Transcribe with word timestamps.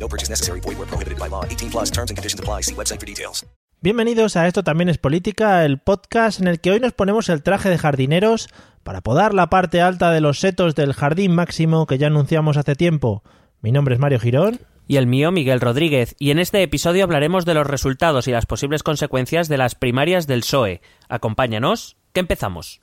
No 0.00 0.08
purchase 0.08 0.30
necessary. 0.30 0.60
Void 0.60 0.78
where 0.78 0.88
prohibited 0.88 1.18
by 1.18 1.28
law. 1.28 1.44
18 1.44 1.70
plus 1.70 1.90
terms 1.92 2.10
and 2.10 2.16
conditions 2.16 2.40
apply. 2.40 2.62
See 2.62 2.74
website 2.74 2.98
for 2.98 3.06
details. 3.06 3.44
Bienvenidos 3.82 4.36
a 4.36 4.46
Esto 4.46 4.62
también 4.62 4.90
es 4.90 4.98
política, 4.98 5.64
el 5.64 5.78
podcast 5.78 6.38
en 6.38 6.48
el 6.48 6.60
que 6.60 6.70
hoy 6.70 6.80
nos 6.80 6.92
ponemos 6.92 7.30
el 7.30 7.42
traje 7.42 7.70
de 7.70 7.78
jardineros 7.78 8.48
para 8.82 9.00
podar 9.00 9.32
la 9.32 9.48
parte 9.48 9.80
alta 9.80 10.10
de 10.10 10.20
los 10.20 10.38
setos 10.38 10.74
del 10.74 10.92
jardín 10.92 11.34
máximo 11.34 11.86
que 11.86 11.96
ya 11.96 12.08
anunciamos 12.08 12.58
hace 12.58 12.74
tiempo. 12.74 13.22
Mi 13.62 13.72
nombre 13.72 13.94
es 13.94 14.00
Mario 14.00 14.20
Girón. 14.20 14.60
Y 14.86 14.96
el 14.96 15.06
mío, 15.06 15.30
Miguel 15.30 15.60
Rodríguez, 15.60 16.16
y 16.18 16.32
en 16.32 16.40
este 16.40 16.62
episodio 16.62 17.04
hablaremos 17.04 17.46
de 17.46 17.54
los 17.54 17.66
resultados 17.66 18.26
y 18.26 18.32
las 18.32 18.44
posibles 18.44 18.82
consecuencias 18.82 19.48
de 19.48 19.56
las 19.56 19.76
primarias 19.76 20.26
del 20.26 20.40
PSOE. 20.40 20.82
Acompáñanos, 21.08 21.96
que 22.12 22.20
empezamos. 22.20 22.82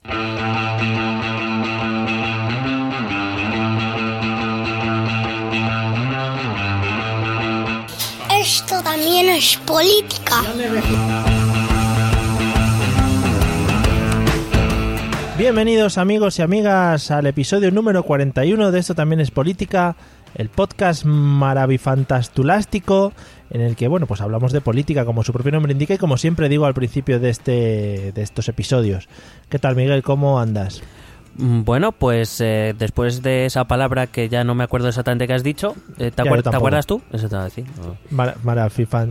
Es 9.37 9.55
política. 9.57 10.41
Bienvenidos 15.37 15.99
amigos 15.99 16.39
y 16.39 16.41
amigas 16.41 17.11
al 17.11 17.27
episodio 17.27 17.69
número 17.69 18.01
41 18.01 18.71
de 18.71 18.79
Esto 18.79 18.95
también 18.95 19.19
es 19.19 19.29
política, 19.29 19.95
el 20.33 20.49
podcast 20.49 21.05
maravifantastulástico 21.05 23.13
en 23.51 23.61
el 23.61 23.75
que, 23.75 23.87
bueno, 23.87 24.07
pues 24.07 24.21
hablamos 24.21 24.53
de 24.53 24.61
política 24.61 25.05
como 25.05 25.23
su 25.23 25.33
propio 25.33 25.51
nombre 25.51 25.71
indica 25.71 25.93
y 25.93 25.99
como 25.99 26.17
siempre 26.17 26.49
digo 26.49 26.65
al 26.65 26.73
principio 26.73 27.19
de, 27.19 27.29
este, 27.29 28.11
de 28.13 28.21
estos 28.23 28.49
episodios. 28.49 29.07
¿Qué 29.49 29.59
tal 29.59 29.75
Miguel? 29.75 30.01
¿Cómo 30.01 30.39
andas? 30.39 30.81
Mm, 31.37 31.63
Bueno, 31.63 31.91
pues 31.91 32.41
eh, 32.41 32.73
después 32.77 33.21
de 33.21 33.45
esa 33.45 33.65
palabra 33.65 34.07
que 34.07 34.27
ya 34.29 34.43
no 34.43 34.55
me 34.55 34.63
acuerdo 34.63 34.87
exactamente 34.89 35.27
que 35.27 35.33
has 35.33 35.43
dicho, 35.43 35.75
eh, 35.99 36.11
¿te, 36.11 36.23
Ya, 36.23 36.23
yo 36.23 36.31
acuer- 36.31 36.37
¿te 36.37 36.43
tampoco. 36.43 36.57
acuerdas 36.57 36.85
tú? 36.87 37.01
Eso 37.11 37.29
te 37.29 37.35
iba 37.35 37.41
a 37.41 37.45
decir. 37.45 37.65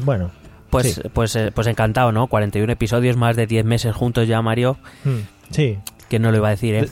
Bueno. 0.04 0.30
Pues, 0.70 0.94
Sí. 0.94 1.02
pues, 1.12 1.36
eh, 1.36 1.52
pues 1.54 1.66
encantado, 1.68 2.10
¿no? 2.12 2.26
41 2.26 2.72
episodios, 2.72 3.16
más 3.16 3.36
de 3.36 3.46
10 3.46 3.64
meses 3.64 3.94
juntos 3.94 4.26
ya, 4.26 4.42
Mario. 4.42 4.76
Hmm, 5.04 5.20
sí, 5.50 5.78
Que 6.08 6.18
no 6.18 6.30
lo 6.30 6.36
iba 6.38 6.48
a 6.48 6.50
decir, 6.50 6.74
¿eh? 6.74 6.88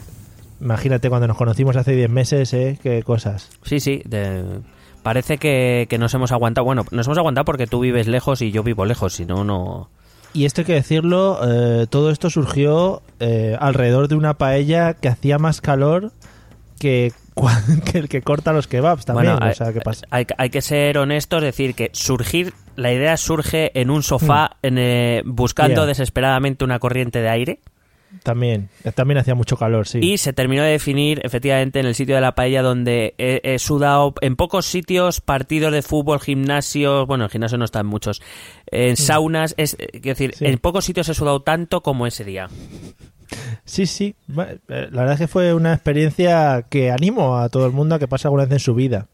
imagínate 0.60 1.08
cuando 1.08 1.26
nos 1.28 1.36
conocimos 1.36 1.76
hace 1.76 1.92
10 1.94 2.08
meses, 2.10 2.52
¿eh? 2.54 2.78
Qué 2.82 3.02
cosas. 3.02 3.50
Sí, 3.64 3.80
sí. 3.80 4.02
de- 4.06 4.60
Parece 5.02 5.36
que, 5.36 5.86
que 5.91 5.98
nos 5.98 6.14
hemos 6.14 6.32
aguantado. 6.32 6.64
Bueno, 6.64 6.86
nos 6.91 7.06
hemos 7.06 7.19
aguantado 7.19 7.44
porque 7.44 7.66
tú 7.66 7.80
vives 7.80 8.06
lejos 8.08 8.41
y 8.41 8.50
yo 8.52 8.62
vivo 8.62 8.86
lejos, 8.86 9.12
si 9.12 9.26
no, 9.26 9.44
no... 9.44 9.91
Y 10.34 10.44
esto 10.44 10.60
hay 10.60 10.64
que 10.66 10.74
decirlo, 10.74 11.38
eh, 11.42 11.86
todo 11.88 12.10
esto 12.10 12.28
surgió 12.28 13.00
eh, 13.20 13.56
alrededor 13.58 14.08
de 14.08 14.16
una 14.16 14.34
paella 14.34 14.92
que 14.94 15.08
hacía 15.08 15.38
más 15.38 15.60
calor 15.60 16.10
que, 16.78 17.12
el 17.94 18.08
que 18.08 18.20
corta 18.20 18.52
los 18.52 18.66
kebabs 18.66 19.04
también. 19.06 19.36
Bueno, 19.36 19.50
o 19.50 19.54
sea, 19.54 19.68
hay, 19.68 19.74
¿qué 19.74 19.80
pasa? 19.80 20.06
hay- 20.10 20.26
hay 20.36 20.50
que 20.50 20.60
ser 20.60 20.98
honestos, 20.98 21.41
decir 21.41 21.74
que 21.74 21.91
surgir, 21.92 22.52
la 22.76 22.92
idea 22.92 23.16
surge 23.16 23.70
en 23.80 23.91
un 23.91 24.02
sofá 24.02 24.56
en, 24.62 24.76
eh, 24.78 25.22
buscando 25.24 25.82
Yeah. 25.82 25.86
desesperadamente 25.86 26.64
una 26.64 26.78
corriente 26.80 27.20
de 27.22 27.28
aire 27.28 27.60
También, 28.22 28.68
eh, 28.84 28.92
también 28.92 29.18
hacía 29.18 29.34
mucho 29.34 29.56
calor, 29.56 29.86
sí. 29.86 29.98
y 30.02 30.18
se 30.18 30.32
terminó 30.32 30.62
de 30.62 30.70
definir 30.70 31.20
efectivamente 31.24 31.80
en 31.80 31.86
el 31.86 31.94
sitio 31.94 32.14
de 32.14 32.20
la 32.20 32.34
paella 32.34 32.62
donde 32.62 33.14
he, 33.19 33.41
he 33.42 33.58
sudado 33.58 34.14
en 34.20 34.36
pocos 34.36 34.66
sitios 34.66 35.20
partidos 35.20 35.72
de 35.72 35.82
fútbol, 35.82 36.20
gimnasios, 36.20 37.06
bueno, 37.06 37.24
en 37.24 37.30
gimnasio 37.30 37.58
no 37.58 37.64
están 37.64 37.86
muchos, 37.86 38.22
en 38.66 38.97
saunas, 38.97 39.54
es, 39.58 39.74
eh, 39.78 39.88
quiero 39.92 40.08
decir, 40.19 40.30
Mm. 40.30 40.38
Sí. 40.38 40.47
en 40.47 40.58
pocos 40.58 40.84
sitios 40.84 41.08
he 41.08 41.14
sudado 41.14 41.42
tanto 41.42 41.82
como 41.82 42.06
ese 42.06 42.24
día. 42.24 42.48
Sí, 43.64 43.86
sí. 43.86 44.14
Eh, 44.28 44.58
La 44.69 45.00
verdad 45.03 45.12
es 45.14 45.19
que 45.20 45.28
fue 45.28 45.54
una 45.54 45.72
experiencia 45.74 46.66
que 46.69 46.91
animo 46.91 47.36
a 47.36 47.48
todo 47.48 47.66
el 47.66 47.72
mundo 47.72 47.94
a 47.94 47.98
que 47.98 48.06
pase 48.08 48.26
alguna 48.28 48.44
vez 48.44 48.53
en 48.53 48.58
su 48.60 48.74
vida. 48.74 49.08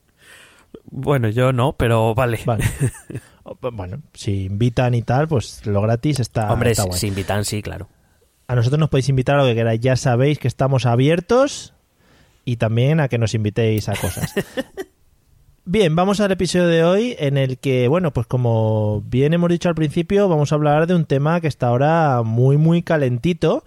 Bueno, 0.85 1.29
yo 1.29 1.53
no, 1.53 1.73
pero 1.73 2.15
vale. 2.15 2.39
Bueno, 3.73 4.03
si 4.15 4.45
invitan 4.45 4.95
y 4.95 5.03
tal, 5.03 5.27
pues 5.27 5.67
lo 5.67 5.81
gratis 5.83 6.21
está, 6.21 6.53
Hombre, 6.53 6.71
está 6.71 6.83
si, 6.85 6.89
guay. 6.89 7.01
si 7.01 7.07
invitan, 7.09 7.45
sí, 7.45 7.63
claro. 7.63 7.89
A 8.51 8.57
nosotros 8.57 8.81
nos 8.81 8.89
podéis 8.89 9.09
invitar 9.09 9.37
a 9.37 9.43
lo 9.43 9.45
que 9.45 9.55
queráis. 9.55 9.81
Ya 9.81 9.95
sabéis 9.95 10.41
que 10.41 10.49
estamos 10.49 10.85
abiertos 10.85 11.73
y 12.45 12.57
también 12.57 12.99
a 12.99 13.07
que 13.07 13.17
nos 13.17 13.33
invitéis 13.35 13.89
a 13.89 13.95
cosas. 13.95 14.35
Bien, 15.65 15.95
vamos 15.95 16.19
al 16.19 16.33
episodio 16.33 16.67
de 16.67 16.83
hoy 16.83 17.15
en 17.21 17.37
el 17.37 17.59
que, 17.59 17.87
bueno, 17.87 18.13
pues 18.13 18.27
como 18.27 19.05
bien 19.07 19.35
hemos 19.35 19.51
dicho 19.51 19.69
al 19.69 19.77
principio, 19.77 20.29
vamos 20.29 20.51
a 20.51 20.57
hablar 20.57 20.89
de 20.89 20.97
un 20.97 21.05
tema 21.05 21.41
que 21.41 21.47
está 21.47 21.69
ahora 21.69 22.23
muy, 22.25 22.57
muy 22.57 22.83
calentito. 22.83 23.63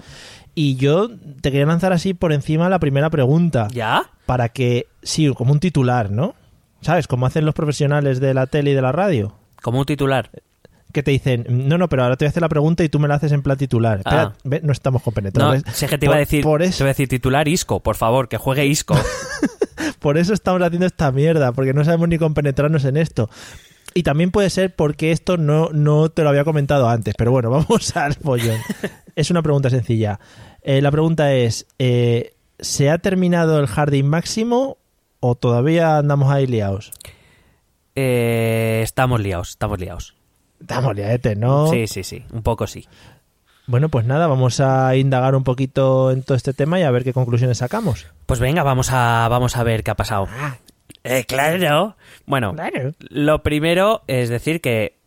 Y 0.53 0.75
yo 0.75 1.07
te 1.39 1.51
quería 1.51 1.65
lanzar 1.65 1.93
así 1.93 2.13
por 2.13 2.33
encima 2.33 2.67
la 2.67 2.79
primera 2.79 3.09
pregunta. 3.09 3.69
¿Ya? 3.71 4.09
Para 4.25 4.49
que, 4.49 4.87
sí, 5.01 5.33
como 5.33 5.53
un 5.53 5.61
titular, 5.61 6.11
¿no? 6.11 6.35
¿Sabes? 6.81 7.07
Como 7.07 7.25
hacen 7.25 7.45
los 7.45 7.55
profesionales 7.55 8.19
de 8.19 8.33
la 8.33 8.47
tele 8.47 8.71
y 8.71 8.73
de 8.73 8.81
la 8.81 8.91
radio. 8.91 9.33
Como 9.61 9.79
un 9.79 9.85
titular. 9.85 10.29
Que 10.93 11.03
te 11.03 11.11
dicen, 11.11 11.45
no, 11.49 11.77
no, 11.77 11.89
pero 11.89 12.03
ahora 12.03 12.15
te 12.15 12.23
voy 12.23 12.27
a 12.27 12.29
hacer 12.29 12.41
la 12.41 12.47
pregunta 12.49 12.83
y 12.83 12.87
tú 12.89 12.99
me 12.99 13.07
la 13.09 13.15
haces 13.15 13.31
en 13.33 13.41
plan 13.41 13.57
titular. 13.57 13.97
Espera, 13.97 14.21
Ah. 14.21 14.33
ve, 14.45 14.61
no 14.63 14.71
estamos 14.71 15.01
No, 15.01 15.03
compenetrados. 15.03 15.63
sé 15.73 15.87
que 15.87 15.97
te 15.97 16.05
iba 16.05 16.15
a 16.15 16.19
decir, 16.19 16.43
Por 16.43 16.61
te 16.61 16.67
iba 16.67 16.85
a 16.85 16.87
decir 16.87 17.07
titular 17.09 17.47
Isco, 17.47 17.81
por 17.81 17.95
favor, 17.95 18.29
que 18.29 18.37
juegue 18.37 18.65
Isco. 18.67 18.95
por 19.99 20.17
eso 20.17 20.33
estamos 20.33 20.61
haciendo 20.61 20.85
esta 20.85 21.11
mierda, 21.11 21.51
porque 21.51 21.73
no 21.73 21.83
sabemos 21.83 22.07
ni 22.09 22.17
compenetrarnos 22.17 22.85
en 22.85 22.97
esto. 22.97 23.29
Y 23.95 24.03
también 24.03 24.31
puede 24.31 24.49
ser 24.49 24.75
porque 24.75 25.11
esto 25.11 25.37
no, 25.37 25.69
no 25.73 26.09
te 26.09 26.23
lo 26.23 26.29
había 26.29 26.43
comentado 26.43 26.87
antes. 26.87 27.15
Pero 27.17 27.31
bueno, 27.31 27.49
vamos 27.51 27.95
al 27.97 28.13
follón. 28.13 28.59
es 29.15 29.31
una 29.31 29.41
pregunta 29.41 29.69
sencilla. 29.69 30.19
Eh, 30.61 30.81
la 30.81 30.91
pregunta 30.91 31.33
es, 31.33 31.65
eh, 31.79 32.33
¿se 32.59 32.89
ha 32.91 32.99
terminado 32.99 33.59
el 33.59 33.67
jardín 33.67 34.07
máximo 34.09 34.77
o 35.19 35.35
todavía 35.35 35.97
andamos 35.97 36.31
ahí 36.31 36.45
liados? 36.47 36.91
Eh, 37.95 38.81
estamos 38.83 39.19
liados, 39.21 39.49
estamos 39.49 39.79
liados. 39.79 40.15
Estamos 40.63 40.95
liadetes, 40.95 41.37
¿no? 41.37 41.67
Sí, 41.67 41.87
sí, 41.87 42.03
sí, 42.03 42.23
un 42.31 42.41
poco 42.41 42.65
sí. 42.67 42.87
Bueno, 43.67 43.87
pues 43.89 44.05
nada, 44.05 44.27
vamos 44.27 44.59
a 44.59 44.95
indagar 44.95 45.35
un 45.35 45.43
poquito 45.43 46.11
en 46.11 46.23
todo 46.23 46.35
este 46.35 46.53
tema 46.53 46.79
y 46.79 46.83
a 46.83 46.91
ver 46.91 47.03
qué 47.03 47.13
conclusiones 47.13 47.59
sacamos. 47.59 48.07
Pues 48.25 48.39
venga, 48.39 48.63
vamos 48.63 48.89
a, 48.91 49.27
vamos 49.29 49.55
a 49.55 49.63
ver 49.63 49.83
qué 49.83 49.91
ha 49.91 49.95
pasado. 49.95 50.27
Eh, 51.03 51.23
claro. 51.25 51.95
Bueno, 52.25 52.53
Claro. 52.55 52.91
lo 53.09 53.41
primero 53.43 54.01
es 54.07 54.29
decir 54.29 54.59
que 54.61 54.97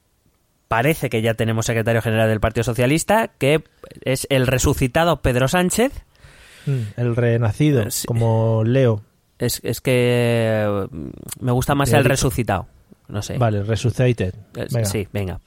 parece 0.69 1.11
que 1.11 1.21
ya 1.23 1.35
tenemos 1.35 1.67
secretario 1.67 2.01
general 2.03 2.29
del 2.29 2.41
Partido 2.41 2.65
Socialista, 2.65 3.29
que 3.39 3.63
es 4.03 4.27
el 4.31 4.47
resucitado 4.47 5.21
Pedro 5.23 5.49
Sánchez. 5.49 5.93
Mm, 6.67 6.81
El 7.01 7.17
renacido, 7.17 7.83
Eh, 7.83 7.91
sí. 7.91 8.07
como 8.07 8.63
Leo. 8.65 9.03
Es, 9.39 9.61
es 9.65 9.81
que 9.83 9.93
eh, 10.67 10.87
me 11.41 11.53
gusta 11.53 11.75
más 11.75 11.93
el 11.93 12.05
resucitado. 12.05 12.67
No 13.09 13.23
sé. 13.23 13.39
Vale, 13.39 13.63
resucited. 13.63 14.35
Eh, 14.57 14.67
Venga. 14.71 14.85
Sí, 14.85 15.09
venga. 15.13 15.41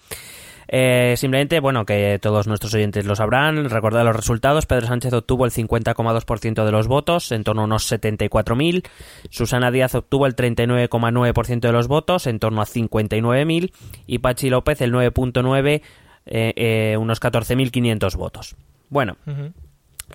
Eh, 0.72 1.16
simplemente, 1.18 1.60
bueno, 1.60 1.84
que 1.84 2.20
todos 2.22 2.48
nuestros 2.48 2.76
oyentes 2.76 3.04
lo 3.06 3.16
sabrán, 3.16 3.70
recordad 3.72 4.06
los 4.06 4.16
resultados. 4.16 4.68
Pedro 4.68 4.86
Sánchez 4.86 5.14
obtuvo 5.14 5.46
el 5.46 5.52
50,2% 5.52 6.64
de 6.64 6.72
los 6.72 6.88
votos, 6.88 7.32
en 7.32 7.44
torno 7.44 7.64
a 7.64 7.66
unos 7.66 7.92
74.000. 7.92 8.86
Susana 9.32 9.72
Díaz 9.72 9.96
obtuvo 9.96 10.28
el 10.28 10.36
39,9% 10.36 11.60
de 11.60 11.72
los 11.72 11.88
votos, 11.88 12.28
en 12.28 12.38
torno 12.38 12.62
a 12.62 12.66
59.000. 12.66 13.72
Y 14.06 14.20
Pachi 14.20 14.52
López 14.52 14.82
el 14.82 14.94
9,9%, 14.94 15.82
eh, 16.28 16.54
eh, 16.56 16.98
unos 16.98 17.20
14.500 17.20 18.16
votos. 18.16 18.56
Bueno, 18.90 19.18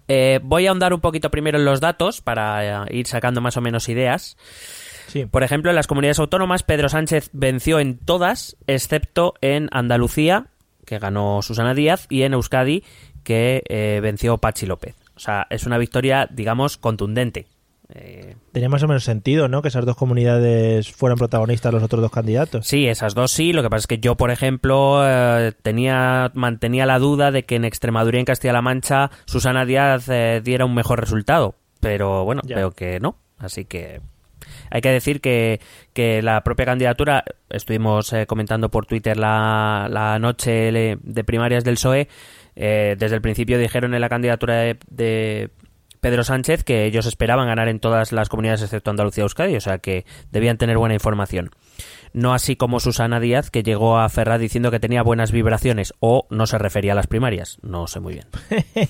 eh, 0.07 0.39
voy 0.43 0.67
a 0.67 0.71
ahondar 0.71 0.95
un 0.95 1.01
poquito 1.01 1.31
primero 1.33 1.59
en 1.59 1.65
los 1.65 1.81
datos 1.81 2.21
para 2.21 2.87
ir 2.91 3.09
sacando 3.09 3.41
más 3.41 3.57
o 3.57 3.61
menos 3.61 3.89
ideas. 3.89 4.37
Sí. 5.15 5.27
Por 5.27 5.45
ejemplo, 5.45 5.71
en 5.71 5.77
las 5.77 5.87
comunidades 5.87 6.19
autónomas, 6.19 6.65
Pedro 6.65 6.89
Sánchez 6.89 7.31
venció 7.33 7.79
en 7.79 7.97
todas, 7.99 8.57
excepto 8.67 9.35
en 9.41 9.69
Andalucía, 9.71 10.49
que 10.85 10.99
ganó 10.99 11.41
Susana 11.41 11.73
Díaz, 11.73 12.07
y 12.11 12.23
en 12.23 12.35
Euskadi, 12.35 12.83
que 13.23 13.63
eh, 13.69 14.01
venció 14.03 14.39
Pachi 14.39 14.67
López. 14.67 14.97
O 15.17 15.21
sea, 15.21 15.47
es 15.51 15.65
una 15.67 15.79
victoria, 15.79 16.29
digamos, 16.31 16.77
contundente. 16.77 17.47
Eh, 17.95 18.35
Tenía 18.51 18.69
más 18.69 18.83
o 18.83 18.89
menos 18.89 19.05
sentido, 19.05 19.47
¿no? 19.47 19.63
Que 19.63 19.69
esas 19.69 19.85
dos 19.87 19.95
comunidades 19.97 20.91
fueran 20.91 21.17
protagonistas 21.19 21.73
los 21.73 21.83
otros 21.83 22.03
dos 22.03 22.11
candidatos. 22.11 22.67
sí, 22.67 22.89
esas 22.89 23.15
dos 23.15 23.31
sí. 23.31 23.53
Lo 23.53 23.63
que 23.63 23.71
pasa 23.71 23.81
es 23.81 23.87
que 23.87 23.99
yo, 23.99 24.17
por 24.17 24.31
ejemplo, 24.33 25.03
eh, 25.07 25.53
tenía 25.63 26.33
mantenía 26.35 26.87
la 26.87 26.99
duda 26.99 27.31
de 27.31 27.45
que 27.45 27.57
en 27.57 27.65
Extremadura 27.65 28.17
y 28.17 28.21
en 28.21 28.25
Castilla-La 28.27 28.63
Mancha 28.63 29.11
Susana 29.27 29.65
Díaz 29.65 30.09
eh, 30.09 30.41
diera 30.43 30.65
un 30.65 30.75
mejor 30.75 30.99
resultado. 30.99 31.55
Pero 31.81 32.25
bueno, 32.25 32.41
Ya. 32.47 32.57
veo 32.57 32.73
que 32.73 32.99
no. 33.01 33.17
Así 33.39 33.65
que 33.67 34.01
Hay 34.75 34.81
que 34.81 34.91
decir 34.91 35.21
que, 35.21 35.61
que 35.93 36.21
la 36.21 36.43
propia 36.43 36.67
candidatura, 36.67 37.23
estuvimos 37.49 38.13
eh, 38.13 38.27
comentando 38.27 38.73
por 38.73 38.87
Twitter 38.87 39.17
la, 39.17 39.87
la 39.89 40.19
noche 40.19 40.51
de 40.73 41.25
primarias 41.25 41.63
del 41.63 41.77
PSOE, 41.77 42.09
eh, 42.57 42.97
desde 42.99 43.15
el 43.15 43.23
principio 43.23 43.57
dijeron 43.57 43.95
en 43.95 44.01
la 44.01 44.09
candidatura 44.09 44.57
de, 44.57 44.79
de 44.91 45.51
Pedro 46.01 46.25
Sánchez 46.25 46.65
que 46.65 46.87
ellos 46.87 47.07
esperaban 47.07 47.47
ganar 47.47 47.69
en 47.69 47.81
todas 47.81 48.11
las 48.11 48.29
comunidades 48.29 48.63
excepto 48.63 48.91
Andalucía 48.91 49.23
y 49.23 49.27
Euskadi, 49.27 49.57
o 49.57 49.61
sea 49.61 49.79
que 49.79 50.05
debían 50.33 50.59
tener 50.59 50.77
buena 50.77 50.95
información. 50.95 51.51
No 52.13 52.33
así 52.33 52.57
como 52.57 52.79
Susana 52.79 53.21
Díaz, 53.21 53.51
que 53.51 53.63
llegó 53.63 53.99
a 53.99 54.09
Ferraz 54.09 54.39
diciendo 54.39 54.71
que 54.71 54.79
tenía 54.79 55.03
buenas 55.03 55.33
vibraciones 55.33 55.95
o 56.01 56.27
no 56.31 56.47
se 56.47 56.59
refería 56.59 56.93
a 56.93 56.95
las 56.95 57.07
primarias. 57.07 57.59
No 57.63 57.87
sé 57.87 58.01
muy 58.01 58.15
bien. 58.15 58.27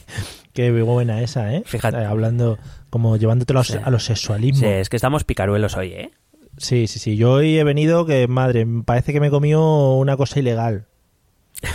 Qué 0.53 0.71
buena 0.83 1.23
esa, 1.23 1.55
¿eh? 1.55 1.63
Fíjate. 1.65 2.05
Hablando, 2.05 2.59
como 2.95 3.17
llevándotelo 3.17 3.59
a- 3.59 3.65
Sí. 3.65 3.75
a 3.83 3.91
los 3.91 4.05
sexualismos. 4.05 4.61
Sí, 4.61 4.67
es 4.67 4.89
que 4.89 4.95
estamos 4.95 5.25
picaruelos 5.25 5.77
hoy, 5.77 5.89
¿eh? 5.95 6.11
Sí, 6.59 6.87
sí, 6.87 7.01
sí. 7.01 7.17
Yo 7.17 7.33
hoy 7.33 7.59
he 7.59 7.65
venido 7.65 8.07
que, 8.07 8.29
madre, 8.29 8.65
parece 8.85 9.13
que 9.13 9.19
me 9.19 9.31
comió 9.31 9.95
una 9.95 10.17
cosa 10.17 10.39
ilegal. 10.39 10.87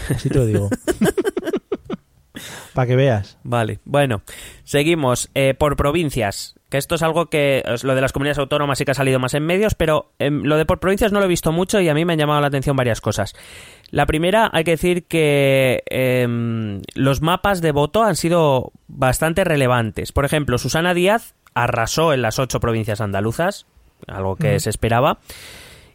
Así 0.10 0.30
te 0.30 0.36
lo 0.36 0.46
digo. 0.46 0.70
Para 2.74 2.88
que 2.88 2.96
veas. 2.96 3.38
Vale, 3.44 3.80
bueno, 3.84 4.22
seguimos 4.64 5.30
eh, 5.34 5.56
por 5.56 5.76
provincias, 5.76 6.56
que 6.70 6.78
esto 6.78 6.96
es 6.96 7.04
algo 7.04 7.28
que 7.28 7.64
es 7.66 7.84
lo 7.84 7.96
de 7.96 8.02
las 8.02 8.14
comunidades 8.14 8.38
autónomas 8.38 8.78
sí 8.78 8.86
que 8.86 8.92
ha 8.92 8.96
salido 8.96 9.20
más 9.20 9.34
en 9.34 9.46
medios, 9.46 9.74
pero 9.74 10.12
em, 10.20 10.44
lo 10.44 10.58
de 10.58 10.66
por 10.66 10.80
provincias 10.80 11.12
no 11.12 11.20
lo 11.20 11.26
he 11.26 11.30
visto 11.30 11.52
mucho 11.52 11.82
y 11.82 11.90
a 11.90 11.94
mí 11.94 12.06
me 12.06 12.14
han 12.14 12.20
llamado 12.20 12.42
la 12.42 12.48
atención 12.48 12.76
varias 12.76 13.02
cosas. 13.02 13.34
La 13.90 14.06
primera, 14.06 14.50
hay 14.54 14.64
que 14.64 14.72
decir 14.72 15.06
que 15.06 15.84
em, 15.90 16.82
los 16.94 17.22
mapas 17.22 17.62
de 17.62 17.72
voto 17.72 18.04
han 18.04 18.16
sido 18.16 18.72
bastante 18.88 19.44
relevantes. 19.44 20.12
Por 20.12 20.26
ejemplo, 20.26 20.58
Susana 20.60 20.94
Díaz 20.94 21.34
arrasó 21.56 22.14
en 22.14 22.22
las 22.22 22.38
ocho 22.38 22.60
provincias 22.60 23.02
andaluzas, 23.02 23.66
algo 24.08 24.36
que 24.36 24.60
se 24.60 24.70
esperaba. 24.70 25.20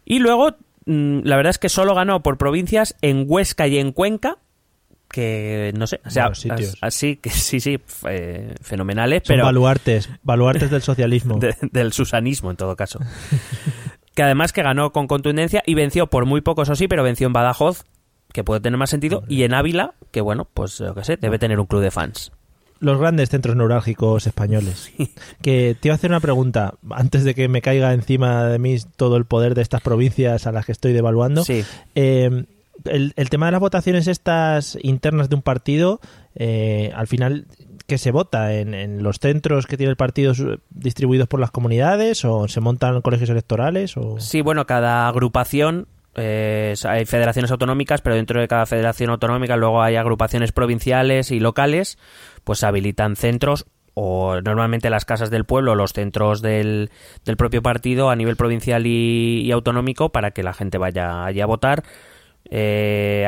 Y 0.04 0.18
luego, 0.18 0.56
mm, 0.86 1.20
la 1.22 1.36
verdad 1.36 1.50
es 1.50 1.58
que 1.58 1.68
solo 1.68 1.94
ganó 1.94 2.22
por 2.22 2.36
provincias 2.36 2.96
en 3.00 3.24
Huesca 3.28 3.68
y 3.68 3.78
en 3.78 3.92
Cuenca, 3.92 4.38
que 5.14 5.72
no 5.76 5.86
sé, 5.86 6.00
o 6.04 6.10
sea, 6.10 6.34
sitios. 6.34 6.76
así 6.80 7.14
que 7.16 7.30
sí, 7.30 7.60
sí, 7.60 7.78
eh, 8.08 8.54
fenomenales, 8.60 9.22
Son 9.24 9.34
pero 9.36 9.44
baluartes, 9.44 10.08
baluartes 10.24 10.70
del 10.72 10.82
socialismo. 10.82 11.38
de- 11.38 11.54
del 11.70 11.92
susanismo 11.92 12.50
en 12.50 12.56
todo 12.56 12.74
caso. 12.74 12.98
que 14.16 14.22
además 14.24 14.52
que 14.52 14.62
ganó 14.64 14.90
con 14.92 15.06
contundencia 15.06 15.62
y 15.64 15.74
venció 15.74 16.08
por 16.08 16.26
muy 16.26 16.40
poco, 16.40 16.62
eso 16.62 16.74
sí, 16.74 16.88
pero 16.88 17.04
venció 17.04 17.28
en 17.28 17.32
Badajoz, 17.32 17.84
que 18.32 18.42
puede 18.42 18.60
tener 18.60 18.76
más 18.76 18.90
sentido, 18.90 19.22
y 19.28 19.44
en 19.44 19.54
Ávila, 19.54 19.94
que 20.10 20.20
bueno, 20.20 20.48
pues 20.52 20.78
yo 20.78 20.92
qué 20.96 21.04
sé, 21.04 21.16
debe 21.16 21.38
tener 21.38 21.60
un 21.60 21.66
club 21.66 21.80
de 21.82 21.92
fans. 21.92 22.32
Los 22.80 22.98
grandes 22.98 23.30
centros 23.30 23.54
neurálgicos 23.56 24.26
españoles. 24.26 24.90
Que 25.40 25.76
te 25.80 25.88
iba 25.88 25.94
a 25.94 25.96
hacer 25.96 26.10
una 26.10 26.18
pregunta, 26.20 26.74
antes 26.90 27.22
de 27.22 27.34
que 27.34 27.48
me 27.48 27.62
caiga 27.62 27.92
encima 27.94 28.44
de 28.46 28.58
mí 28.58 28.76
todo 28.96 29.16
el 29.16 29.24
poder 29.26 29.54
de 29.54 29.62
estas 29.62 29.80
provincias 29.80 30.46
a 30.48 30.52
las 30.52 30.66
que 30.66 30.72
estoy 30.72 30.92
devaluando. 30.92 31.44
Sí. 31.44 31.64
Eh, 31.94 32.44
el, 32.84 33.12
el 33.16 33.30
tema 33.30 33.46
de 33.46 33.52
las 33.52 33.60
votaciones 33.60 34.06
estas 34.06 34.78
internas 34.82 35.28
de 35.28 35.36
un 35.36 35.42
partido, 35.42 36.00
eh, 36.34 36.92
al 36.94 37.06
final, 37.06 37.46
¿qué 37.86 37.98
se 37.98 38.10
vota? 38.10 38.54
¿En, 38.54 39.02
los 39.02 39.18
centros 39.18 39.66
que 39.66 39.76
tiene 39.76 39.90
el 39.90 39.96
partido 39.96 40.34
distribuidos 40.70 41.28
por 41.28 41.40
las 41.40 41.50
comunidades? 41.50 42.24
¿O 42.24 42.48
se 42.48 42.60
montan 42.60 43.00
colegios 43.02 43.30
electorales? 43.30 43.96
O... 43.96 44.18
Sí, 44.18 44.40
bueno, 44.40 44.66
cada 44.66 45.08
agrupación, 45.08 45.86
eh, 46.16 46.74
hay 46.84 47.04
federaciones 47.06 47.50
autonómicas, 47.50 48.00
pero 48.02 48.16
dentro 48.16 48.40
de 48.40 48.48
cada 48.48 48.66
federación 48.66 49.10
autonómica 49.10 49.56
luego 49.56 49.82
hay 49.82 49.96
agrupaciones 49.96 50.52
provinciales 50.52 51.30
y 51.30 51.40
locales, 51.40 51.98
pues 52.44 52.64
habilitan 52.64 53.16
centros 53.16 53.66
o 53.96 54.40
normalmente 54.40 54.90
las 54.90 55.04
casas 55.04 55.30
del 55.30 55.44
pueblo, 55.44 55.76
los 55.76 55.92
centros 55.92 56.42
del, 56.42 56.90
del 57.24 57.36
propio 57.36 57.62
partido 57.62 58.10
a 58.10 58.16
nivel 58.16 58.34
provincial 58.34 58.86
y, 58.86 59.42
y 59.42 59.52
autonómico 59.52 60.10
para 60.10 60.32
que 60.32 60.42
la 60.42 60.52
gente 60.52 60.78
vaya 60.78 61.24
allí 61.24 61.40
a 61.40 61.46
votar. 61.46 61.84
Eh, 62.50 63.26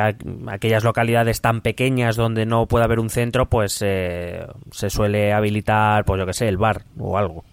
aquellas 0.48 0.84
localidades 0.84 1.40
tan 1.40 1.60
pequeñas 1.62 2.16
donde 2.16 2.46
no 2.46 2.66
puede 2.66 2.84
haber 2.84 3.00
un 3.00 3.10
centro, 3.10 3.48
pues 3.48 3.80
eh, 3.84 4.46
se 4.70 4.90
suele 4.90 5.32
habilitar, 5.32 6.04
pues 6.04 6.18
yo 6.20 6.26
que 6.26 6.34
sé, 6.34 6.48
el 6.48 6.58
bar 6.58 6.82
o 6.98 7.16
algo. 7.18 7.44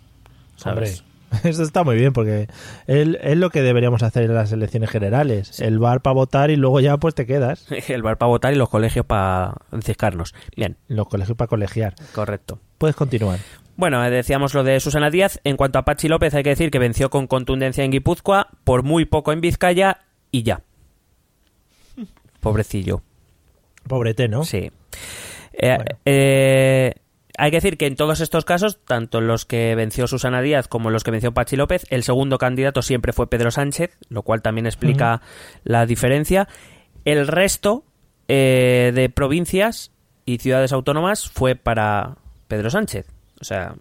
¿sabes? 0.55 1.03
Hombre, 1.31 1.49
eso 1.49 1.63
está 1.63 1.83
muy 1.83 1.95
bien 1.95 2.13
porque 2.13 2.47
es, 2.87 3.07
es 3.21 3.37
lo 3.37 3.49
que 3.49 3.61
deberíamos 3.61 4.03
hacer 4.03 4.23
en 4.23 4.35
las 4.35 4.51
elecciones 4.51 4.89
generales. 4.89 5.59
El 5.61 5.79
bar 5.79 6.01
para 6.01 6.13
votar 6.13 6.51
y 6.51 6.55
luego 6.57 6.79
ya 6.79 6.97
pues 6.97 7.15
te 7.15 7.25
quedas. 7.25 7.65
El 7.87 8.03
bar 8.03 8.17
para 8.17 8.29
votar 8.29 8.53
y 8.53 8.57
los 8.57 8.69
colegios 8.69 9.05
para 9.05 9.55
enciscarnos. 9.71 10.35
Bien, 10.55 10.77
Los 10.87 11.07
colegios 11.07 11.37
para 11.37 11.47
colegiar. 11.47 11.95
correcto. 12.13 12.59
Puedes 12.77 12.95
continuar. 12.95 13.39
Bueno, 13.75 14.05
eh, 14.05 14.11
decíamos 14.11 14.53
lo 14.53 14.63
de 14.63 14.79
Susana 14.79 15.09
Díaz. 15.09 15.39
En 15.43 15.57
cuanto 15.57 15.79
a 15.79 15.85
Pachi 15.85 16.07
López, 16.07 16.33
hay 16.35 16.43
que 16.43 16.49
decir 16.49 16.69
que 16.69 16.77
venció 16.77 17.09
con 17.09 17.25
contundencia 17.25 17.83
en 17.83 17.91
Guipúzcoa, 17.91 18.49
por 18.63 18.83
muy 18.83 19.05
poco 19.05 19.31
en 19.31 19.41
Vizcaya 19.41 20.01
y 20.29 20.43
ya. 20.43 20.61
Pobrecillo. 22.43 23.01
Pobrete, 23.87 24.27
¿no? 24.27 24.43
Sí. 24.43 24.71
Eh, 25.53 25.75
Bueno. 25.75 25.85
eh, 26.05 26.93
hay 27.37 27.51
que 27.51 27.57
decir 27.57 27.77
que 27.77 27.87
en 27.87 27.95
todos 27.95 28.21
estos 28.21 28.45
casos, 28.45 28.79
tanto 28.85 29.17
en 29.17 29.27
los 29.27 29.45
que 29.45 29.73
venció 29.75 30.07
Susana 30.07 30.41
Díaz 30.41 30.67
como 30.67 30.89
en 30.89 30.93
los 30.93 31.03
que 31.03 31.11
venció 31.11 31.33
Pachi 31.33 31.55
López, 31.55 31.85
el 31.89 32.03
segundo 32.03 32.37
candidato 32.37 32.81
siempre 32.81 33.11
fue 33.13 33.29
Pedro 33.29 33.49
Sánchez, 33.49 33.97
lo 34.09 34.21
cual 34.21 34.41
también 34.41 34.67
explica 34.67 35.21
la 35.63 35.85
diferencia. 35.85 36.47
El 37.05 37.27
resto 37.27 37.83
eh, 38.27 38.91
de 38.93 39.09
provincias 39.09 39.91
y 40.25 40.37
ciudades 40.37 40.71
autónomas 40.73 41.27
fue 41.29 41.55
para 41.55 42.17
Pedro 42.47 42.69
Sánchez. 42.69 43.07
O 43.41 43.43
sea, 43.43 43.75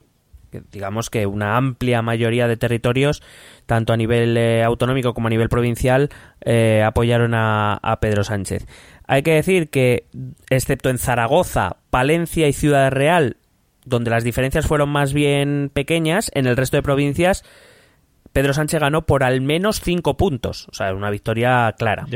digamos 0.71 1.09
que 1.09 1.27
una 1.27 1.57
amplia 1.57 2.03
mayoría 2.03 2.49
de 2.49 2.57
territorios, 2.57 3.23
tanto 3.67 3.93
a 3.93 3.97
nivel 3.97 4.37
eh, 4.37 4.63
autonómico 4.63 5.15
como 5.15 5.29
a 5.29 5.31
nivel 5.31 5.49
provincial, 5.49 6.11
eh, 6.41 6.83
apoyaron 6.85 7.35
a, 7.35 7.75
a 7.75 8.01
Pedro 8.01 8.25
Sánchez. 8.25 8.67
Hay 9.07 9.23
que 9.23 9.35
decir 9.35 9.71
que, 9.71 10.07
excepto 10.51 10.91
en 10.91 10.99
Zaragoza, 10.99 11.77
Palencia 11.91 12.49
y 12.49 12.53
Ciudad 12.53 12.91
Real, 12.91 13.37
donde 13.85 14.11
las 14.11 14.25
diferencias 14.25 14.67
fueron 14.67 14.89
más 14.89 15.13
bien 15.13 15.71
pequeñas, 15.73 16.31
en 16.35 16.47
el 16.47 16.57
resto 16.57 16.77
de 16.77 16.83
provincias, 16.83 17.45
Pedro 18.33 18.55
Sánchez 18.55 18.81
ganó 18.81 19.03
por 19.03 19.25
al 19.25 19.41
menos 19.41 19.81
cinco 19.81 20.17
puntos. 20.17 20.69
O 20.71 20.75
sea, 20.75 20.95
una 20.95 21.11
victoria 21.11 21.75
clara. 21.77 22.07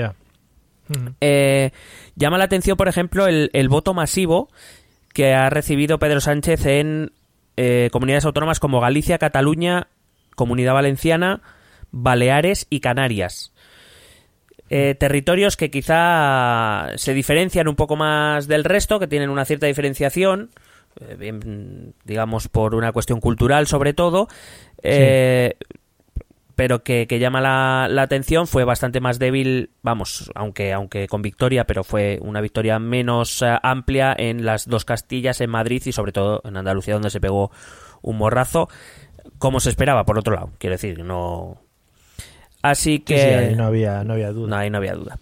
Ujú. 0.89 1.15
Eh, 1.21 1.73
llama 2.15 2.39
la 2.39 2.45
atención, 2.45 2.77
por 2.77 2.89
ejemplo, 2.89 3.27
el, 3.27 3.51
el 3.53 3.69
voto 3.69 3.93
masivo 3.93 4.49
que 5.13 5.35
ha 5.35 5.51
recibido 5.51 5.99
Pedro 5.99 6.21
Sánchez 6.21 6.67
en 6.67 7.13
eh, 7.57 7.89
comunidades 7.93 8.25
autónomas 8.25 8.61
como 8.61 8.81
Galicia, 8.81 9.19
Cataluña, 9.19 9.89
Comunidad 10.35 10.75
Valenciana, 10.75 11.43
Baleares 11.91 12.67
y 12.71 12.81
Canarias. 12.81 13.53
Eh, 14.69 14.97
territorios 14.99 15.57
que 15.57 15.71
quizá 15.71 16.89
se 16.97 17.15
diferencian 17.15 17.69
un 17.69 17.77
poco 17.77 17.95
más 17.95 18.49
del 18.49 18.65
resto, 18.65 18.99
que 18.99 19.07
tienen 19.07 19.31
una 19.31 19.45
cierta 19.45 19.67
diferenciación, 19.67 20.51
eh, 21.01 21.15
bien, 21.17 21.95
digamos 22.05 22.49
por 22.49 22.75
una 22.75 22.91
cuestión 22.91 23.21
cultural 23.21 23.69
sobre 23.69 23.95
todo, 23.95 24.29
eh, 24.83 25.55
pero 26.57 26.83
que, 26.83 27.07
que 27.07 27.19
llama 27.19 27.41
la, 27.41 27.87
la 27.89 28.03
atención, 28.03 28.47
fue 28.47 28.65
bastante 28.65 29.01
más 29.01 29.19
débil, 29.19 29.71
vamos, 29.83 30.33
aunque, 30.35 30.73
aunque 30.73 31.07
con 31.07 31.21
victoria, 31.23 31.65
pero 31.67 31.85
fue 31.85 32.19
una 32.23 32.41
victoria 32.41 32.79
menos 32.79 33.43
eh, 33.43 33.57
amplia 33.63 34.15
en 34.19 34.45
las 34.47 34.67
dos 34.67 34.87
Castillas, 34.87 35.41
en 35.43 35.51
Madrid 35.51 35.83
y 35.85 35.93
sobre 35.93 36.13
todo 36.13 36.41
en 36.45 36.57
Andalucía, 36.57 36.95
donde 36.95 37.11
se 37.11 37.21
pegó 37.21 37.51
un 38.01 38.17
morrazo, 38.17 38.69
como 39.39 39.61
se 39.61 39.69
esperaba, 39.69 40.05
por 40.05 40.19
otro 40.19 40.35
lado, 40.35 40.51
quiero 40.59 40.75
decir, 40.75 41.05
no... 41.05 41.61
Así 42.63 42.95
Sí, 42.97 42.99
que... 43.01 43.19
sí, 43.19 43.29
ahí 43.29 43.55
no 43.55 43.67
había, 43.67 44.03
no 44.03 44.15
había 44.15 44.33
duda. 44.33 44.49
No, 44.49 44.57
ahí 44.57 44.71
no 44.71 44.79
había 44.79 44.95
duda. 44.95 45.19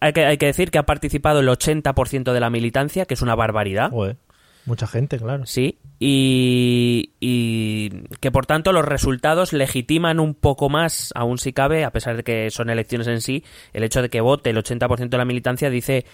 Hay 0.00 0.12
que, 0.12 0.24
hay 0.24 0.38
que 0.38 0.46
decir 0.46 0.70
que 0.70 0.78
ha 0.78 0.86
participado 0.86 1.40
el 1.40 1.48
80% 1.48 2.32
de 2.32 2.40
la 2.40 2.50
militancia, 2.50 3.04
que 3.04 3.14
es 3.14 3.22
una 3.22 3.34
barbaridad. 3.34 3.90
Joder, 3.90 4.16
mucha 4.64 4.86
gente, 4.86 5.18
claro. 5.18 5.44
Sí, 5.44 5.78
y, 5.98 7.12
y 7.20 7.90
que 8.20 8.30
por 8.30 8.46
tanto 8.46 8.72
los 8.72 8.84
resultados 8.84 9.52
legitiman 9.52 10.20
un 10.20 10.34
poco 10.34 10.68
más, 10.68 11.12
aún 11.14 11.38
si 11.38 11.52
cabe, 11.52 11.84
a 11.84 11.90
pesar 11.90 12.16
de 12.16 12.22
que 12.22 12.50
son 12.50 12.70
elecciones 12.70 13.08
en 13.08 13.20
sí, 13.20 13.44
el 13.72 13.84
hecho 13.84 14.02
de 14.02 14.08
que 14.08 14.20
vote 14.20 14.50
el 14.50 14.56
80% 14.56 15.08
de 15.08 15.18
la 15.18 15.24
militancia 15.24 15.70
dice 15.70 16.04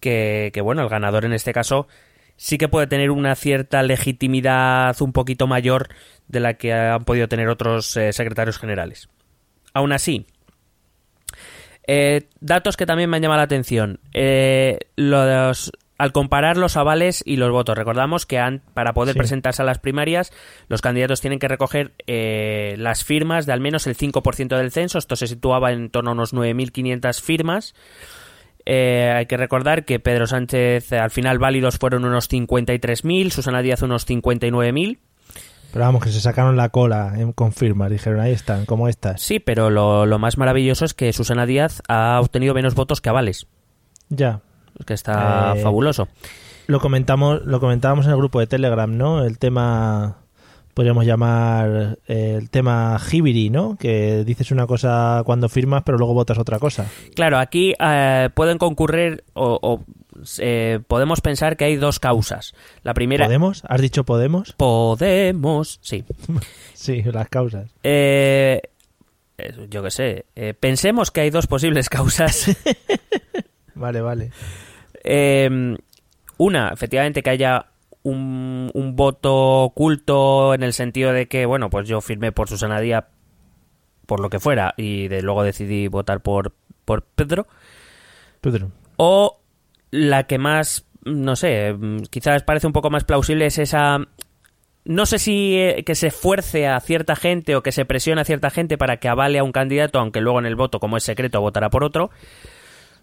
que, 0.00 0.60
bueno, 0.62 0.82
el 0.82 0.88
ganador 0.88 1.24
en 1.24 1.32
este 1.32 1.52
caso 1.52 1.88
sí 2.36 2.58
que 2.58 2.68
puede 2.68 2.86
tener 2.86 3.10
una 3.10 3.34
cierta 3.34 3.82
legitimidad 3.82 5.00
un 5.00 5.12
poquito 5.12 5.46
mayor 5.46 5.88
de 6.28 6.40
la 6.40 6.54
que 6.54 6.72
han 6.72 7.04
podido 7.04 7.28
tener 7.28 7.48
otros 7.48 7.96
eh, 7.96 8.12
secretarios 8.12 8.58
generales. 8.58 9.08
Aún 9.72 9.92
así, 9.92 10.26
eh, 11.86 12.28
datos 12.40 12.76
que 12.76 12.86
también 12.86 13.10
me 13.10 13.16
han 13.16 13.22
llamado 13.22 13.38
la 13.38 13.44
atención. 13.44 14.00
Eh, 14.12 14.78
los, 14.96 15.72
al 15.96 16.12
comparar 16.12 16.56
los 16.56 16.76
avales 16.76 17.22
y 17.24 17.36
los 17.36 17.50
votos, 17.52 17.76
recordamos 17.78 18.26
que 18.26 18.38
han- 18.38 18.62
para 18.74 18.94
poder 18.94 19.12
Sí. 19.14 19.18
presentarse 19.18 19.62
a 19.62 19.64
las 19.64 19.78
primarias, 19.78 20.32
los 20.68 20.80
candidatos 20.82 21.20
tienen 21.20 21.38
que 21.38 21.46
recoger 21.48 21.92
eh, 22.06 22.74
las 22.78 23.04
firmas 23.04 23.46
de 23.46 23.52
al 23.52 23.60
menos 23.60 23.86
el 23.86 23.94
5% 23.96 24.56
del 24.56 24.72
censo. 24.72 24.98
Esto 24.98 25.14
se 25.16 25.26
situaba 25.28 25.72
en 25.72 25.90
torno 25.90 26.10
a 26.10 26.12
unos 26.14 26.32
9.500 26.32 27.20
firmas. 27.22 27.74
Eh, 28.66 29.12
hay 29.14 29.26
que 29.26 29.36
recordar 29.36 29.84
que 29.84 30.00
Pedro 30.00 30.26
Sánchez, 30.26 30.90
eh, 30.92 30.98
al 30.98 31.10
final 31.10 31.38
válidos 31.38 31.78
fueron 31.78 32.04
unos 32.04 32.28
53.000, 32.28 33.30
Susana 33.30 33.60
Díaz 33.62 33.82
unos 33.82 34.06
59.000. 34.06 34.98
Pero 35.72 35.84
vamos, 35.84 36.02
que 36.04 36.10
se 36.10 36.20
sacaron 36.20 36.56
la 36.56 36.68
cola 36.70 37.12
en 37.16 37.32
con 37.32 37.52
firmas. 37.52 37.90
Dijeron, 37.90 38.20
ahí 38.20 38.32
están, 38.32 38.64
como 38.64 38.88
estas. 38.88 39.20
Sí, 39.20 39.38
pero 39.40 39.70
lo, 39.70 40.06
lo 40.06 40.18
más 40.18 40.38
maravilloso 40.38 40.84
es 40.84 40.94
que 40.94 41.12
Susana 41.12 41.46
Díaz 41.46 41.82
ha 41.88 42.18
obtenido 42.20 42.54
menos 42.54 42.74
votos 42.74 43.00
que 43.00 43.08
avales. 43.10 43.46
Ya. 44.08 44.40
Que 44.86 44.94
está 44.94 45.54
Eh, 45.56 45.62
fabuloso. 45.62 46.08
Lo 46.66 46.80
comentamos, 46.80 47.42
lo 47.44 47.60
comentábamos 47.60 48.06
en 48.06 48.12
el 48.12 48.18
grupo 48.18 48.40
de 48.40 48.46
Telegram, 48.46 48.96
¿no? 48.96 49.22
El 49.24 49.38
tema, 49.38 50.16
podríamos 50.72 51.04
llamar 51.04 51.98
eh, 52.08 52.36
el 52.38 52.48
tema 52.50 52.98
Hibiri, 53.12 53.50
¿no? 53.50 53.76
Que 53.78 54.24
dices 54.24 54.50
una 54.50 54.66
cosa 54.66 55.22
cuando 55.26 55.48
firmas, 55.48 55.82
pero 55.84 55.98
luego 55.98 56.14
votas 56.14 56.38
otra 56.38 56.58
cosa. 56.58 56.86
Claro, 57.14 57.38
aquí 57.38 57.74
eh, 57.78 58.30
pueden 58.34 58.56
concurrir 58.58 59.24
o, 59.34 59.58
o, 59.62 59.84
eh, 60.38 60.80
podemos 60.88 61.20
pensar 61.20 61.56
que 61.58 61.66
hay 61.66 61.76
dos 61.76 62.00
causas. 62.00 62.54
La 62.82 62.94
primera... 62.94 63.26
¿Podemos? 63.26 63.62
¿Has 63.68 63.80
dicho 63.82 64.04
Podemos? 64.04 64.52
Podemos, 64.52 65.78
sí. 65.82 66.04
Sí, 66.72 67.02
las 67.02 67.28
causas. 67.28 67.70
Yo 67.82 69.82
qué 69.82 69.90
sé. 69.90 70.24
eh, 70.34 70.54
pensemos 70.58 71.10
que 71.10 71.20
hay 71.22 71.30
dos 71.30 71.46
posibles 71.46 71.88
causas. 71.88 72.56
Vale, 73.76 74.00
vale. 74.00 74.30
Eh, 75.04 75.76
una, 76.38 76.70
efectivamente, 76.72 77.22
que 77.22 77.30
haya 77.30 77.66
un, 78.02 78.70
un 78.74 78.96
voto 78.96 79.62
oculto 79.62 80.54
en 80.54 80.62
el 80.62 80.72
sentido 80.72 81.12
de 81.12 81.26
que, 81.26 81.46
bueno, 81.46 81.70
pues 81.70 81.88
yo 81.88 82.00
firmé 82.00 82.32
por 82.32 82.48
Susana 82.48 82.80
Díaz 82.80 83.04
por 84.06 84.20
lo 84.20 84.30
que 84.30 84.40
fuera 84.40 84.74
y 84.76 85.08
de 85.08 85.22
luego 85.22 85.42
decidí 85.42 85.88
votar 85.88 86.20
por, 86.20 86.52
por 86.84 87.02
Pedro. 87.02 87.46
Pedro. 88.40 88.70
O 88.96 89.40
la 89.90 90.24
que 90.24 90.38
más, 90.38 90.86
no 91.04 91.36
sé, 91.36 91.72
mm, 91.72 92.02
quizás 92.10 92.42
parece 92.42 92.66
un 92.66 92.72
poco 92.72 92.90
más 92.90 93.04
plausible 93.04 93.46
es 93.46 93.58
esa... 93.58 93.98
No 94.86 95.06
sé 95.06 95.18
si 95.18 95.56
eh, 95.56 95.82
que 95.86 95.94
se 95.94 96.10
fuerce 96.10 96.66
a 96.66 96.78
cierta 96.80 97.16
gente 97.16 97.56
o 97.56 97.62
que 97.62 97.72
se 97.72 97.86
presione 97.86 98.20
a 98.20 98.26
cierta 98.26 98.50
gente 98.50 98.76
para 98.76 98.98
que 98.98 99.08
avale 99.08 99.38
a 99.38 99.44
un 99.44 99.52
candidato, 99.52 99.98
aunque 99.98 100.20
luego 100.20 100.38
en 100.38 100.44
el 100.44 100.56
voto, 100.56 100.78
como 100.78 100.98
es 100.98 101.04
secreto, 101.04 101.40
votará 101.40 101.70
por 101.70 101.84
otro. 101.84 102.10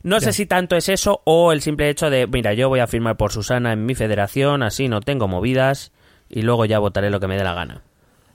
No 0.03 0.20
sé 0.20 0.34
si 0.34 0.46
tanto 0.46 0.75
es 0.75 0.89
eso 0.89 1.22
o 1.25 1.51
el 1.51 1.62
simple 1.62 1.89
hecho 1.89 2.10
de, 2.10 2.27
mira, 2.27 2.53
yo 2.53 2.70
voy 2.70 2.79
a 2.79 2.88
firmar 2.88 3.17
por 3.17 3.31
Susana 3.31 3.74
en 3.74 3.86
mi 3.86 3.96
federación, 3.96 4.63
así 4.63 4.88
no 4.88 5.01
tengo 5.01 5.27
movidas 5.27 5.91
y 6.29 6.41
luego 6.41 6.65
ya 6.65 6.79
votaré 6.79 7.10
lo 7.10 7.20
que 7.20 7.27
me 7.27 7.38
dé 7.38 7.43
la 7.43 7.53
gana. 7.53 7.84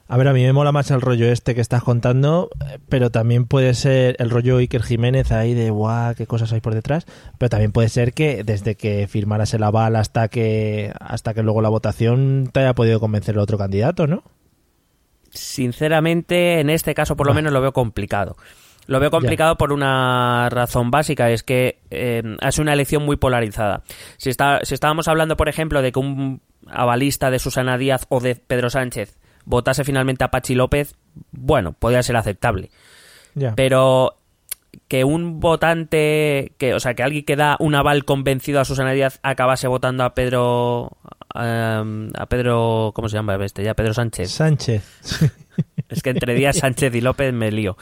A 0.08 0.16
ver, 0.16 0.28
a 0.28 0.32
mí 0.32 0.44
me 0.44 0.52
mola 0.52 0.70
más 0.70 0.92
el 0.92 1.00
rollo 1.00 1.26
este 1.26 1.56
que 1.56 1.60
estás 1.60 1.82
contando, 1.82 2.48
pero 2.88 3.10
también 3.10 3.46
puede 3.46 3.74
ser 3.74 4.14
el 4.20 4.30
rollo 4.30 4.58
Iker 4.58 4.84
Jiménez 4.84 5.32
ahí 5.32 5.52
de 5.52 5.70
guau, 5.70 6.14
qué 6.14 6.28
cosas 6.28 6.52
hay 6.52 6.60
por 6.60 6.74
detrás, 6.74 7.06
pero 7.38 7.48
también 7.50 7.72
puede 7.72 7.88
ser 7.88 8.12
que 8.12 8.44
desde 8.44 8.76
que 8.76 9.08
firmaras 9.08 9.52
el 9.52 9.64
aval 9.64 9.96
hasta 9.96 10.28
que 10.28 10.92
hasta 11.00 11.34
que 11.34 11.42
luego 11.42 11.60
la 11.60 11.70
votación 11.70 12.50
te 12.52 12.60
haya 12.60 12.74
podido 12.76 13.00
convencer 13.00 13.34
el 13.34 13.40
otro 13.40 13.58
candidato, 13.58 14.06
¿no? 14.06 14.22
Sinceramente, 15.30 16.60
en 16.60 16.70
este 16.70 16.94
caso 16.94 17.16
por 17.16 17.26
lo 17.26 17.32
Bah. 17.32 17.36
menos 17.36 17.52
lo 17.52 17.60
veo 17.60 17.72
complicado. 17.72 18.36
Lo 18.86 19.00
veo 19.00 19.10
complicado 19.10 19.56
por 19.56 19.72
una 19.72 20.48
razón 20.50 20.90
básica, 20.90 21.30
es 21.30 21.42
que 21.42 21.80
eh, 21.90 22.22
es 22.40 22.58
una 22.58 22.72
elección 22.72 23.04
muy 23.04 23.16
polarizada. 23.16 23.82
Si, 24.16 24.30
está, 24.30 24.60
si 24.62 24.74
estábamos 24.74 25.08
hablando, 25.08 25.36
por 25.36 25.48
ejemplo, 25.48 25.82
de 25.82 25.92
que 25.92 25.98
un 25.98 26.40
avalista 26.68 27.30
de 27.30 27.38
Susana 27.38 27.78
Díaz 27.78 28.06
o 28.08 28.20
de 28.20 28.36
Pedro 28.36 28.70
Sánchez 28.70 29.18
votase 29.44 29.84
finalmente 29.84 30.24
a 30.24 30.30
Pachi 30.30 30.54
López, 30.54 30.94
bueno, 31.32 31.72
podría 31.72 32.02
ser 32.02 32.16
aceptable. 32.16 32.70
Pero 33.54 34.16
que 34.88 35.04
un 35.04 35.40
votante, 35.40 36.52
que, 36.58 36.74
o 36.74 36.80
sea, 36.80 36.94
que 36.94 37.02
alguien 37.02 37.24
que 37.24 37.36
da 37.36 37.56
un 37.58 37.74
aval 37.74 38.04
convencido 38.04 38.60
a 38.60 38.64
Susana 38.64 38.92
Díaz 38.92 39.18
acabase 39.22 39.68
votando 39.68 40.04
a 40.04 40.14
Pedro, 40.14 40.96
eh, 41.34 42.08
a 42.14 42.26
Pedro, 42.26 42.92
¿cómo 42.94 43.08
se 43.08 43.16
llama 43.16 43.36
este 43.44 43.62
ya? 43.62 43.74
Pedro 43.74 43.94
Sánchez. 43.94 44.30
Sánchez. 44.30 44.84
Es 45.88 46.02
que 46.02 46.10
entre 46.10 46.34
Díaz 46.34 46.58
Sánchez 46.58 46.94
y 46.94 47.00
López 47.00 47.32
me 47.32 47.50
lío. 47.50 47.76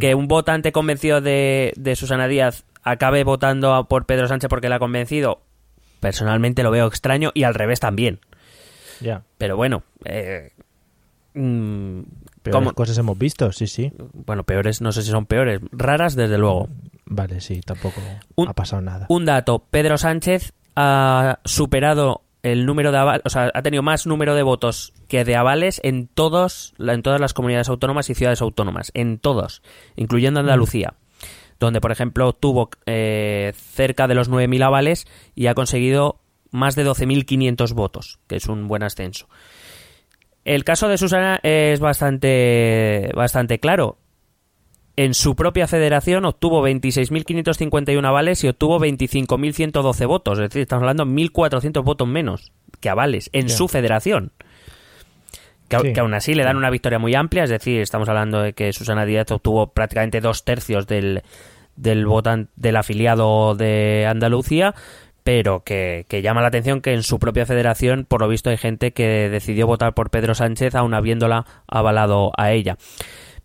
Que 0.00 0.14
un 0.14 0.28
votante 0.28 0.72
convencido 0.72 1.20
de, 1.20 1.72
de 1.76 1.96
Susana 1.96 2.28
Díaz 2.28 2.64
acabe 2.82 3.24
votando 3.24 3.86
por 3.88 4.06
Pedro 4.06 4.28
Sánchez 4.28 4.48
porque 4.48 4.68
la 4.68 4.76
ha 4.76 4.78
convencido, 4.80 5.42
personalmente 6.00 6.62
lo 6.62 6.70
veo 6.70 6.86
extraño 6.86 7.30
y 7.34 7.42
al 7.44 7.54
revés 7.54 7.80
también. 7.80 8.20
ya. 9.00 9.22
Pero 9.38 9.56
bueno, 9.56 9.82
eh, 10.04 10.52
mm, 11.34 12.00
cosas 12.74 12.96
hemos 12.98 13.18
visto, 13.18 13.52
sí, 13.52 13.66
sí. 13.66 13.92
bueno, 14.12 14.44
peores, 14.44 14.80
no 14.80 14.92
sé 14.92 15.02
si 15.02 15.10
son 15.10 15.26
peores, 15.26 15.60
raras 15.72 16.14
desde 16.16 16.38
luego. 16.38 16.68
Vale, 17.04 17.40
sí, 17.40 17.60
tampoco 17.60 18.00
Un- 18.36 18.48
ha 18.48 18.52
pasado 18.54 18.82
nada. 18.82 19.06
Un 19.08 19.24
dato, 19.24 19.64
Pedro 19.70 19.98
Sánchez 19.98 20.52
ha 20.76 21.40
superado 21.44 22.22
el 22.42 22.66
número 22.66 22.92
de 22.92 22.98
avales, 22.98 23.22
o 23.24 23.30
sea, 23.30 23.50
ha 23.52 23.62
tenido 23.62 23.82
más 23.82 24.06
número 24.06 24.34
de 24.34 24.42
votos 24.42 24.92
que 25.08 25.24
de 25.24 25.36
avales 25.36 25.80
en 25.84 26.06
todos, 26.08 26.74
en 26.78 27.02
todas 27.02 27.20
las 27.20 27.34
comunidades 27.34 27.68
autónomas 27.68 28.08
y 28.10 28.14
ciudades 28.14 28.40
autónomas, 28.40 28.90
en 28.94 29.18
todos, 29.18 29.62
incluyendo 29.96 30.40
Andalucía, 30.40 30.94
donde 31.58 31.80
por 31.80 31.92
ejemplo 31.92 32.32
tuvo 32.32 32.70
eh, 32.86 33.52
cerca 33.56 34.08
de 34.08 34.14
los 34.14 34.30
9.000 34.30 34.64
avales 34.64 35.06
y 35.34 35.46
ha 35.48 35.54
conseguido 35.54 36.20
más 36.50 36.74
de 36.76 36.86
12.500 36.86 37.74
votos, 37.74 38.18
que 38.26 38.36
es 38.36 38.46
un 38.46 38.68
buen 38.68 38.82
ascenso. 38.82 39.28
El 40.44 40.64
caso 40.64 40.88
de 40.88 40.98
Susana 40.98 41.38
es 41.42 41.80
bastante, 41.80 43.10
bastante 43.14 43.60
claro. 43.60 43.98
En 44.96 45.14
su 45.14 45.34
propia 45.34 45.66
federación 45.66 46.24
obtuvo 46.26 46.66
26.551 46.66 48.04
avales 48.06 48.44
y 48.44 48.48
obtuvo 48.48 48.78
25.112 48.80 50.06
votos. 50.06 50.38
Es 50.38 50.50
decir, 50.50 50.62
estamos 50.62 50.82
hablando 50.82 51.04
de 51.06 51.10
1.400 51.12 51.82
votos 51.84 52.06
menos 52.08 52.52
que 52.80 52.88
avales 52.90 53.30
en 53.32 53.48
su 53.48 53.68
federación. 53.68 54.32
Que, 55.68 55.78
Sí. 55.78 55.92
que 55.92 56.00
aún 56.00 56.14
así 56.14 56.34
le 56.34 56.42
dan 56.42 56.56
una 56.56 56.68
victoria 56.70 56.98
muy 56.98 57.14
amplia. 57.14 57.44
Es 57.44 57.50
decir, 57.50 57.80
estamos 57.80 58.08
hablando 58.08 58.42
de 58.42 58.52
que 58.52 58.72
Susana 58.72 59.06
Díaz 59.06 59.30
obtuvo 59.30 59.68
prácticamente 59.68 60.20
dos 60.20 60.44
tercios 60.44 60.86
del, 60.86 61.22
del, 61.76 62.06
votan- 62.06 62.48
del 62.56 62.76
afiliado 62.76 63.54
de 63.54 64.06
Andalucía. 64.08 64.74
Pero 65.22 65.62
que, 65.64 66.06
que 66.08 66.22
llama 66.22 66.40
la 66.40 66.48
atención 66.48 66.80
que 66.80 66.94
en 66.94 67.02
su 67.02 67.18
propia 67.18 67.44
federación, 67.46 68.06
por 68.08 68.20
lo 68.22 68.28
visto, 68.28 68.48
hay 68.50 68.56
gente 68.56 68.92
que 68.92 69.28
decidió 69.28 69.66
votar 69.66 69.92
por 69.94 70.10
Pedro 70.10 70.34
Sánchez 70.34 70.74
aun 70.74 70.94
habiéndola 70.94 71.44
avalado 71.68 72.32
a 72.38 72.52
ella. 72.52 72.78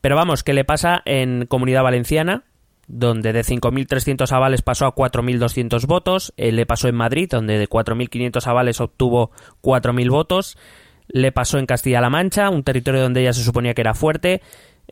Pero 0.05 0.17
vamos, 0.17 0.43
¿qué 0.43 0.53
le 0.53 0.65
pasa 0.65 1.01
en 1.05 1.47
Comunidad 1.47 1.81
Valenciana? 1.81 2.43
Donde 2.87 3.33
de 3.33 3.41
5.300 3.41 4.31
avales 4.33 4.61
pasó 4.61 4.85
a 4.85 4.93
4.200 4.93 5.87
votos. 5.87 6.31
Eh, 6.37 6.51
le 6.51 6.67
pasó 6.67 6.87
en 6.87 6.93
Madrid, 6.93 7.27
donde 7.27 7.57
de 7.57 7.67
4.500 7.67 8.45
avales 8.45 8.79
obtuvo 8.81 9.31
4.000 9.63 10.11
votos. 10.11 10.59
Le 11.07 11.31
pasó 11.31 11.57
en 11.57 11.65
Castilla-La 11.65 12.11
Mancha, 12.11 12.51
un 12.51 12.61
territorio 12.61 13.01
donde 13.01 13.21
ella 13.21 13.33
se 13.33 13.43
suponía 13.43 13.73
que 13.73 13.81
era 13.81 13.95
fuerte. 13.95 14.43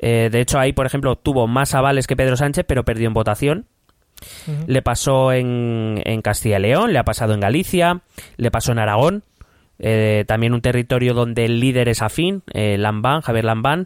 Eh, 0.02 0.30
de 0.32 0.42
hecho, 0.42 0.58
ahí, 0.58 0.74
por 0.74 0.88
ejemplo, 0.88 1.12
obtuvo 1.12 1.46
más 1.46 1.76
avales 1.76 2.08
que 2.08 2.16
Pedro 2.16 2.36
Sánchez, 2.36 2.66
pero 2.68 2.84
perdió 2.84 3.06
en 3.06 3.14
votación. 3.14 3.68
Le 4.66 4.82
pasó 4.82 5.32
en, 5.32 6.02
en 6.06 6.24
Castilla 6.24 6.58
y 6.58 6.64
León, 6.64 6.92
le 6.92 6.98
ha 6.98 7.06
pasado 7.06 7.36
en 7.36 7.40
Galicia, 7.40 8.02
le 8.38 8.50
pasó 8.50 8.72
en 8.72 8.80
Aragón, 8.80 9.24
eh, 9.78 10.26
también 10.28 10.56
un 10.56 10.62
territorio 10.62 11.14
donde 11.14 11.46
el 11.46 11.60
líder 11.60 11.88
es 11.88 12.02
afín, 12.02 12.42
Lambán, 12.54 13.22
Javier 13.22 13.46
Lambán, 13.46 13.86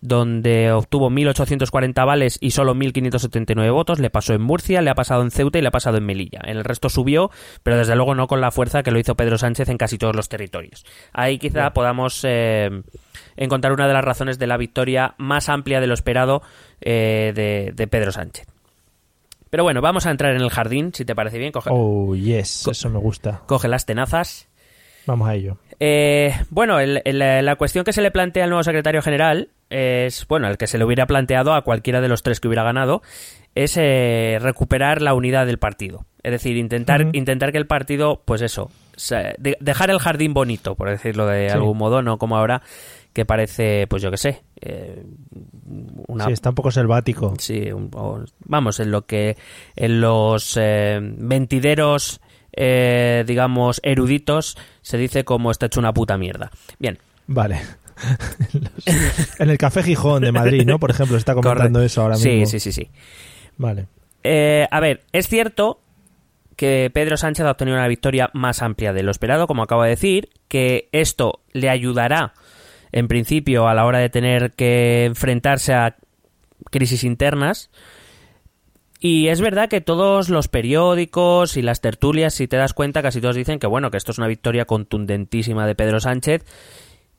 donde 0.00 0.72
obtuvo 0.72 1.10
1.840 1.10 1.98
avales 2.00 2.38
y 2.40 2.52
solo 2.52 2.74
1.579 2.74 3.72
votos, 3.72 3.98
le 3.98 4.10
pasó 4.10 4.34
en 4.34 4.42
Murcia, 4.42 4.80
le 4.82 4.90
ha 4.90 4.94
pasado 4.94 5.22
en 5.22 5.30
Ceuta 5.30 5.58
y 5.58 5.62
le 5.62 5.68
ha 5.68 5.72
pasado 5.72 5.98
en 5.98 6.04
Melilla. 6.06 6.40
En 6.44 6.56
el 6.56 6.64
resto 6.64 6.88
subió, 6.88 7.30
pero 7.62 7.76
desde 7.76 7.96
luego 7.96 8.14
no 8.14 8.26
con 8.26 8.40
la 8.40 8.50
fuerza 8.50 8.82
que 8.82 8.90
lo 8.90 8.98
hizo 8.98 9.14
Pedro 9.16 9.38
Sánchez 9.38 9.68
en 9.68 9.78
casi 9.78 9.98
todos 9.98 10.14
los 10.16 10.28
territorios. 10.28 10.84
Ahí 11.12 11.38
quizá 11.38 11.72
podamos 11.72 12.20
eh, 12.24 12.70
encontrar 13.36 13.72
una 13.72 13.86
de 13.88 13.94
las 13.94 14.04
razones 14.04 14.38
de 14.38 14.46
la 14.46 14.56
victoria 14.56 15.14
más 15.18 15.48
amplia 15.48 15.80
de 15.80 15.86
lo 15.86 15.94
esperado 15.94 16.42
eh, 16.80 17.32
de, 17.34 17.72
de 17.74 17.86
Pedro 17.86 18.12
Sánchez. 18.12 18.46
Pero 19.50 19.64
bueno, 19.64 19.80
vamos 19.80 20.06
a 20.06 20.12
entrar 20.12 20.32
en 20.36 20.40
el 20.42 20.50
jardín, 20.50 20.92
si 20.94 21.04
te 21.04 21.16
parece 21.16 21.38
bien. 21.38 21.50
Coge, 21.50 21.70
Oh, 21.72 22.14
yes, 22.14 22.68
eso 22.68 22.88
me 22.88 23.00
gusta. 23.00 23.42
coge 23.46 23.66
las 23.66 23.84
tenazas. 23.84 24.46
Vamos 25.10 25.28
a 25.28 25.34
ello. 25.34 25.56
Eh, 25.80 26.32
bueno, 26.50 26.78
el- 26.78 27.02
el- 27.04 27.18
la 27.44 27.56
cuestión 27.56 27.84
que 27.84 27.92
se 27.92 28.02
le 28.02 28.10
plantea 28.10 28.44
al 28.44 28.50
nuevo 28.50 28.62
secretario 28.62 29.02
general 29.02 29.48
es, 29.70 30.26
bueno, 30.28 30.46
el 30.48 30.56
que 30.58 30.66
se 30.66 30.78
le 30.78 30.84
hubiera 30.84 31.06
planteado 31.06 31.54
a 31.54 31.62
cualquiera 31.62 32.00
de 32.00 32.08
los 32.08 32.22
tres 32.22 32.38
que 32.40 32.48
hubiera 32.48 32.62
ganado, 32.62 33.02
es 33.54 33.76
eh, 33.76 34.38
recuperar 34.40 35.02
la 35.02 35.14
unidad 35.14 35.46
del 35.46 35.58
partido. 35.58 36.04
Es 36.22 36.32
decir, 36.32 36.56
intentar, 36.56 37.08
intentar 37.12 37.50
que 37.50 37.58
el 37.58 37.66
partido, 37.66 38.22
pues 38.24 38.42
eso, 38.42 38.70
se- 38.94 39.34
de- 39.38 39.56
dejar 39.60 39.90
el 39.90 39.98
jardín 39.98 40.34
bonito, 40.34 40.74
por 40.74 40.90
decirlo 40.90 41.26
de 41.26 41.48
Sí. 41.48 41.54
algún 41.54 41.78
modo, 41.78 42.02
no 42.02 42.18
como 42.18 42.36
ahora 42.36 42.62
que 43.14 43.24
parece, 43.24 43.86
pues 43.88 44.02
yo 44.02 44.10
qué 44.10 44.18
sé, 44.18 44.42
eh, 44.60 45.02
una 46.06 46.26
Sí, 46.26 46.32
está 46.32 46.50
un 46.50 46.54
poco 46.54 46.70
selvático. 46.70 47.34
Sí, 47.38 47.72
un- 47.72 47.90
o- 47.94 48.22
vamos, 48.44 48.78
en 48.80 48.90
lo 48.90 49.06
que 49.06 49.36
en 49.76 50.00
los 50.00 50.56
eh, 50.60 51.00
mentideros, 51.00 52.20
eh, 52.52 53.24
digamos, 53.26 53.80
eruditos, 53.82 54.56
se 54.82 54.98
dice 54.98 55.24
como 55.24 55.50
está 55.50 55.66
hecho 55.66 55.80
una 55.80 55.92
puta 55.92 56.16
mierda. 56.18 56.50
Bien, 56.78 56.98
Vale. 57.26 57.60
en 59.38 59.50
el 59.50 59.58
Café 59.58 59.82
Gijón 59.82 60.22
de 60.22 60.32
Madrid, 60.32 60.64
¿no? 60.66 60.78
Por 60.78 60.90
ejemplo, 60.90 61.16
está 61.16 61.34
comentando 61.34 61.78
correcto. 61.78 61.82
eso 61.82 62.02
ahora 62.02 62.16
sí, 62.16 62.30
mismo. 62.30 62.46
Sí, 62.46 62.60
sí, 62.60 62.72
sí. 62.72 62.90
Vale. 63.56 63.86
Eh, 64.24 64.66
a 64.70 64.80
ver, 64.80 65.02
es 65.12 65.28
cierto 65.28 65.80
que 66.56 66.90
Pedro 66.92 67.16
Sánchez 67.16 67.46
ha 67.46 67.52
obtenido 67.52 67.76
una 67.76 67.88
victoria 67.88 68.30
más 68.32 68.62
amplia 68.62 68.92
de 68.92 69.02
lo 69.02 69.10
esperado, 69.10 69.46
como 69.46 69.62
acabo 69.62 69.82
de 69.82 69.90
decir, 69.90 70.30
que 70.48 70.88
esto 70.92 71.40
le 71.52 71.70
ayudará 71.70 72.34
en 72.92 73.08
principio, 73.08 73.68
a 73.68 73.74
la 73.74 73.84
hora 73.84 73.98
de 73.98 74.08
tener 74.08 74.52
que 74.52 75.04
enfrentarse 75.04 75.72
a 75.72 75.96
crisis 76.70 77.04
internas. 77.04 77.70
Y 79.02 79.28
es 79.28 79.40
verdad 79.40 79.70
que 79.70 79.80
todos 79.80 80.28
los 80.28 80.48
periódicos 80.48 81.56
y 81.56 81.62
las 81.62 81.80
tertulias, 81.80 82.34
si 82.34 82.46
te 82.46 82.58
das 82.58 82.74
cuenta, 82.74 83.00
casi 83.00 83.22
todos 83.22 83.34
dicen 83.34 83.58
que 83.58 83.66
bueno, 83.66 83.90
que 83.90 83.96
esto 83.96 84.12
es 84.12 84.18
una 84.18 84.26
victoria 84.26 84.66
contundentísima 84.66 85.66
de 85.66 85.74
Pedro 85.74 86.00
Sánchez 86.00 86.44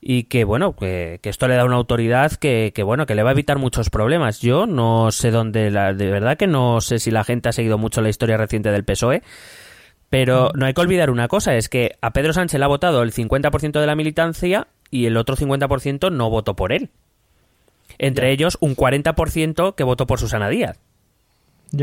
y 0.00 0.24
que 0.24 0.44
bueno, 0.44 0.76
que, 0.76 1.18
que 1.20 1.28
esto 1.28 1.48
le 1.48 1.56
da 1.56 1.64
una 1.64 1.74
autoridad 1.74 2.32
que, 2.34 2.72
que, 2.72 2.84
bueno, 2.84 3.04
que 3.04 3.16
le 3.16 3.24
va 3.24 3.30
a 3.30 3.32
evitar 3.32 3.58
muchos 3.58 3.90
problemas. 3.90 4.40
Yo 4.40 4.66
no 4.66 5.10
sé 5.10 5.32
dónde, 5.32 5.72
la, 5.72 5.92
de 5.92 6.08
verdad 6.08 6.36
que 6.36 6.46
no 6.46 6.80
sé 6.80 7.00
si 7.00 7.10
la 7.10 7.24
gente 7.24 7.48
ha 7.48 7.52
seguido 7.52 7.78
mucho 7.78 8.00
la 8.00 8.10
historia 8.10 8.36
reciente 8.36 8.70
del 8.70 8.84
PSOE, 8.84 9.24
pero 10.08 10.52
no 10.54 10.66
hay 10.66 10.74
que 10.74 10.80
olvidar 10.82 11.10
una 11.10 11.26
cosa, 11.26 11.56
es 11.56 11.68
que 11.68 11.96
a 12.00 12.12
Pedro 12.12 12.32
Sánchez 12.32 12.60
le 12.60 12.64
ha 12.64 12.68
votado 12.68 13.02
el 13.02 13.12
50% 13.12 13.80
de 13.80 13.86
la 13.86 13.96
militancia 13.96 14.68
y 14.88 15.06
el 15.06 15.16
otro 15.16 15.36
50% 15.36 16.12
no 16.12 16.30
votó 16.30 16.54
por 16.54 16.72
él. 16.72 16.90
Entre 17.98 18.30
ellos 18.30 18.56
un 18.60 18.76
40% 18.76 19.74
que 19.74 19.84
votó 19.84 20.06
por 20.06 20.20
Susana 20.20 20.48
Díaz, 20.48 20.78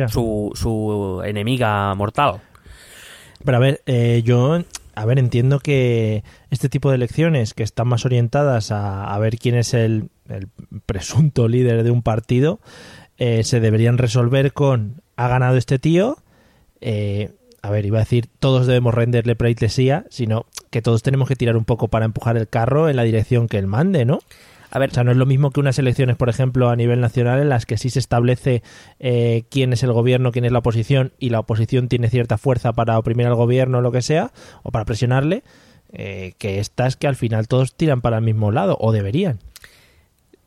Su, 0.09 0.51
su 0.55 1.21
enemiga 1.25 1.93
mortal. 1.95 2.41
Pero 3.43 3.57
a 3.57 3.59
ver, 3.59 3.81
eh, 3.85 4.21
yo, 4.23 4.59
a 4.95 5.05
ver, 5.05 5.19
entiendo 5.19 5.59
que 5.59 6.23
este 6.51 6.69
tipo 6.69 6.89
de 6.89 6.95
elecciones 6.95 7.53
que 7.53 7.63
están 7.63 7.87
más 7.87 8.05
orientadas 8.05 8.71
a, 8.71 9.13
a 9.13 9.19
ver 9.19 9.37
quién 9.37 9.55
es 9.55 9.73
el, 9.73 10.09
el 10.27 10.47
presunto 10.85 11.47
líder 11.47 11.83
de 11.83 11.91
un 11.91 12.03
partido, 12.03 12.59
eh, 13.17 13.43
se 13.43 13.59
deberían 13.59 13.97
resolver 13.97 14.53
con 14.53 15.01
ha 15.15 15.27
ganado 15.27 15.57
este 15.57 15.79
tío. 15.79 16.17
eh, 16.81 17.31
a 17.61 17.71
ver, 17.71 17.85
iba 17.85 17.97
a 17.97 18.01
decir 18.01 18.27
todos 18.39 18.67
debemos 18.67 18.93
renderle 18.93 19.35
pleitesía, 19.35 20.05
sino 20.09 20.45
que 20.69 20.81
todos 20.81 21.03
tenemos 21.03 21.27
que 21.27 21.35
tirar 21.35 21.57
un 21.57 21.65
poco 21.65 21.89
para 21.89 22.05
empujar 22.05 22.37
el 22.37 22.47
carro 22.47 22.87
en 22.89 22.95
la 22.95 23.03
dirección 23.03 23.47
que 23.47 23.57
él 23.57 23.67
mande, 23.67 24.05
¿no? 24.05 24.19
A 24.71 24.79
ver, 24.79 24.89
O 24.91 24.93
sea, 24.93 25.03
no 25.03 25.11
es 25.11 25.17
lo 25.17 25.25
mismo 25.25 25.51
que 25.51 25.59
unas 25.59 25.79
elecciones, 25.79 26.15
por 26.15 26.29
ejemplo, 26.29 26.69
a 26.69 26.75
nivel 26.75 27.01
nacional, 27.01 27.39
en 27.41 27.49
las 27.49 27.65
que 27.65 27.77
sí 27.77 27.89
se 27.89 27.99
establece 27.99 28.61
eh, 28.99 29.43
quién 29.49 29.73
es 29.73 29.83
el 29.83 29.91
gobierno, 29.93 30.31
quién 30.31 30.45
es 30.45 30.51
la 30.51 30.59
oposición, 30.59 31.13
y 31.19 31.29
la 31.29 31.39
oposición 31.39 31.87
tiene 31.87 32.09
cierta 32.09 32.37
fuerza 32.37 32.73
para 32.73 32.97
oprimir 32.99 33.25
al 33.27 33.35
gobierno 33.35 33.79
o 33.79 33.81
lo 33.81 33.91
que 33.91 34.01
sea, 34.01 34.31
o 34.63 34.71
para 34.71 34.85
presionarle, 34.85 35.43
eh, 35.91 36.33
que 36.37 36.59
estas 36.59 36.95
que 36.95 37.07
al 37.07 37.15
final 37.15 37.47
todos 37.47 37.75
tiran 37.75 38.01
para 38.01 38.17
el 38.17 38.23
mismo 38.23 38.51
lado, 38.51 38.77
o 38.79 38.91
deberían. 38.91 39.39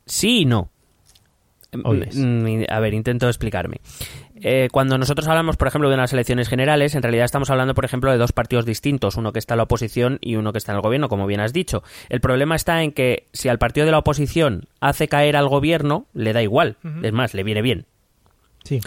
Sí 0.05 0.41
y 0.41 0.45
no. 0.45 0.69
Oyes. 1.83 2.15
Mm, 2.15 2.65
A 2.69 2.79
ver, 2.79 2.93
intento 2.93 3.27
explicarme. 3.27 3.77
Eh, 4.43 4.67
cuando 4.71 4.97
nosotros 4.97 5.27
hablamos, 5.27 5.55
por 5.55 5.69
ejemplo, 5.69 5.89
de 5.89 5.95
unas 5.95 6.11
elecciones 6.11 6.49
generales, 6.49 6.95
en 6.95 7.01
realidad 7.01 7.25
estamos 7.25 7.49
hablando, 7.49 7.73
por 7.73 7.85
ejemplo, 7.85 8.11
de 8.11 8.17
dos 8.17 8.33
partidos 8.33 8.65
distintos, 8.65 9.15
uno 9.15 9.31
que 9.31 9.39
está 9.39 9.53
en 9.53 9.59
la 9.59 9.63
oposición 9.63 10.19
y 10.21 10.35
uno 10.35 10.51
que 10.51 10.57
está 10.57 10.73
en 10.73 10.77
el 10.77 10.81
gobierno, 10.81 11.07
como 11.07 11.25
bien 11.25 11.39
has 11.39 11.53
dicho. 11.53 11.81
El 12.09 12.19
problema 12.19 12.55
está 12.55 12.83
en 12.83 12.91
que 12.91 13.27
si 13.31 13.47
al 13.47 13.57
partido 13.57 13.85
de 13.85 13.93
la 13.93 13.99
oposición 13.99 14.67
hace 14.81 15.07
caer 15.07 15.37
al 15.37 15.47
gobierno, 15.47 16.07
le 16.13 16.33
da 16.33 16.43
igual. 16.43 16.77
Es 17.01 17.13
más, 17.13 17.33
le 17.33 17.43
viene 17.43 17.61
bien. 17.61 17.85
Sí. 18.65 18.81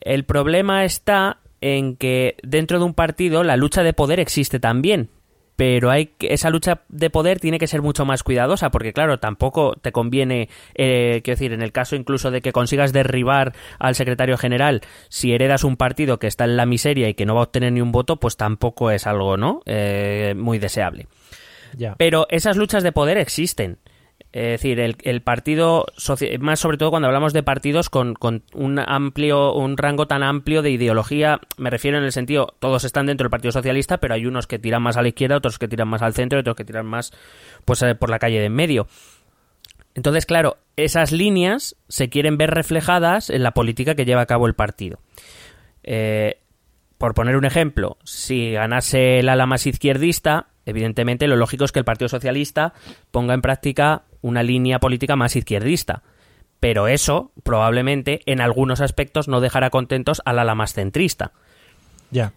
El 0.00 0.24
problema 0.24 0.84
está 0.84 1.38
en 1.60 1.96
que 1.96 2.36
dentro 2.42 2.78
de 2.78 2.84
un 2.84 2.94
partido 2.94 3.42
la 3.42 3.56
lucha 3.56 3.82
de 3.82 3.92
poder 3.92 4.18
existe 4.18 4.60
también. 4.60 5.10
Pero 5.56 5.90
hay 5.90 6.06
que- 6.06 6.34
esa 6.34 6.50
lucha 6.50 6.82
de 6.88 7.10
poder 7.10 7.38
tiene 7.40 7.58
que 7.58 7.66
ser 7.66 7.80
mucho 7.80 8.04
más 8.04 8.22
cuidadosa, 8.22 8.70
porque 8.70 8.92
claro, 8.92 9.18
tampoco 9.18 9.74
te 9.80 9.92
conviene, 9.92 10.48
eh, 10.74 11.20
quiero 11.22 11.36
decir, 11.36 11.52
en 11.52 11.62
el 11.62 11.72
caso 11.72 11.94
incluso 11.96 12.30
de 12.30 12.40
que 12.40 12.52
consigas 12.52 12.92
derribar 12.92 13.52
al 13.78 13.94
secretario 13.94 14.36
general, 14.36 14.80
si 15.08 15.32
heredas 15.32 15.64
un 15.64 15.76
partido 15.76 16.18
que 16.18 16.26
está 16.26 16.44
en 16.44 16.56
la 16.56 16.66
miseria 16.66 17.08
y 17.08 17.14
que 17.14 17.26
no 17.26 17.34
va 17.34 17.40
a 17.40 17.44
obtener 17.44 17.72
ni 17.72 17.80
un 17.80 17.92
voto, 17.92 18.16
pues 18.16 18.36
tampoco 18.36 18.90
es 18.90 19.06
algo, 19.06 19.36
¿no? 19.36 19.60
Eh, 19.66 20.34
muy 20.36 20.58
deseable. 20.58 21.06
Ya. 21.76 21.94
Pero 21.98 22.26
esas 22.30 22.56
luchas 22.56 22.82
de 22.82 22.92
poder 22.92 23.18
existen. 23.18 23.78
Es 24.34 24.60
decir, 24.60 24.80
el, 24.80 24.96
el 25.04 25.22
partido, 25.22 25.86
más 26.40 26.58
sobre 26.58 26.76
todo 26.76 26.90
cuando 26.90 27.06
hablamos 27.06 27.32
de 27.32 27.44
partidos 27.44 27.88
con, 27.88 28.14
con 28.14 28.42
un 28.52 28.80
amplio, 28.80 29.54
un 29.54 29.76
rango 29.76 30.08
tan 30.08 30.24
amplio 30.24 30.60
de 30.60 30.72
ideología, 30.72 31.38
me 31.56 31.70
refiero 31.70 31.98
en 31.98 32.04
el 32.04 32.10
sentido, 32.10 32.52
todos 32.58 32.82
están 32.82 33.06
dentro 33.06 33.26
del 33.26 33.30
Partido 33.30 33.52
Socialista, 33.52 33.98
pero 33.98 34.14
hay 34.14 34.26
unos 34.26 34.48
que 34.48 34.58
tiran 34.58 34.82
más 34.82 34.96
a 34.96 35.02
la 35.02 35.08
izquierda, 35.08 35.36
otros 35.36 35.60
que 35.60 35.68
tiran 35.68 35.86
más 35.86 36.02
al 36.02 36.14
centro 36.14 36.40
otros 36.40 36.56
que 36.56 36.64
tiran 36.64 36.84
más 36.84 37.12
pues 37.64 37.80
eh, 37.82 37.94
por 37.94 38.10
la 38.10 38.18
calle 38.18 38.40
de 38.40 38.46
en 38.46 38.54
medio. 38.54 38.88
Entonces, 39.94 40.26
claro, 40.26 40.56
esas 40.76 41.12
líneas 41.12 41.76
se 41.88 42.08
quieren 42.08 42.36
ver 42.36 42.50
reflejadas 42.50 43.30
en 43.30 43.44
la 43.44 43.52
política 43.52 43.94
que 43.94 44.04
lleva 44.04 44.22
a 44.22 44.26
cabo 44.26 44.48
el 44.48 44.54
partido. 44.54 44.98
Eh, 45.84 46.40
por 46.98 47.14
poner 47.14 47.36
un 47.36 47.44
ejemplo, 47.44 47.98
si 48.02 48.50
ganase 48.50 49.20
el 49.20 49.28
ala 49.28 49.46
más 49.46 49.64
izquierdista, 49.64 50.48
evidentemente 50.66 51.26
lo 51.26 51.36
lógico 51.36 51.64
es 51.64 51.72
que 51.72 51.78
el 51.78 51.84
Partido 51.84 52.08
Socialista 52.08 52.74
ponga 53.10 53.34
en 53.34 53.42
práctica 53.42 54.02
una 54.20 54.42
línea 54.42 54.80
política 54.80 55.16
más 55.16 55.36
izquierdista. 55.36 56.02
Pero 56.60 56.88
eso, 56.88 57.32
probablemente, 57.42 58.20
en 58.26 58.40
algunos 58.40 58.80
aspectos 58.80 59.28
no 59.28 59.40
dejará 59.40 59.70
contentos 59.70 60.22
al 60.24 60.38
ala 60.38 60.54
más 60.54 60.72
centrista. 60.72 61.32
Ya. 62.10 62.32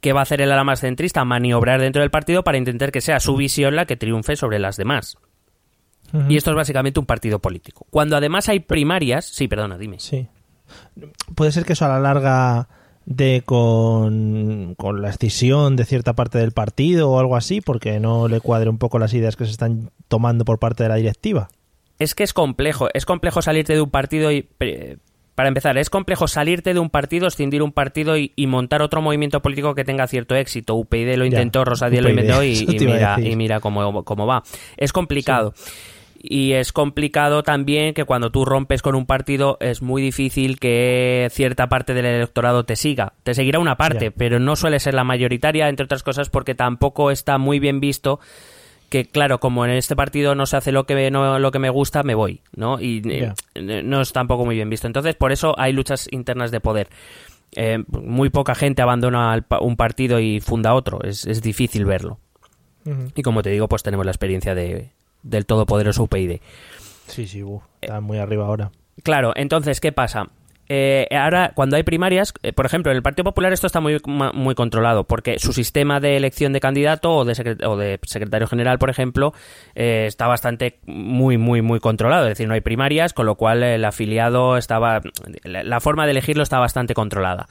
¿Qué 0.00 0.12
va 0.12 0.20
a 0.20 0.22
hacer 0.24 0.40
el 0.40 0.50
ala 0.50 0.64
más 0.64 0.80
centrista? 0.80 1.24
Maniobrar 1.24 1.80
dentro 1.80 2.02
del 2.02 2.10
partido 2.10 2.42
para 2.42 2.58
intentar 2.58 2.90
que 2.90 3.00
sea 3.00 3.20
su 3.20 3.36
visión 3.36 3.76
la 3.76 3.86
que 3.86 3.96
triunfe 3.96 4.36
sobre 4.36 4.58
las 4.58 4.76
demás. 4.76 5.18
Y 6.28 6.36
esto 6.36 6.50
es 6.50 6.56
básicamente 6.56 6.98
un 6.98 7.06
partido 7.06 7.38
político. 7.38 7.86
Cuando 7.90 8.16
además 8.16 8.48
hay 8.48 8.60
primarias... 8.60 9.26
Sí, 9.26 9.46
perdona, 9.46 9.76
dime. 9.76 10.00
Sí. 10.00 10.26
Puede 11.34 11.52
ser 11.52 11.64
que 11.64 11.74
eso 11.74 11.84
a 11.84 11.88
la 11.88 12.00
larga 12.00 12.68
de 13.10 13.42
con, 13.42 14.74
con 14.76 15.00
la 15.00 15.08
escisión 15.08 15.76
de 15.76 15.86
cierta 15.86 16.12
parte 16.12 16.36
del 16.36 16.52
partido 16.52 17.10
o 17.10 17.18
algo 17.18 17.36
así, 17.36 17.62
porque 17.62 17.98
no 18.00 18.28
le 18.28 18.40
cuadre 18.40 18.68
un 18.68 18.76
poco 18.76 18.98
las 18.98 19.14
ideas 19.14 19.34
que 19.34 19.46
se 19.46 19.50
están 19.50 19.90
tomando 20.08 20.44
por 20.44 20.58
parte 20.58 20.82
de 20.82 20.90
la 20.90 20.96
directiva. 20.96 21.48
Es 21.98 22.14
que 22.14 22.22
es 22.22 22.34
complejo. 22.34 22.88
Es 22.92 23.06
complejo 23.06 23.40
salirte 23.40 23.72
de 23.72 23.80
un 23.80 23.90
partido 23.90 24.30
y... 24.30 24.46
Para 25.34 25.48
empezar, 25.48 25.78
es 25.78 25.88
complejo 25.88 26.26
salirte 26.26 26.74
de 26.74 26.80
un 26.80 26.90
partido, 26.90 27.28
escindir 27.28 27.62
un 27.62 27.72
partido 27.72 28.18
y, 28.18 28.32
y 28.34 28.48
montar 28.48 28.82
otro 28.82 29.00
movimiento 29.00 29.40
político 29.40 29.74
que 29.74 29.84
tenga 29.84 30.06
cierto 30.08 30.34
éxito. 30.34 30.74
UPyD 30.74 31.16
lo 31.16 31.24
intentó, 31.24 31.64
Rosadía 31.64 32.02
lo 32.02 32.10
inventó 32.10 32.42
y, 32.42 32.66
y 32.68 32.78
mira, 32.80 33.18
y 33.20 33.36
mira 33.36 33.60
cómo, 33.60 34.04
cómo 34.04 34.26
va. 34.26 34.42
Es 34.76 34.92
complicado. 34.92 35.54
Y 36.20 36.52
es 36.52 36.72
complicado 36.72 37.44
también 37.44 37.94
que 37.94 38.04
cuando 38.04 38.30
tú 38.30 38.44
rompes 38.44 38.82
con 38.82 38.96
un 38.96 39.06
partido 39.06 39.56
es 39.60 39.82
muy 39.82 40.02
difícil 40.02 40.58
que 40.58 41.28
cierta 41.30 41.68
parte 41.68 41.94
del 41.94 42.06
electorado 42.06 42.64
te 42.64 42.74
siga. 42.74 43.12
Te 43.22 43.34
seguirá 43.34 43.60
una 43.60 43.76
parte, 43.76 44.10
pero 44.10 44.40
no 44.40 44.56
suele 44.56 44.80
ser 44.80 44.94
la 44.94 45.04
mayoritaria, 45.04 45.68
entre 45.68 45.84
otras 45.84 46.02
cosas 46.02 46.28
porque 46.28 46.56
tampoco 46.56 47.12
está 47.12 47.38
muy 47.38 47.60
bien 47.60 47.78
visto 47.78 48.18
que 48.88 49.06
claro, 49.06 49.38
como 49.38 49.64
en 49.64 49.72
este 49.72 49.94
partido 49.94 50.34
no 50.34 50.46
se 50.46 50.56
hace 50.56 50.72
lo 50.72 50.84
que 50.84 50.94
me, 50.94 51.10
no, 51.10 51.38
lo 51.38 51.50
que 51.50 51.58
me 51.58 51.70
gusta, 51.70 52.02
me 52.02 52.14
voy, 52.14 52.40
¿no? 52.56 52.80
Y 52.80 53.02
eh, 53.08 53.32
eh, 53.54 53.82
no 53.84 54.00
es 54.00 54.12
tampoco 54.12 54.44
muy 54.44 54.56
bien 54.56 54.70
visto. 54.70 54.86
Entonces, 54.86 55.14
por 55.14 55.30
eso 55.30 55.54
hay 55.58 55.72
luchas 55.72 56.08
internas 56.10 56.50
de 56.50 56.60
poder. 56.60 56.88
Eh, 57.54 57.84
muy 57.88 58.30
poca 58.30 58.54
gente 58.54 58.82
abandona 58.82 59.44
un 59.60 59.76
partido 59.76 60.20
y 60.20 60.40
funda 60.40 60.74
otro. 60.74 61.02
Es, 61.02 61.26
es 61.26 61.42
difícil 61.42 61.84
verlo. 61.84 62.18
Y 63.14 63.22
como 63.22 63.42
te 63.42 63.50
digo, 63.50 63.68
pues 63.68 63.82
tenemos 63.82 64.06
la 64.06 64.12
experiencia 64.12 64.54
de, 64.54 64.92
del 65.22 65.46
todopoderoso 65.46 66.04
UPyD. 66.04 66.40
Sí, 67.06 67.26
sí, 67.26 67.42
uf, 67.42 67.62
está 67.80 68.00
muy 68.00 68.18
arriba 68.18 68.46
ahora. 68.46 68.70
Claro, 69.02 69.32
entonces, 69.36 69.80
¿qué 69.80 69.92
pasa? 69.92 70.28
Eh, 70.70 71.06
ahora, 71.12 71.52
cuando 71.54 71.76
hay 71.76 71.82
primarias, 71.82 72.34
eh, 72.42 72.52
por 72.52 72.66
ejemplo, 72.66 72.92
en 72.92 72.96
el 72.96 73.02
Partido 73.02 73.24
Popular 73.24 73.54
esto 73.54 73.66
está 73.66 73.80
muy, 73.80 73.98
muy 74.04 74.54
controlado, 74.54 75.04
porque 75.04 75.38
su 75.38 75.54
sistema 75.54 75.98
de 75.98 76.18
elección 76.18 76.52
de 76.52 76.60
candidato 76.60 77.10
o 77.14 77.24
de, 77.24 77.32
secre- 77.32 77.66
o 77.66 77.78
de 77.78 77.98
secretario 78.02 78.46
general, 78.46 78.78
por 78.78 78.90
ejemplo, 78.90 79.32
eh, 79.74 80.04
está 80.06 80.26
bastante 80.26 80.78
muy, 80.84 81.38
muy, 81.38 81.62
muy 81.62 81.80
controlado. 81.80 82.24
Es 82.26 82.32
decir, 82.32 82.46
no 82.48 82.52
hay 82.52 82.60
primarias, 82.60 83.14
con 83.14 83.24
lo 83.24 83.36
cual 83.36 83.62
el 83.62 83.82
afiliado 83.82 84.58
estaba. 84.58 85.00
La, 85.42 85.62
la 85.62 85.80
forma 85.80 86.04
de 86.04 86.10
elegirlo 86.10 86.42
está 86.42 86.58
bastante 86.58 86.92
controlada. 86.92 87.48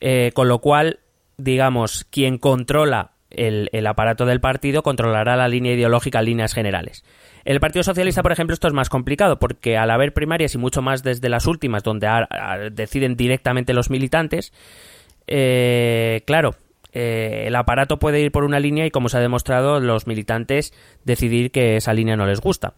Eh, 0.00 0.30
con 0.32 0.46
lo 0.46 0.60
cual, 0.60 1.00
digamos, 1.38 2.04
quien 2.04 2.38
controla 2.38 3.14
el, 3.30 3.68
el 3.72 3.86
aparato 3.86 4.24
del 4.26 4.40
partido 4.40 4.82
controlará 4.82 5.36
la 5.36 5.48
línea 5.48 5.72
ideológica 5.74 6.18
en 6.20 6.24
líneas 6.26 6.54
generales. 6.54 7.04
En 7.44 7.54
el 7.54 7.60
Partido 7.60 7.82
Socialista, 7.82 8.22
por 8.22 8.32
ejemplo, 8.32 8.54
esto 8.54 8.68
es 8.68 8.74
más 8.74 8.88
complicado 8.90 9.38
porque 9.38 9.76
al 9.76 9.90
haber 9.90 10.12
primarias 10.12 10.54
y 10.54 10.58
mucho 10.58 10.82
más 10.82 11.02
desde 11.02 11.28
las 11.28 11.46
últimas, 11.46 11.82
donde 11.82 12.06
a- 12.06 12.26
a- 12.30 12.58
deciden 12.70 13.16
directamente 13.16 13.72
los 13.74 13.90
militantes, 13.90 14.52
eh, 15.26 16.22
claro, 16.26 16.54
eh, 16.92 17.44
el 17.46 17.54
aparato 17.56 17.98
puede 17.98 18.20
ir 18.20 18.32
por 18.32 18.44
una 18.44 18.60
línea 18.60 18.86
y, 18.86 18.90
como 18.90 19.08
se 19.08 19.18
ha 19.18 19.20
demostrado, 19.20 19.80
los 19.80 20.06
militantes 20.06 20.72
decidir 21.04 21.50
que 21.50 21.76
esa 21.76 21.92
línea 21.94 22.16
no 22.16 22.26
les 22.26 22.40
gusta. 22.40 22.74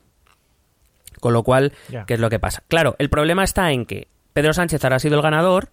Con 1.20 1.32
lo 1.32 1.42
cual, 1.42 1.72
Ya. 1.90 2.06
¿qué 2.06 2.14
es 2.14 2.20
lo 2.20 2.30
que 2.30 2.38
pasa? 2.38 2.62
Claro, 2.68 2.96
el 2.98 3.10
problema 3.10 3.44
está 3.44 3.72
en 3.72 3.86
que 3.86 4.08
Pedro 4.32 4.52
Sánchez 4.52 4.82
ahora 4.84 4.96
ha 4.96 5.00
sido 5.00 5.16
el 5.16 5.22
ganador, 5.22 5.68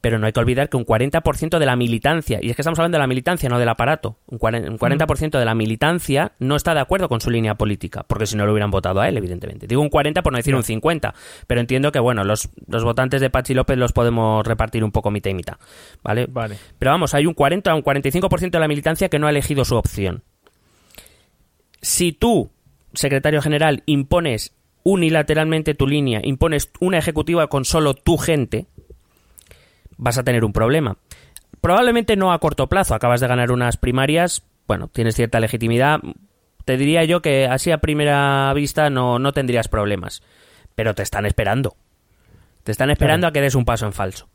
pero 0.00 0.18
no 0.18 0.26
hay 0.26 0.32
que 0.32 0.40
olvidar 0.40 0.68
que 0.68 0.76
un 0.76 0.84
40% 0.84 1.58
de 1.58 1.66
la 1.66 1.76
militancia, 1.76 2.38
y 2.40 2.50
es 2.50 2.56
que 2.56 2.62
estamos 2.62 2.78
hablando 2.78 2.96
de 2.96 3.00
la 3.00 3.06
militancia, 3.06 3.48
no 3.48 3.58
del 3.58 3.68
aparato, 3.68 4.18
un 4.26 4.38
40%, 4.38 4.68
un 4.70 4.78
40% 4.78 5.38
de 5.38 5.44
la 5.44 5.54
militancia 5.54 6.32
no 6.38 6.56
está 6.56 6.74
de 6.74 6.80
acuerdo 6.80 7.08
con 7.08 7.20
su 7.20 7.30
línea 7.30 7.56
política, 7.56 8.04
porque 8.06 8.26
si 8.26 8.36
no 8.36 8.46
lo 8.46 8.52
hubieran 8.52 8.70
votado 8.70 9.00
a 9.00 9.08
él, 9.08 9.16
evidentemente. 9.16 9.66
Digo 9.66 9.82
un 9.82 9.88
40 9.88 10.22
por 10.22 10.32
no 10.32 10.36
decir 10.36 10.54
un 10.54 10.62
50, 10.62 11.14
pero 11.46 11.60
entiendo 11.60 11.90
que, 11.90 11.98
bueno, 11.98 12.22
los, 12.24 12.48
los 12.66 12.84
votantes 12.84 13.20
de 13.20 13.30
Pachi 13.30 13.54
López 13.54 13.76
los 13.76 13.92
podemos 13.92 14.46
repartir 14.46 14.84
un 14.84 14.92
poco 14.92 15.10
mitad 15.10 15.30
y 15.30 15.34
mitad, 15.34 15.56
¿vale? 16.02 16.26
Vale. 16.28 16.56
Pero 16.78 16.92
vamos, 16.92 17.14
hay 17.14 17.26
un 17.26 17.34
40 17.34 17.74
o 17.74 17.76
un 17.76 17.82
45% 17.82 18.50
de 18.50 18.60
la 18.60 18.68
militancia 18.68 19.08
que 19.08 19.18
no 19.18 19.26
ha 19.26 19.30
elegido 19.30 19.64
su 19.64 19.76
opción. 19.76 20.22
Si 21.80 22.12
tú 22.12 22.50
secretario 22.94 23.42
general 23.42 23.82
impones 23.86 24.52
unilateralmente 24.82 25.74
tu 25.74 25.86
línea, 25.86 26.20
impones 26.22 26.70
una 26.80 26.98
ejecutiva 26.98 27.48
con 27.48 27.64
solo 27.64 27.94
tu 27.94 28.16
gente, 28.16 28.66
vas 29.98 30.16
a 30.18 30.24
tener 30.24 30.44
un 30.44 30.52
problema. 30.54 30.96
Probablemente 31.60 32.16
no 32.16 32.32
a 32.32 32.38
corto 32.38 32.68
plazo, 32.68 32.94
acabas 32.94 33.20
de 33.20 33.28
ganar 33.28 33.50
unas 33.52 33.76
primarias, 33.76 34.42
bueno, 34.66 34.88
tienes 34.88 35.14
cierta 35.16 35.40
legitimidad, 35.40 36.00
te 36.64 36.76
diría 36.76 37.04
yo 37.04 37.20
que 37.20 37.46
así 37.46 37.70
a 37.70 37.78
primera 37.78 38.52
vista 38.54 38.90
no, 38.90 39.18
no 39.18 39.32
tendrías 39.32 39.68
problemas, 39.68 40.22
pero 40.74 40.94
te 40.94 41.02
están 41.02 41.26
esperando. 41.26 41.76
Te 42.62 42.72
están 42.72 42.90
esperando 42.90 43.24
Claro. 43.26 43.30
a 43.30 43.32
que 43.32 43.40
des 43.40 43.54
un 43.54 43.64
paso 43.64 43.86
en 43.86 43.92
falso. 43.92 44.28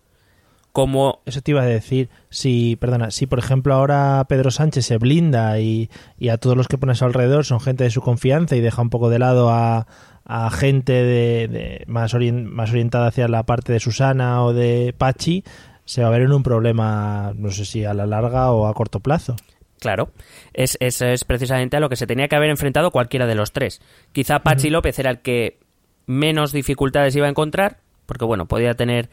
Como 0.73 1.21
Eso 1.25 1.39
te 1.41 1.51
iba 1.51 1.61
a 1.61 1.65
decir. 1.65 2.09
Si, 2.29 2.75
perdona, 2.75 3.11
si 3.11 3.27
por 3.27 3.39
ejemplo 3.39 3.73
ahora 3.75 4.25
Pedro 4.27 4.51
Sánchez 4.51 4.85
se 4.87 4.97
blinda 4.97 5.59
y, 5.59 5.89
y 6.17 6.29
a 6.29 6.37
todos 6.37 6.57
los 6.57 6.67
que 6.67 6.77
pones 6.77 7.01
alrededor 7.01 7.45
son 7.45 7.59
gente 7.61 7.83
de 7.85 7.91
su 7.91 8.01
confianza 8.01 8.55
y 8.55 8.59
deja 8.61 8.81
un 8.81 8.89
poco 8.89 9.09
de 9.11 9.19
lado 9.19 9.51
a, 9.51 9.85
a 10.25 10.49
gente 10.49 10.91
de, 10.93 11.47
de- 11.47 11.83
más, 11.87 12.13
orien- 12.15 12.45
más 12.45 12.71
orientada 12.71 13.07
hacia 13.07 13.27
la 13.27 13.43
parte 13.43 13.71
de 13.71 13.79
Susana 13.79 14.43
o 14.43 14.51
de 14.51 14.95
Pachi, 14.97 15.43
se 15.85 16.01
va 16.01 16.07
a 16.07 16.11
ver 16.11 16.23
en 16.23 16.31
un 16.33 16.41
problema, 16.43 17.33
no 17.35 17.51
sé 17.51 17.65
si 17.65 17.85
a 17.85 17.93
la 17.93 18.07
larga 18.07 18.51
o 18.51 18.65
a 18.67 18.73
corto 18.73 18.99
plazo. 18.99 19.35
Claro, 19.79 20.09
es, 20.53 20.77
es, 20.79 21.01
es 21.01 21.23
precisamente 21.23 21.77
a 21.77 21.81
lo 21.81 21.89
que 21.89 21.97
se 21.97 22.07
tenía 22.07 22.27
que 22.29 22.35
haber 22.37 22.49
enfrentado 22.49 22.89
cualquiera 22.89 23.27
de 23.27 23.35
los 23.35 23.51
tres. 23.51 23.79
Quizá 24.11 24.39
Pachi 24.39 24.69
López 24.71 24.97
era 24.97 25.11
el 25.11 25.19
que 25.19 25.59
menos 26.07 26.51
dificultades 26.51 27.15
iba 27.15 27.27
a 27.27 27.29
encontrar, 27.29 27.77
porque 28.05 28.25
bueno, 28.25 28.45
podía 28.47 28.73
tener 28.75 29.09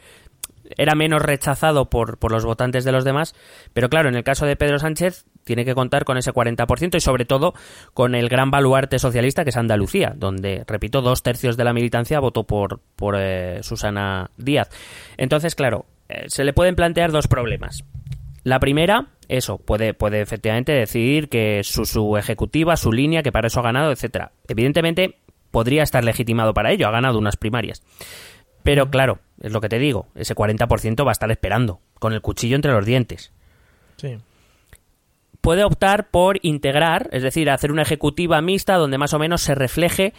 era 0.77 0.95
menos 0.95 1.21
rechazado 1.21 1.89
por, 1.89 2.17
por 2.17 2.31
los 2.31 2.45
votantes 2.45 2.83
de 2.83 2.91
los 2.91 3.03
demás, 3.03 3.35
pero 3.73 3.89
claro, 3.89 4.09
en 4.09 4.15
el 4.15 4.23
caso 4.23 4.45
de 4.45 4.55
Pedro 4.55 4.79
Sánchez 4.79 5.25
tiene 5.43 5.65
que 5.65 5.75
contar 5.75 6.05
con 6.05 6.17
ese 6.17 6.31
40% 6.31 6.95
y 6.95 6.99
sobre 6.99 7.25
todo 7.25 7.53
con 7.93 8.15
el 8.15 8.29
gran 8.29 8.51
baluarte 8.51 8.99
socialista 8.99 9.43
que 9.43 9.49
es 9.49 9.57
Andalucía, 9.57 10.13
donde, 10.15 10.63
repito, 10.67 11.01
dos 11.01 11.23
tercios 11.23 11.57
de 11.57 11.63
la 11.63 11.73
militancia 11.73 12.19
votó 12.19 12.45
por, 12.45 12.79
por 12.95 13.15
eh, 13.17 13.63
Susana 13.63 14.31
Díaz. 14.37 14.69
Entonces, 15.17 15.55
claro, 15.55 15.85
eh, 16.09 16.25
se 16.27 16.43
le 16.43 16.53
pueden 16.53 16.75
plantear 16.75 17.11
dos 17.11 17.27
problemas. 17.27 17.83
La 18.43 18.59
primera, 18.59 19.07
eso, 19.27 19.59
puede, 19.59 19.93
puede 19.93 20.21
efectivamente 20.21 20.71
decidir 20.71 21.29
que 21.29 21.61
su, 21.63 21.85
su 21.85 22.17
ejecutiva, 22.17 22.75
su 22.75 22.91
línea, 22.91 23.21
que 23.21 23.31
para 23.31 23.47
eso 23.47 23.59
ha 23.59 23.63
ganado, 23.63 23.91
etcétera. 23.91 24.31
Evidentemente, 24.47 25.19
podría 25.51 25.83
estar 25.83 26.03
legitimado 26.03 26.53
para 26.53 26.71
ello, 26.71 26.87
ha 26.87 26.91
ganado 26.91 27.19
unas 27.19 27.37
primarias. 27.37 27.83
Pero 28.63 28.89
claro, 28.89 29.19
es 29.41 29.51
lo 29.51 29.61
que 29.61 29.69
te 29.69 29.79
digo, 29.79 30.07
ese 30.15 30.35
40% 30.35 31.05
va 31.05 31.11
a 31.11 31.13
estar 31.13 31.31
esperando, 31.31 31.79
con 31.99 32.13
el 32.13 32.21
cuchillo 32.21 32.55
entre 32.55 32.71
los 32.71 32.85
dientes. 32.85 33.31
Sí. 33.97 34.17
Puede 35.41 35.63
optar 35.63 36.09
por 36.11 36.37
integrar, 36.43 37.09
es 37.11 37.23
decir, 37.23 37.49
hacer 37.49 37.71
una 37.71 37.81
ejecutiva 37.81 38.41
mixta 38.41 38.75
donde 38.75 38.99
más 38.99 39.13
o 39.13 39.19
menos 39.19 39.41
se 39.41 39.55
refleje, 39.55 40.13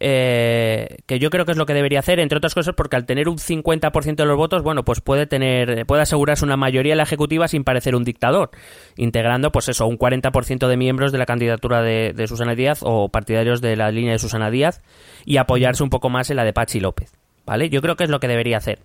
eh, 0.00 0.96
que 1.06 1.18
yo 1.18 1.30
creo 1.30 1.44
que 1.44 1.52
es 1.52 1.58
lo 1.58 1.66
que 1.66 1.74
debería 1.74 1.98
hacer, 1.98 2.18
entre 2.18 2.38
otras 2.38 2.54
cosas, 2.54 2.74
porque 2.74 2.96
al 2.96 3.04
tener 3.04 3.28
un 3.28 3.38
50% 3.38 4.16
de 4.16 4.24
los 4.24 4.36
votos, 4.36 4.62
bueno, 4.62 4.84
pues 4.84 5.00
puede 5.00 5.26
tener, 5.26 5.86
puede 5.86 6.02
asegurarse 6.02 6.44
una 6.44 6.56
mayoría 6.56 6.94
en 6.94 6.98
la 6.98 7.04
ejecutiva 7.04 7.46
sin 7.48 7.64
parecer 7.64 7.94
un 7.94 8.04
dictador, 8.04 8.50
integrando, 8.96 9.52
pues 9.52 9.68
eso, 9.68 9.86
un 9.86 9.98
40% 9.98 10.66
de 10.66 10.76
miembros 10.76 11.12
de 11.12 11.18
la 11.18 11.26
candidatura 11.26 11.82
de, 11.82 12.12
de 12.14 12.26
Susana 12.26 12.54
Díaz 12.54 12.80
o 12.82 13.10
partidarios 13.10 13.60
de 13.60 13.76
la 13.76 13.90
línea 13.90 14.12
de 14.12 14.18
Susana 14.18 14.50
Díaz 14.50 14.82
y 15.24 15.36
apoyarse 15.36 15.82
un 15.82 15.90
poco 15.90 16.08
más 16.10 16.30
en 16.30 16.36
la 16.36 16.44
de 16.44 16.52
Pachi 16.52 16.80
López. 16.80 17.12
¿Vale? 17.46 17.68
Yo 17.70 17.80
creo 17.82 17.96
que 17.96 18.04
es 18.04 18.10
lo 18.10 18.20
que 18.20 18.28
debería 18.28 18.56
hacer. 18.58 18.78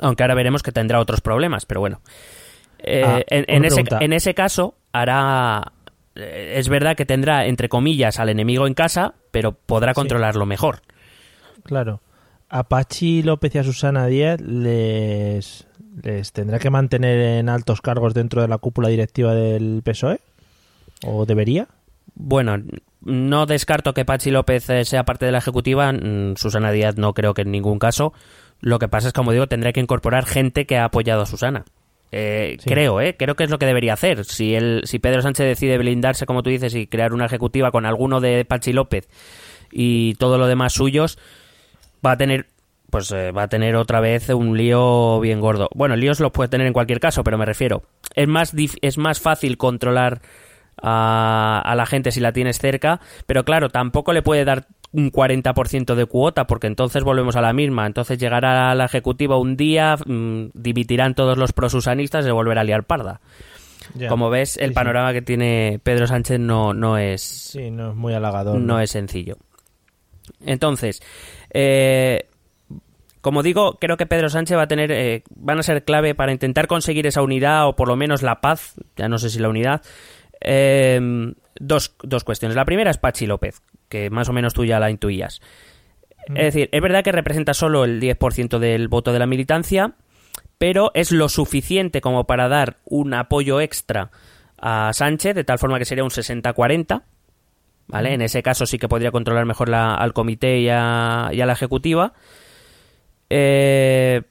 Aunque 0.00 0.22
ahora 0.22 0.34
veremos 0.34 0.62
que 0.62 0.72
tendrá 0.72 1.00
otros 1.00 1.20
problemas, 1.20 1.66
pero 1.66 1.80
bueno. 1.80 2.00
Eh, 2.78 3.02
Ah, 3.04 3.20
en, 3.28 3.64
ese, 3.64 3.84
en 4.00 4.12
ese 4.12 4.34
caso, 4.34 4.74
hará. 4.92 5.72
eh, 6.14 6.54
Es 6.56 6.68
verdad 6.68 6.96
que 6.96 7.06
tendrá, 7.06 7.46
entre 7.46 7.68
comillas, 7.68 8.18
al 8.20 8.28
enemigo 8.28 8.66
en 8.66 8.74
casa, 8.74 9.14
pero 9.30 9.52
podrá 9.52 9.92
Sí. 9.92 9.96
controlarlo 9.96 10.46
mejor. 10.46 10.80
Claro. 11.64 12.00
A 12.50 12.64
Pachi 12.64 13.22
López 13.22 13.54
y 13.54 13.58
a 13.58 13.64
Susana 13.64 14.06
Díaz 14.06 14.40
les, 14.40 15.66
les 16.02 16.32
tendrá 16.32 16.58
que 16.58 16.70
mantener 16.70 17.18
en 17.38 17.48
altos 17.48 17.80
cargos 17.80 18.14
dentro 18.14 18.42
de 18.42 18.48
la 18.48 18.58
cúpula 18.58 18.88
directiva 18.88 19.34
del 19.34 19.80
PSOE. 19.82 20.20
¿O 21.06 21.26
debería? 21.26 21.66
Bueno, 22.14 22.56
no 23.02 23.46
descarto 23.46 23.92
que 23.94 24.04
Pachi 24.04 24.30
López 24.30 24.70
eh, 24.70 24.84
sea 24.84 25.04
parte 25.04 25.26
de 25.26 25.32
la 25.32 25.38
ejecutiva. 25.38 25.92
mm, 25.92 26.36
Susana 26.36 26.70
Díaz 26.72 26.96
no 26.96 27.12
creo 27.14 27.34
que 27.34 27.42
en 27.42 27.50
ningún 27.50 27.78
caso. 27.78 28.12
Lo 28.60 28.78
que 28.78 28.88
pasa 28.88 29.08
es, 29.08 29.12
como 29.12 29.32
digo, 29.32 29.46
tendrá 29.46 29.72
que 29.72 29.80
incorporar 29.80 30.24
gente 30.24 30.66
que 30.66 30.76
ha 30.78 30.84
apoyado 30.84 31.22
a 31.22 31.26
Susana. 31.26 31.64
Eh, 32.12 32.56
Sí. 32.60 32.70
Creo, 32.70 33.00
¿eh? 33.00 33.16
Creo 33.18 33.34
que 33.34 33.44
es 33.44 33.50
lo 33.50 33.58
que 33.58 33.66
debería 33.66 33.92
hacer. 33.94 34.24
Si, 34.24 34.54
él, 34.54 34.82
si 34.84 35.00
Pedro 35.00 35.20
Sánchez 35.22 35.46
decide 35.46 35.76
blindarse, 35.78 36.26
como 36.26 36.42
tú 36.44 36.50
dices, 36.50 36.74
y 36.74 36.86
crear 36.86 37.12
una 37.12 37.26
ejecutiva 37.26 37.72
con 37.72 37.84
alguno 37.86 38.20
de 38.20 38.44
Pachi 38.44 38.72
López 38.72 39.08
y 39.72 40.14
todo 40.14 40.38
lo 40.38 40.46
demás 40.46 40.72
suyos, 40.72 41.18
va 42.04 42.12
a 42.12 42.16
tener 42.16 42.46
pues 42.90 43.10
eh, 43.10 43.32
va 43.32 43.42
a 43.44 43.48
tener 43.48 43.74
otra 43.74 43.98
vez 43.98 44.28
un 44.28 44.56
lío 44.56 45.18
bien 45.18 45.40
gordo. 45.40 45.68
Bueno, 45.74 45.96
líos 45.96 46.20
los 46.20 46.30
puede 46.30 46.48
tener 46.48 46.68
en 46.68 46.72
cualquier 46.72 47.00
caso, 47.00 47.24
pero 47.24 47.36
me 47.36 47.44
refiero, 47.44 47.82
es 48.14 48.28
más 48.28 48.54
dif- 48.54 48.78
es 48.82 48.98
más 48.98 49.18
fácil 49.20 49.56
controlar 49.56 50.20
a, 50.82 51.60
a 51.64 51.74
la 51.74 51.86
gente 51.86 52.12
si 52.12 52.20
la 52.20 52.32
tienes 52.32 52.58
cerca, 52.58 53.00
pero 53.26 53.44
claro, 53.44 53.68
tampoco 53.70 54.12
le 54.12 54.22
puede 54.22 54.44
dar 54.44 54.66
un 54.92 55.10
40% 55.10 55.94
de 55.96 56.06
cuota, 56.06 56.46
porque 56.46 56.68
entonces 56.68 57.02
volvemos 57.02 57.34
a 57.36 57.40
la 57.40 57.52
misma. 57.52 57.84
Entonces 57.86 58.16
llegará 58.18 58.74
la 58.76 58.84
ejecutiva 58.84 59.36
un 59.38 59.56
día, 59.56 59.96
mm, 60.06 60.50
dimitirán 60.54 61.14
todos 61.14 61.36
los 61.36 61.52
prosusanistas 61.52 62.24
y 62.24 62.28
se 62.28 62.32
volverá 62.32 62.60
a 62.60 62.64
liar 62.64 62.84
parda. 62.84 63.20
Ya. 63.94 64.08
Como 64.08 64.30
ves, 64.30 64.56
el 64.56 64.66
Sí, 64.66 64.68
sí. 64.68 64.74
panorama 64.74 65.12
que 65.12 65.20
tiene 65.20 65.80
Pedro 65.82 66.06
Sánchez 66.06 66.38
no, 66.40 66.72
no 66.74 66.96
es 66.96 67.22
Sí, 67.22 67.70
no 67.70 67.90
es 67.90 67.96
muy 67.96 68.14
halagador. 68.14 68.58
no 68.58 68.78
es 68.80 68.90
sencillo. 68.92 69.36
Entonces, 70.46 71.02
eh, 71.52 72.28
como 73.20 73.42
digo, 73.42 73.78
creo 73.80 73.96
que 73.96 74.06
Pedro 74.06 74.28
Sánchez 74.28 74.56
va 74.56 74.62
a 74.62 74.68
tener, 74.68 74.92
eh, 74.92 75.22
van 75.34 75.58
a 75.58 75.62
ser 75.62 75.84
clave 75.84 76.14
para 76.14 76.32
intentar 76.32 76.66
conseguir 76.66 77.06
esa 77.06 77.22
unidad 77.22 77.66
o 77.66 77.74
por 77.76 77.88
lo 77.88 77.96
menos 77.96 78.22
la 78.22 78.40
paz, 78.40 78.74
ya 78.96 79.08
no 79.08 79.18
sé 79.18 79.28
si 79.30 79.38
la 79.38 79.48
unidad. 79.48 79.82
Eh, 80.40 81.00
dos, 81.58 81.94
dos 82.02 82.24
cuestiones. 82.24 82.56
La 82.56 82.64
primera 82.64 82.90
es 82.90 82.98
Pachi 82.98 83.26
López, 83.26 83.62
que 83.88 84.10
más 84.10 84.28
o 84.28 84.32
menos 84.32 84.54
tú 84.54 84.64
ya 84.64 84.78
la 84.80 84.90
intuías. 84.90 85.40
Es 86.28 86.54
decir, 86.54 86.68
es 86.72 86.80
verdad 86.80 87.04
que 87.04 87.12
representa 87.12 87.52
solo 87.52 87.84
el 87.84 88.00
10% 88.00 88.58
del 88.58 88.88
voto 88.88 89.12
de 89.12 89.18
la 89.18 89.26
militancia, 89.26 89.92
pero 90.58 90.90
es 90.94 91.12
lo 91.12 91.28
suficiente 91.28 92.00
como 92.00 92.24
para 92.26 92.48
dar 92.48 92.78
un 92.86 93.12
apoyo 93.12 93.60
extra 93.60 94.10
a 94.58 94.90
Sánchez, 94.94 95.34
de 95.34 95.44
tal 95.44 95.58
forma 95.58 95.78
que 95.78 95.84
sería 95.84 96.02
un 96.04 96.10
60-40. 96.10 97.02
¿Vale? 97.86 98.14
En 98.14 98.22
ese 98.22 98.42
caso 98.42 98.64
sí 98.64 98.78
que 98.78 98.88
podría 98.88 99.10
controlar 99.10 99.44
mejor 99.44 99.68
la- 99.68 99.94
al 99.94 100.14
comité 100.14 100.58
y 100.60 100.70
a, 100.70 101.28
y 101.34 101.42
a 101.42 101.46
la 101.46 101.52
ejecutiva. 101.52 102.14
Eh, 103.28 104.22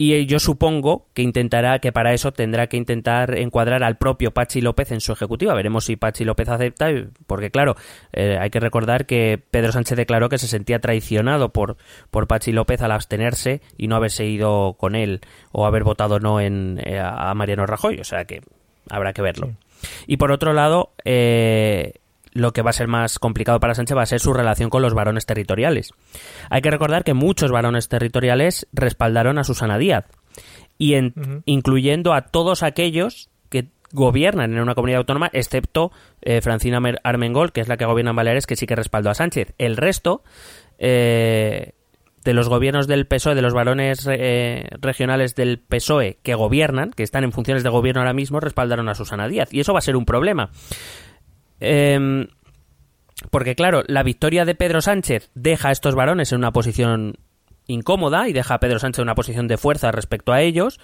y 0.00 0.26
yo 0.26 0.38
supongo 0.38 1.08
que 1.12 1.22
intentará, 1.22 1.80
que 1.80 1.90
para 1.90 2.14
eso 2.14 2.32
tendrá 2.32 2.68
que 2.68 2.76
intentar 2.76 3.36
encuadrar 3.36 3.82
al 3.82 3.98
propio 3.98 4.30
Pachi 4.30 4.60
López 4.60 4.92
en 4.92 5.00
su 5.00 5.12
ejecutiva. 5.12 5.54
Veremos 5.54 5.86
si 5.86 5.96
Pachi 5.96 6.24
López 6.24 6.48
acepta, 6.48 6.88
porque 7.26 7.50
claro, 7.50 7.74
eh, 8.12 8.38
hay 8.40 8.50
que 8.50 8.60
recordar 8.60 9.06
que 9.06 9.42
Pedro 9.50 9.72
Sánchez 9.72 9.96
declaró 9.96 10.28
que 10.28 10.38
se 10.38 10.46
sentía 10.46 10.78
traicionado 10.78 11.52
por, 11.52 11.78
por 12.12 12.28
Pachi 12.28 12.52
López 12.52 12.80
al 12.80 12.92
abstenerse 12.92 13.60
y 13.76 13.88
no 13.88 13.96
haberse 13.96 14.24
ido 14.24 14.76
con 14.78 14.94
él 14.94 15.20
o 15.50 15.66
haber 15.66 15.82
votado 15.82 16.20
no 16.20 16.40
en, 16.40 16.80
eh, 16.84 17.00
a 17.00 17.34
Mariano 17.34 17.66
Rajoy. 17.66 17.98
O 17.98 18.04
sea 18.04 18.24
que 18.24 18.40
habrá 18.88 19.12
que 19.12 19.22
verlo. 19.22 19.50
Y 20.06 20.16
por 20.16 20.30
otro 20.30 20.52
lado, 20.52 20.92
eh, 21.04 21.94
lo 22.32 22.52
que 22.52 22.62
va 22.62 22.70
a 22.70 22.74
ser 22.74 22.88
más 22.88 23.18
complicado 23.18 23.60
para 23.60 23.74
Sánchez 23.74 23.96
va 23.96 24.02
a 24.02 24.06
ser 24.06 24.20
su 24.20 24.32
relación 24.32 24.70
con 24.70 24.82
los 24.82 24.94
varones 24.94 25.26
territoriales. 25.26 25.92
Hay 26.50 26.62
que 26.62 26.70
recordar 26.70 27.04
que 27.04 27.14
muchos 27.14 27.50
varones 27.50 27.88
territoriales 27.88 28.66
respaldaron 28.72 29.38
a 29.38 29.44
Susana 29.44 29.78
Díaz, 29.78 30.04
y 30.78 30.94
en- 30.94 31.42
incluyendo 31.46 32.12
a 32.14 32.22
todos 32.22 32.62
aquellos 32.62 33.30
que 33.48 33.68
gobiernan 33.92 34.52
en 34.52 34.60
una 34.60 34.74
comunidad 34.74 34.98
autónoma, 34.98 35.30
excepto 35.32 35.90
eh, 36.22 36.40
Francina 36.40 36.80
Armengol, 37.02 37.52
que 37.52 37.60
es 37.60 37.68
la 37.68 37.76
que 37.76 37.84
gobierna 37.86 38.10
en 38.10 38.16
Baleares, 38.16 38.46
que 38.46 38.54
sí 38.56 38.66
que 38.66 38.76
respaldó 38.76 39.10
a 39.10 39.14
Sánchez. 39.14 39.54
El 39.58 39.76
resto 39.76 40.22
eh, 40.78 41.72
de 42.24 42.34
los 42.34 42.48
gobiernos 42.48 42.86
del 42.86 43.06
PSOE, 43.06 43.34
de 43.34 43.42
los 43.42 43.54
varones 43.54 44.06
eh, 44.10 44.68
regionales 44.80 45.34
del 45.34 45.58
PSOE 45.58 46.18
que 46.22 46.34
gobiernan, 46.34 46.90
que 46.92 47.02
están 47.02 47.24
en 47.24 47.32
funciones 47.32 47.62
de 47.62 47.70
gobierno 47.70 48.02
ahora 48.02 48.12
mismo, 48.12 48.38
respaldaron 48.40 48.88
a 48.88 48.94
Susana 48.94 49.26
Díaz. 49.28 49.52
Y 49.52 49.60
eso 49.60 49.72
va 49.72 49.78
a 49.78 49.82
ser 49.82 49.96
un 49.96 50.04
problema. 50.04 50.50
Em, 51.60 52.28
porque 53.30 53.54
claro, 53.54 53.82
la 53.86 54.02
victoria 54.02 54.44
de 54.44 54.54
Pedro 54.54 54.80
Sánchez 54.80 55.30
deja 55.34 55.68
a 55.68 55.72
estos 55.72 55.94
varones 55.94 56.32
en 56.32 56.38
una 56.38 56.52
posición 56.52 57.14
incómoda 57.66 58.28
y 58.28 58.32
deja 58.32 58.54
a 58.54 58.60
Pedro 58.60 58.78
Sánchez 58.78 59.00
en 59.00 59.04
una 59.04 59.14
posición 59.14 59.48
de 59.48 59.56
fuerza 59.58 59.90
respecto 59.92 60.32
a 60.32 60.40
ellos. 60.40 60.78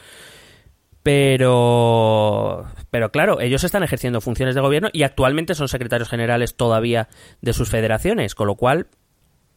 Pero, 1.02 2.64
pero 2.90 3.10
claro, 3.12 3.40
ellos 3.40 3.62
están 3.62 3.82
ejerciendo 3.82 4.20
funciones 4.20 4.54
de 4.54 4.60
gobierno 4.62 4.88
y 4.92 5.02
actualmente 5.02 5.54
son 5.54 5.68
secretarios 5.68 6.08
generales 6.08 6.56
todavía 6.56 7.08
de 7.42 7.52
sus 7.52 7.68
federaciones, 7.68 8.34
con 8.34 8.46
lo 8.46 8.54
cual 8.54 8.86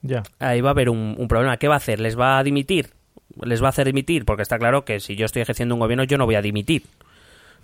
Ya. 0.01 0.23
ahí 0.39 0.60
va 0.62 0.69
a 0.69 0.71
haber 0.71 0.89
un, 0.89 1.15
un 1.17 1.27
problema. 1.27 1.58
¿Qué 1.58 1.67
va 1.69 1.75
a 1.75 1.77
hacer? 1.77 1.99
¿Les 2.01 2.19
va 2.19 2.38
a 2.38 2.43
dimitir? 2.43 2.91
¿Les 3.41 3.62
va 3.62 3.67
a 3.67 3.69
hacer 3.69 3.86
dimitir? 3.88 4.25
Porque 4.25 4.43
está 4.43 4.60
claro 4.60 4.84
que 4.84 4.99
si 4.99 5.15
yo 5.15 5.25
estoy 5.25 5.41
ejerciendo 5.41 5.73
un 5.75 5.80
gobierno 5.80 6.03
yo 6.03 6.17
no 6.17 6.25
voy 6.25 6.36
a 6.36 6.41
dimitir. 6.41 6.84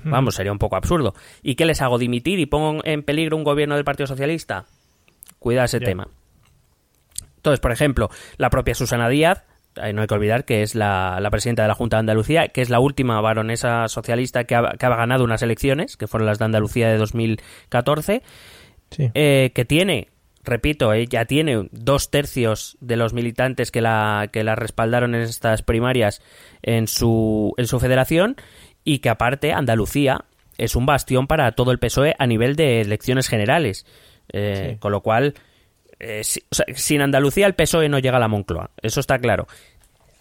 Vamos, 0.03 0.35
sería 0.35 0.51
un 0.51 0.59
poco 0.59 0.75
absurdo. 0.75 1.13
¿Y 1.41 1.55
qué 1.55 1.65
les 1.65 1.81
hago? 1.81 1.97
¿Dimitir 1.97 2.39
y 2.39 2.45
pongo 2.45 2.81
en 2.83 3.03
peligro 3.03 3.37
un 3.37 3.43
gobierno 3.43 3.75
del 3.75 3.83
Partido 3.85 4.07
Socialista? 4.07 4.65
cuida 5.39 5.65
ese 5.65 5.81
tema. 5.81 6.07
Entonces, 7.37 7.59
por 7.59 7.71
ejemplo, 7.73 8.09
la 8.37 8.49
propia 8.49 8.73
Susana 8.75 9.09
Díaz, 9.09 9.43
eh, 9.75 9.91
no 9.91 10.01
hay 10.01 10.07
que 10.07 10.13
olvidar 10.13 10.45
que 10.45 10.61
es 10.61 10.75
la, 10.75 11.19
la 11.19 11.29
presidenta 11.31 11.63
de 11.63 11.67
la 11.67 11.75
Junta 11.75 11.97
de 11.97 12.01
Andalucía, 12.01 12.47
que 12.47 12.61
es 12.61 12.69
la 12.69 12.79
última 12.79 13.19
baronesa 13.19 13.87
socialista 13.89 14.45
que 14.45 14.55
ha, 14.55 14.75
que 14.79 14.85
ha 14.85 14.95
ganado 14.95 15.23
unas 15.25 15.41
elecciones, 15.41 15.97
que 15.97 16.07
fueron 16.07 16.27
las 16.27 16.39
de 16.39 16.45
Andalucía 16.45 16.87
de 16.89 16.97
2014, 16.97 18.21
Sí. 18.91 19.09
eh, 19.15 19.51
que 19.55 19.65
tiene, 19.65 20.09
repito, 20.43 20.93
eh, 20.93 21.07
ya 21.07 21.25
tiene 21.25 21.67
dos 21.71 22.11
tercios 22.11 22.77
de 22.79 22.95
los 22.95 23.11
militantes 23.13 23.71
que 23.71 23.81
la, 23.81 24.29
que 24.31 24.43
la 24.43 24.55
respaldaron 24.55 25.15
en 25.15 25.21
estas 25.23 25.63
primarias 25.63 26.21
en 26.61 26.87
su, 26.87 27.53
en 27.57 27.65
su 27.67 27.79
federación 27.79 28.37
y 28.83 28.99
que 28.99 29.09
aparte 29.09 29.53
Andalucía 29.53 30.25
es 30.57 30.75
un 30.75 30.85
bastión 30.85 31.27
para 31.27 31.51
todo 31.53 31.71
el 31.71 31.79
PSOE 31.79 32.15
a 32.19 32.27
nivel 32.27 32.55
de 32.55 32.81
elecciones 32.81 33.27
generales. 33.27 33.85
Eh, 34.31 34.71
Sí. 34.73 34.77
Con 34.79 34.91
lo 34.91 35.01
cual, 35.01 35.33
eh, 35.99 36.23
si- 36.23 36.43
o 36.51 36.55
sea, 36.55 36.65
sin 36.75 37.01
Andalucía 37.01 37.45
el 37.47 37.53
PSOE 37.55 37.89
no 37.89 37.99
llega 37.99 38.17
a 38.17 38.19
la 38.19 38.27
Moncloa. 38.27 38.71
Eso 38.81 38.99
está 38.99 39.19
claro. 39.19 39.47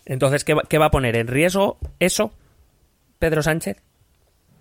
Entonces, 0.05 0.45
¿qué 0.45 0.55
va, 0.55 0.63
qué 0.69 0.79
va 0.79 0.87
a 0.87 0.91
poner 0.91 1.17
en 1.17 1.29
riesgo 1.29 1.79
eso, 2.01 2.33
Pedro 3.19 3.43
Sánchez? 3.43 3.83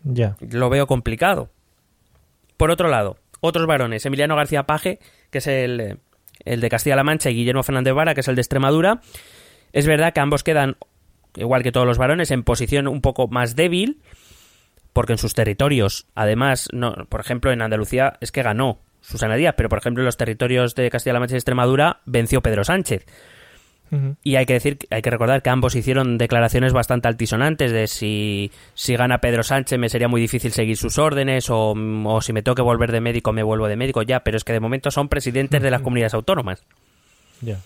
Ya. 0.03 0.35
lo 0.39 0.69
veo 0.69 0.87
complicado. 0.87 1.49
Por 2.57 2.71
otro 2.71 2.87
lado, 2.89 3.17
otros 3.39 3.65
varones, 3.67 4.05
Emiliano 4.05 4.35
García 4.35 4.63
Paje, 4.63 4.99
que 5.29 5.37
es 5.39 5.47
el, 5.47 5.99
el 6.45 6.59
de 6.61 6.69
Castilla-La 6.69 7.03
Mancha, 7.03 7.29
y 7.29 7.35
Guillermo 7.35 7.63
Fernández 7.63 7.93
Vara, 7.93 8.13
que 8.15 8.21
es 8.21 8.27
el 8.27 8.35
de 8.35 8.41
Extremadura. 8.41 9.01
Es 9.73 9.85
verdad 9.87 10.11
que 10.13 10.19
ambos 10.19 10.43
quedan, 10.43 10.75
igual 11.35 11.63
que 11.63 11.71
todos 11.71 11.87
los 11.87 11.97
varones, 11.97 12.31
en 12.31 12.43
posición 12.43 12.87
un 12.87 13.01
poco 13.01 13.27
más 13.27 13.55
débil, 13.55 13.99
porque 14.93 15.13
en 15.13 15.17
sus 15.17 15.33
territorios, 15.33 16.05
además, 16.15 16.67
no, 16.73 16.93
por 17.09 17.21
ejemplo, 17.21 17.51
en 17.51 17.61
Andalucía 17.61 18.17
es 18.21 18.31
que 18.31 18.43
ganó 18.43 18.79
Susana 19.01 19.35
Díaz, 19.35 19.55
pero 19.57 19.69
por 19.69 19.79
ejemplo 19.79 20.01
en 20.01 20.05
los 20.05 20.17
territorios 20.17 20.75
de 20.75 20.89
Castilla-La 20.89 21.19
Mancha 21.19 21.35
y 21.35 21.37
Extremadura 21.37 22.01
venció 22.05 22.41
Pedro 22.41 22.63
Sánchez. 22.63 23.05
Y 24.23 24.37
hay 24.37 24.45
que 24.45 24.53
decir, 24.53 24.77
hay 24.89 25.01
que 25.01 25.09
recordar 25.09 25.41
que 25.41 25.49
ambos 25.49 25.75
hicieron 25.75 26.17
declaraciones 26.17 26.71
bastante 26.71 27.09
altisonantes 27.09 27.73
de 27.73 27.87
si, 27.87 28.49
si 28.73 28.95
gana 28.95 29.19
Pedro 29.19 29.43
Sánchez 29.43 29.77
me 29.77 29.89
sería 29.89 30.07
muy 30.07 30.21
difícil 30.21 30.53
seguir 30.53 30.77
sus 30.77 30.97
órdenes 30.97 31.49
o, 31.49 31.73
o 32.05 32.21
si 32.21 32.31
me 32.31 32.41
tengo 32.41 32.55
que 32.55 32.61
volver 32.61 32.93
de 32.93 33.01
médico 33.01 33.33
me 33.33 33.43
vuelvo 33.43 33.67
de 33.67 33.75
médico 33.75 34.01
ya, 34.01 34.21
pero 34.21 34.37
es 34.37 34.45
que 34.45 34.53
de 34.53 34.61
momento 34.61 34.91
son 34.91 35.09
presidentes 35.09 35.61
de 35.61 35.69
las 35.69 35.81
comunidades 35.81 36.13
autónomas. 36.13 36.63
Ya. 37.41 37.57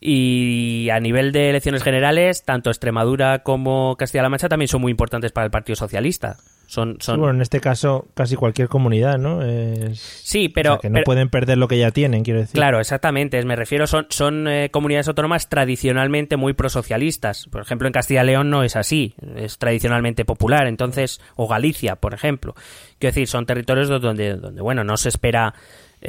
Y 0.00 0.88
a 0.90 1.00
nivel 1.00 1.32
de 1.32 1.50
elecciones 1.50 1.82
generales, 1.82 2.44
tanto 2.44 2.70
Extremadura 2.70 3.42
como 3.42 3.96
Castilla-La 3.96 4.28
Mancha 4.28 4.48
también 4.48 4.68
son 4.68 4.82
muy 4.82 4.90
importantes 4.90 5.32
para 5.32 5.46
el 5.46 5.50
Partido 5.50 5.74
Socialista. 5.76 6.36
Son, 6.66 6.94
Sí, 6.94 7.06
son... 7.06 7.20
bueno, 7.20 7.34
en 7.36 7.42
este 7.42 7.60
caso, 7.60 8.08
casi 8.14 8.34
cualquier 8.34 8.68
comunidad, 8.68 9.18
¿no? 9.18 9.40
Es... 9.42 9.98
Sí, 10.00 10.48
pero... 10.48 10.72
o 10.72 10.74
sea, 10.74 10.80
que 10.80 10.90
no 10.90 10.94
pero- 10.94 11.04
pueden 11.04 11.28
perder 11.30 11.58
lo 11.58 11.68
que 11.68 11.78
ya 11.78 11.92
tienen, 11.92 12.24
quiero 12.24 12.40
decir. 12.40 12.54
Claro, 12.54 12.80
exactamente. 12.80 13.42
Me 13.44 13.54
refiero, 13.56 13.86
son, 13.86 14.06
son 14.10 14.48
eh, 14.48 14.68
comunidades 14.70 15.06
autónomas 15.08 15.48
tradicionalmente 15.48 16.36
muy 16.36 16.54
prosocialistas. 16.54 17.46
Por 17.46 17.62
ejemplo, 17.62 17.86
en 17.86 17.92
Castilla 17.92 18.24
y 18.24 18.26
León 18.26 18.50
no 18.50 18.64
es 18.64 18.74
así. 18.76 19.14
Es 19.36 19.58
tradicionalmente 19.58 20.24
popular. 20.24 20.66
Entonces, 20.66 21.20
o 21.36 21.46
Galicia, 21.48 21.96
por 21.96 22.12
ejemplo. 22.14 22.54
Quiero 22.98 23.12
decir, 23.14 23.28
son 23.28 23.46
territorios 23.46 23.88
donde, 23.88 24.34
donde 24.36 24.60
bueno, 24.60 24.82
no 24.82 24.96
se 24.96 25.08
espera 25.08 25.54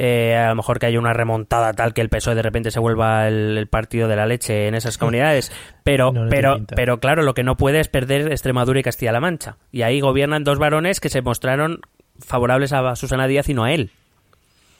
eh, 0.00 0.36
a 0.36 0.50
lo 0.50 0.54
mejor 0.54 0.78
que 0.78 0.86
haya 0.86 0.98
una 1.00 1.12
remontada 1.12 1.72
tal 1.72 1.92
que 1.92 2.00
el 2.00 2.08
PSOE 2.08 2.36
de 2.36 2.42
repente 2.42 2.70
se 2.70 2.78
vuelva 2.78 3.26
el, 3.26 3.58
el 3.58 3.66
partido 3.66 4.06
de 4.06 4.14
la 4.14 4.26
leche 4.26 4.68
en 4.68 4.74
esas 4.76 4.96
comunidades. 4.96 5.50
Pero, 5.82 6.12
No, 6.12 6.24
no 6.24 6.28
tiene 6.30 6.30
pero, 6.30 6.66
pero 6.76 7.00
claro, 7.00 7.22
lo 7.24 7.34
que 7.34 7.42
no 7.42 7.56
puede 7.56 7.80
es 7.80 7.88
perder 7.88 8.30
Extremadura 8.30 8.78
y 8.78 8.82
Castilla-La 8.84 9.18
Mancha. 9.20 9.56
Y 9.72 9.82
ahí 9.82 10.00
gobiernan 10.00 10.44
dos 10.44 10.58
varones 10.58 11.00
que 11.00 11.08
se 11.08 11.20
mostraron 11.20 11.80
favorables 12.20 12.72
a 12.72 12.94
Susana 12.94 13.26
Díaz 13.26 13.48
y 13.48 13.54
no 13.54 13.64
a 13.64 13.72
él. 13.72 13.90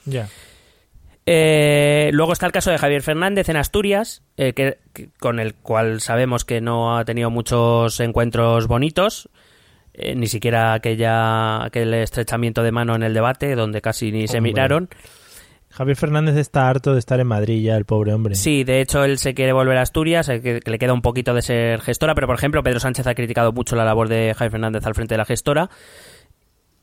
Ya. 0.05 0.27
Eh, 1.25 2.09
luego 2.13 2.33
está 2.33 2.45
el 2.47 2.51
caso 2.51 2.71
de 2.71 2.77
Javier 2.79 3.03
Fernández 3.03 3.49
en 3.49 3.57
Asturias, 3.57 4.23
eh, 4.37 4.53
que, 4.53 4.79
que- 4.93 5.09
con 5.19 5.39
el 5.39 5.53
cual 5.53 6.01
sabemos 6.01 6.43
que 6.43 6.59
no 6.61 6.97
ha 6.97 7.05
tenido 7.05 7.29
muchos 7.29 7.99
encuentros 7.99 8.67
bonitos, 8.67 9.29
eh, 9.99 10.15
ni 10.15 10.27
siquiera 10.27 10.73
aquella, 10.73 11.63
aquel 11.63 11.93
estrechamiento 11.93 12.63
de 12.63 12.71
mano 12.71 12.95
en 12.95 13.03
el 13.03 13.13
debate, 13.13 13.55
donde 13.55 13.81
casi 13.81 14.11
ni 14.11 14.27
se 14.27 14.41
miraron. 14.41 14.89
Javier 15.71 15.97
Fernández 15.97 16.35
está 16.35 16.67
harto 16.67 16.93
de 16.93 16.99
estar 16.99 17.19
en 17.19 17.27
Madrid 17.27 17.63
ya, 17.63 17.77
el 17.77 17.85
pobre 17.85 18.13
hombre. 18.13 18.35
Sí, 18.35 18.63
de 18.63 18.81
hecho 18.81 19.03
él 19.03 19.19
se 19.19 19.33
quiere 19.33 19.53
volver 19.53 19.77
a 19.77 19.81
Asturias, 19.81 20.27
eh, 20.29 20.41
que, 20.41 20.59
que 20.61 20.71
le 20.71 20.79
queda 20.79 20.93
un 20.93 21.01
poquito 21.01 21.33
de 21.33 21.41
ser 21.41 21.81
gestora, 21.81 22.15
pero 22.15 22.27
por 22.27 22.35
ejemplo 22.35 22.63
Pedro 22.63 22.79
Sánchez 22.79 23.05
ha 23.05 23.13
criticado 23.13 23.51
mucho 23.51 23.75
la 23.75 23.85
labor 23.85 24.09
de 24.09 24.33
Javier 24.33 24.51
Fernández 24.51 24.85
al 24.85 24.95
frente 24.95 25.13
de 25.13 25.19
la 25.19 25.25
gestora. 25.25 25.69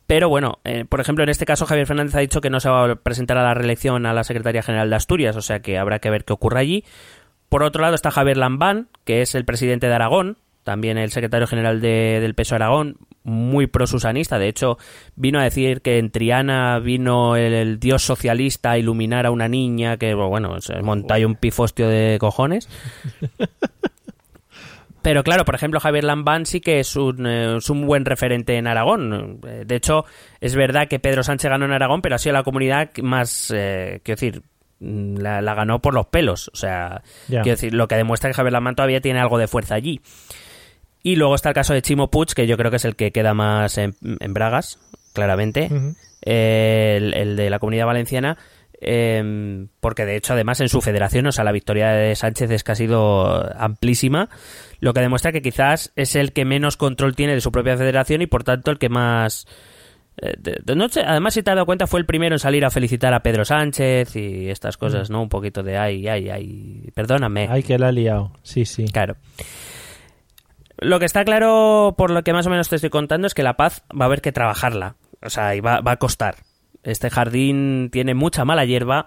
Pero 0.06 0.28
bueno, 0.28 0.60
eh, 0.64 0.84
por 0.84 1.00
ejemplo, 1.00 1.24
en 1.24 1.30
este 1.30 1.46
caso 1.46 1.66
Javier 1.66 1.86
Fernández 1.86 2.14
ha 2.14 2.20
dicho 2.20 2.40
que 2.40 2.50
no 2.50 2.60
se 2.60 2.68
va 2.68 2.92
a 2.92 2.94
presentar 2.94 3.38
a 3.38 3.42
la 3.42 3.54
reelección 3.54 4.06
a 4.06 4.12
la 4.12 4.22
Secretaría 4.22 4.62
General 4.62 4.88
de 4.88 4.96
Asturias, 4.96 5.36
o 5.36 5.42
sea 5.42 5.60
que 5.60 5.78
habrá 5.78 5.98
que 5.98 6.10
ver 6.10 6.24
qué 6.24 6.32
ocurre 6.32 6.60
allí. 6.60 6.84
Por 7.48 7.62
otro 7.62 7.82
lado 7.82 7.94
está 7.94 8.10
Javier 8.10 8.36
Lambán, 8.36 8.88
que 9.04 9.22
es 9.22 9.34
el 9.34 9.44
presidente 9.44 9.88
de 9.88 9.94
Aragón, 9.94 10.38
también 10.66 10.98
el 10.98 11.10
secretario 11.12 11.46
general 11.46 11.80
de- 11.80 12.18
del 12.20 12.34
PSOE 12.34 12.56
Aragón, 12.56 12.96
muy 13.22 13.66
prosusanista. 13.68 14.38
De 14.38 14.48
hecho, 14.48 14.76
vino 15.14 15.38
a 15.40 15.44
decir 15.44 15.80
que 15.80 15.98
en 15.98 16.10
Triana 16.10 16.78
vino 16.80 17.36
el, 17.36 17.54
el 17.54 17.78
dios 17.80 18.02
socialista 18.02 18.72
a 18.72 18.78
iluminar 18.78 19.24
a 19.26 19.30
una 19.30 19.48
niña 19.48 19.96
que, 19.96 20.12
bueno, 20.14 20.60
se 20.60 20.82
monta 20.82 21.14
un 21.24 21.36
pifostio 21.36 21.88
de 21.88 22.18
cojones. 22.20 22.68
Pero 25.02 25.22
claro, 25.22 25.44
por 25.44 25.54
ejemplo, 25.54 25.78
Javier 25.78 26.02
Lambán 26.02 26.46
sí 26.46 26.60
que 26.60 26.80
es 26.80 26.96
un, 26.96 27.26
eh, 27.28 27.56
es 27.58 27.70
un 27.70 27.86
buen 27.86 28.04
referente 28.04 28.56
en 28.56 28.66
Aragón. 28.66 29.40
De 29.40 29.76
hecho, 29.76 30.04
es 30.40 30.56
verdad 30.56 30.88
que 30.88 30.98
Pedro 30.98 31.22
Sánchez 31.22 31.48
ganó 31.48 31.64
en 31.64 31.70
Aragón, 31.72 32.02
pero 32.02 32.16
ha 32.16 32.18
sido 32.18 32.32
la 32.32 32.42
comunidad 32.42 32.90
más, 33.04 33.52
eh, 33.54 34.00
quiero 34.02 34.16
decir, 34.20 34.42
mm, 34.80 35.18
la, 35.18 35.40
la 35.42 35.54
ganó 35.54 35.80
por 35.80 35.94
los 35.94 36.06
pelos. 36.06 36.50
O 36.52 36.56
sea, 36.56 37.02
quiero 37.42 37.54
decir, 37.56 37.72
lo 37.72 37.86
que 37.86 37.94
demuestra 37.94 38.30
que 38.30 38.34
Javier 38.34 38.54
Lambán 38.54 38.74
todavía 38.74 39.00
tiene 39.00 39.20
algo 39.20 39.38
de 39.38 39.46
fuerza 39.46 39.76
allí. 39.76 40.00
Y 41.06 41.14
luego 41.16 41.34
está 41.36 41.50
el 41.50 41.54
caso 41.54 41.72
de 41.72 41.82
Chimo 41.82 42.10
Puig, 42.10 42.34
que 42.34 42.46
yo 42.48 42.56
creo 42.56 42.70
que 42.70 42.78
es 42.78 42.84
el 42.84 42.96
que 42.96 43.12
queda 43.12 43.32
más 43.32 43.78
en, 43.78 43.94
en 44.18 44.34
Bragas, 44.34 44.78
claramente. 45.12 45.70
Eh, 46.22 46.94
el, 46.96 47.14
el 47.14 47.36
de 47.36 47.48
la 47.48 47.60
comunidad 47.60 47.86
valenciana. 47.86 48.36
eh, 48.80 49.66
porque 49.80 50.04
de 50.04 50.16
hecho, 50.16 50.32
además, 50.32 50.60
en 50.60 50.68
su 50.68 50.80
federación, 50.80 51.26
o 51.28 51.32
sea, 51.32 51.44
la 51.44 51.52
victoria 51.52 51.90
de 51.92 52.14
Sánchez 52.16 52.50
es 52.50 52.64
que 52.64 52.72
ha 52.72 52.74
sido 52.74 53.50
amplísima, 53.56 54.28
lo 54.80 54.92
que 54.94 55.00
demuestra 55.00 55.30
que 55.30 55.42
quizás 55.42 55.92
es 55.96 56.16
el 56.16 56.32
que 56.32 56.44
menos 56.44 56.76
control 56.76 57.14
tiene 57.14 57.34
de 57.34 57.40
su 57.40 57.52
propia 57.52 57.76
federación 57.76 58.20
y 58.22 58.26
por 58.26 58.42
tanto 58.42 58.72
el 58.72 58.78
que 58.78 58.88
más. 58.88 59.46
eh, 60.20 60.34
de- 60.38 60.58
de- 60.64 60.74
no 60.74 60.88
sé, 60.88 61.02
además, 61.06 61.34
si 61.34 61.42
te 61.44 61.50
has 61.50 61.56
dado 61.56 61.66
cuenta, 61.66 61.86
fue 61.86 62.00
el 62.00 62.06
primero 62.06 62.34
en 62.34 62.38
salir 62.40 62.64
a 62.64 62.70
felicitar 62.70 63.14
a 63.14 63.20
Pedro 63.22 63.44
Sánchez 63.44 64.16
y 64.16 64.48
estas 64.50 64.76
cosas, 64.76 65.08
¿no? 65.10 65.22
Un 65.22 65.28
poquito 65.28 65.62
de 65.62 65.76
ay, 65.78 66.08
ay, 66.08 66.30
ay, 66.30 66.90
perdóname. 66.94 67.46
Ay, 67.50 67.62
que 67.62 67.78
la 67.78 67.88
ha 67.88 67.92
liado. 67.92 68.32
Sí, 68.42 68.64
sí. 68.64 68.86
Claro. 68.88 69.16
Lo 70.78 70.98
que 70.98 71.06
está 71.06 71.24
claro, 71.24 71.94
por 71.96 72.10
lo 72.10 72.22
que 72.22 72.32
más 72.32 72.46
o 72.46 72.50
menos 72.50 72.68
te 72.68 72.76
estoy 72.76 72.90
contando, 72.90 73.26
es 73.26 73.34
que 73.34 73.42
la 73.42 73.56
paz 73.56 73.82
va 73.90 74.04
a 74.04 74.06
haber 74.06 74.20
que 74.20 74.32
trabajarla. 74.32 74.96
O 75.22 75.30
sea, 75.30 75.54
y 75.54 75.60
va, 75.60 75.80
va 75.80 75.92
a 75.92 75.96
costar. 75.96 76.36
Este 76.82 77.10
jardín 77.10 77.88
tiene 77.90 78.14
mucha 78.14 78.44
mala 78.44 78.64
hierba 78.64 79.06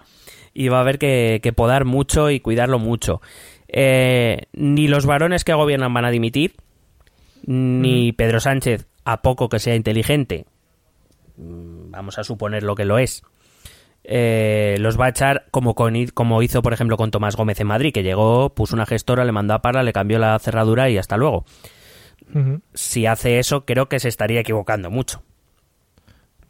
y 0.52 0.68
va 0.68 0.78
a 0.78 0.80
haber 0.80 0.98
que, 0.98 1.40
que 1.42 1.52
podar 1.52 1.84
mucho 1.84 2.30
y 2.30 2.40
cuidarlo 2.40 2.78
mucho. 2.78 3.20
Eh, 3.68 4.46
ni 4.52 4.88
los 4.88 5.06
varones 5.06 5.44
que 5.44 5.54
gobiernan 5.54 5.94
van 5.94 6.04
a 6.04 6.10
dimitir, 6.10 6.54
ni 7.46 8.12
Pedro 8.12 8.40
Sánchez, 8.40 8.86
a 9.04 9.22
poco 9.22 9.48
que 9.48 9.60
sea 9.60 9.76
inteligente, 9.76 10.46
mm, 11.36 11.90
vamos 11.90 12.18
a 12.18 12.24
suponer 12.24 12.64
lo 12.64 12.74
que 12.74 12.84
lo 12.84 12.98
es, 12.98 13.22
eh, 14.04 14.76
los 14.80 14.98
va 14.98 15.06
a 15.06 15.08
echar 15.10 15.46
como, 15.50 15.74
con- 15.74 16.06
como 16.14 16.42
hizo, 16.42 16.62
por 16.62 16.72
ejemplo, 16.72 16.96
con 16.96 17.10
Tomás 17.10 17.36
Gómez 17.36 17.60
en 17.60 17.66
Madrid, 17.66 17.92
que 17.92 18.02
llegó, 18.02 18.50
puso 18.54 18.74
una 18.74 18.86
gestora, 18.86 19.24
le 19.24 19.32
mandó 19.32 19.54
a 19.54 19.62
Parla, 19.62 19.82
le 19.82 19.92
cambió 19.92 20.18
la 20.18 20.38
cerradura 20.38 20.88
y 20.90 20.98
hasta 20.98 21.16
luego. 21.16 21.44
Si 22.74 23.06
hace 23.06 23.38
eso, 23.40 23.64
creo 23.64 23.88
que 23.88 23.98
se 23.98 24.08
estaría 24.08 24.40
equivocando 24.40 24.88
mucho. 24.90 25.22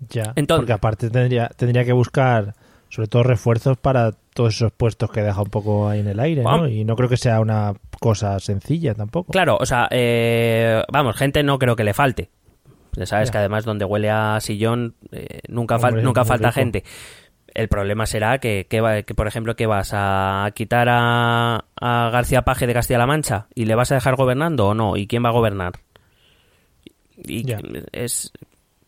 Ya. 0.09 0.33
Entonces- 0.37 0.63
Porque 0.63 0.73
aparte 0.73 1.11
tendría, 1.11 1.49
tendría 1.57 1.85
que 1.85 1.93
buscar, 1.93 2.55
sobre 2.89 3.09
todo, 3.09 3.23
refuerzos 3.23 3.77
para 3.79 4.13
todos 4.35 4.55
esos 4.57 4.73
puestos 4.73 5.11
que 5.11 5.23
deja 5.23 5.41
un 5.43 5.49
poco 5.51 5.89
ahí 5.89 6.01
en 6.01 6.09
el 6.09 6.21
aire, 6.21 6.43
¿no? 6.43 6.69
Y 6.69 6.85
no 6.85 6.97
creo 6.97 7.09
que 7.09 7.17
sea 7.17 7.41
una 7.41 7.75
cosa 7.99 8.39
sencilla 8.41 8.95
tampoco. 8.95 9.33
Claro, 9.33 9.57
o 9.61 9.67
sea, 9.67 9.89
eh, 9.91 10.83
vamos, 10.93 11.17
gente 11.17 11.43
no 11.43 11.59
creo 11.59 11.77
que 11.77 11.85
le 11.85 11.95
falte. 11.95 12.31
Ya 12.97 13.07
sabes 13.07 13.29
Ya. 13.29 13.33
que 13.33 13.39
además 13.39 13.65
donde 13.65 13.85
huele 13.85 14.11
a 14.11 14.39
sillón 14.41 14.95
eh, 15.13 15.41
nunca, 15.49 15.79
fal- 15.79 16.03
nunca 16.03 16.25
falta 16.25 16.49
rico. 16.49 16.61
gente. 16.61 16.85
El 17.55 17.69
problema 17.69 18.07
será 18.07 18.39
que, 18.39 18.67
que, 18.71 18.81
va- 18.81 19.03
que, 19.03 19.15
por 19.15 19.27
ejemplo, 19.27 19.57
que 19.57 19.67
vas 19.67 19.91
a 19.93 20.51
quitar 20.55 20.89
a, 20.89 21.65
a 21.81 22.11
García 22.13 22.43
Paje 22.43 22.67
de 22.67 22.75
Castilla-La 22.75 23.07
Mancha 23.07 23.47
y 23.55 23.65
le 23.65 23.75
vas 23.75 23.91
a 23.93 23.97
dejar 23.97 24.15
gobernando 24.17 24.69
o 24.69 24.75
no, 24.75 24.97
y 24.97 25.07
quién 25.07 25.25
va 25.25 25.29
a 25.31 25.33
gobernar. 25.33 25.73
Y 27.17 27.45
es 27.93 28.33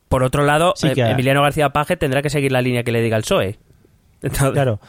por 0.08 0.22
otro 0.22 0.44
lado, 0.44 0.74
Sí 0.76 0.88
eh, 0.88 0.92
que- 0.94 1.02
Emiliano 1.02 1.42
García 1.42 1.70
Paje 1.70 1.96
tendrá 1.96 2.22
que 2.22 2.30
seguir 2.30 2.52
la 2.52 2.62
línea 2.62 2.82
que 2.84 2.92
le 2.92 3.00
diga 3.02 3.16
el 3.16 3.22
PSOE. 3.22 3.58
Entonces, 4.22 4.52
Claro. 4.52 4.80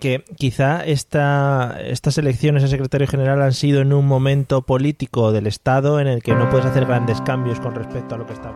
Que 0.00 0.24
quizá 0.36 0.84
esta, 0.84 1.78
estas 1.82 2.18
elecciones 2.18 2.62
a 2.64 2.68
secretario 2.68 3.06
general 3.06 3.40
han 3.40 3.54
sido 3.54 3.80
en 3.80 3.94
un 3.94 4.06
momento 4.06 4.60
político 4.60 5.32
del 5.32 5.46
Estado 5.46 6.00
en 6.00 6.06
el 6.06 6.22
que 6.22 6.34
no 6.34 6.50
puedes 6.50 6.66
hacer 6.66 6.84
grandes 6.84 7.22
cambios 7.22 7.60
con 7.60 7.74
respecto 7.74 8.14
a 8.14 8.18
lo 8.18 8.26
que 8.26 8.34
está. 8.34 8.52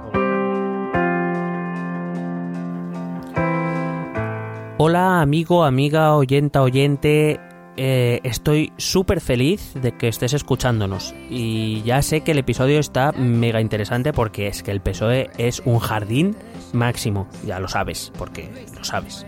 Hola 4.83 5.21
amigo, 5.21 5.65
amiga, 5.65 6.17
oyenta, 6.17 6.63
oyente. 6.63 7.39
Eh, 7.77 8.21
estoy 8.25 8.73
súper 8.79 9.21
feliz 9.21 9.75
de 9.75 9.93
que 9.93 10.09
estés 10.09 10.33
escuchándonos. 10.33 11.15
Y 11.29 11.83
ya 11.83 12.01
sé 12.01 12.23
que 12.23 12.31
el 12.31 12.39
episodio 12.39 12.79
está 12.79 13.13
mega 13.13 13.61
interesante 13.61 14.15
porque 14.15 14.47
es 14.47 14.63
que 14.63 14.71
el 14.71 14.81
PSOE 14.81 15.29
es 15.37 15.61
un 15.67 15.81
jardín 15.81 16.35
máximo. 16.73 17.29
Ya 17.45 17.61
lo 17.61 17.69
sabes, 17.69 18.11
porque 18.17 18.49
lo 18.75 18.83
sabes. 18.83 19.27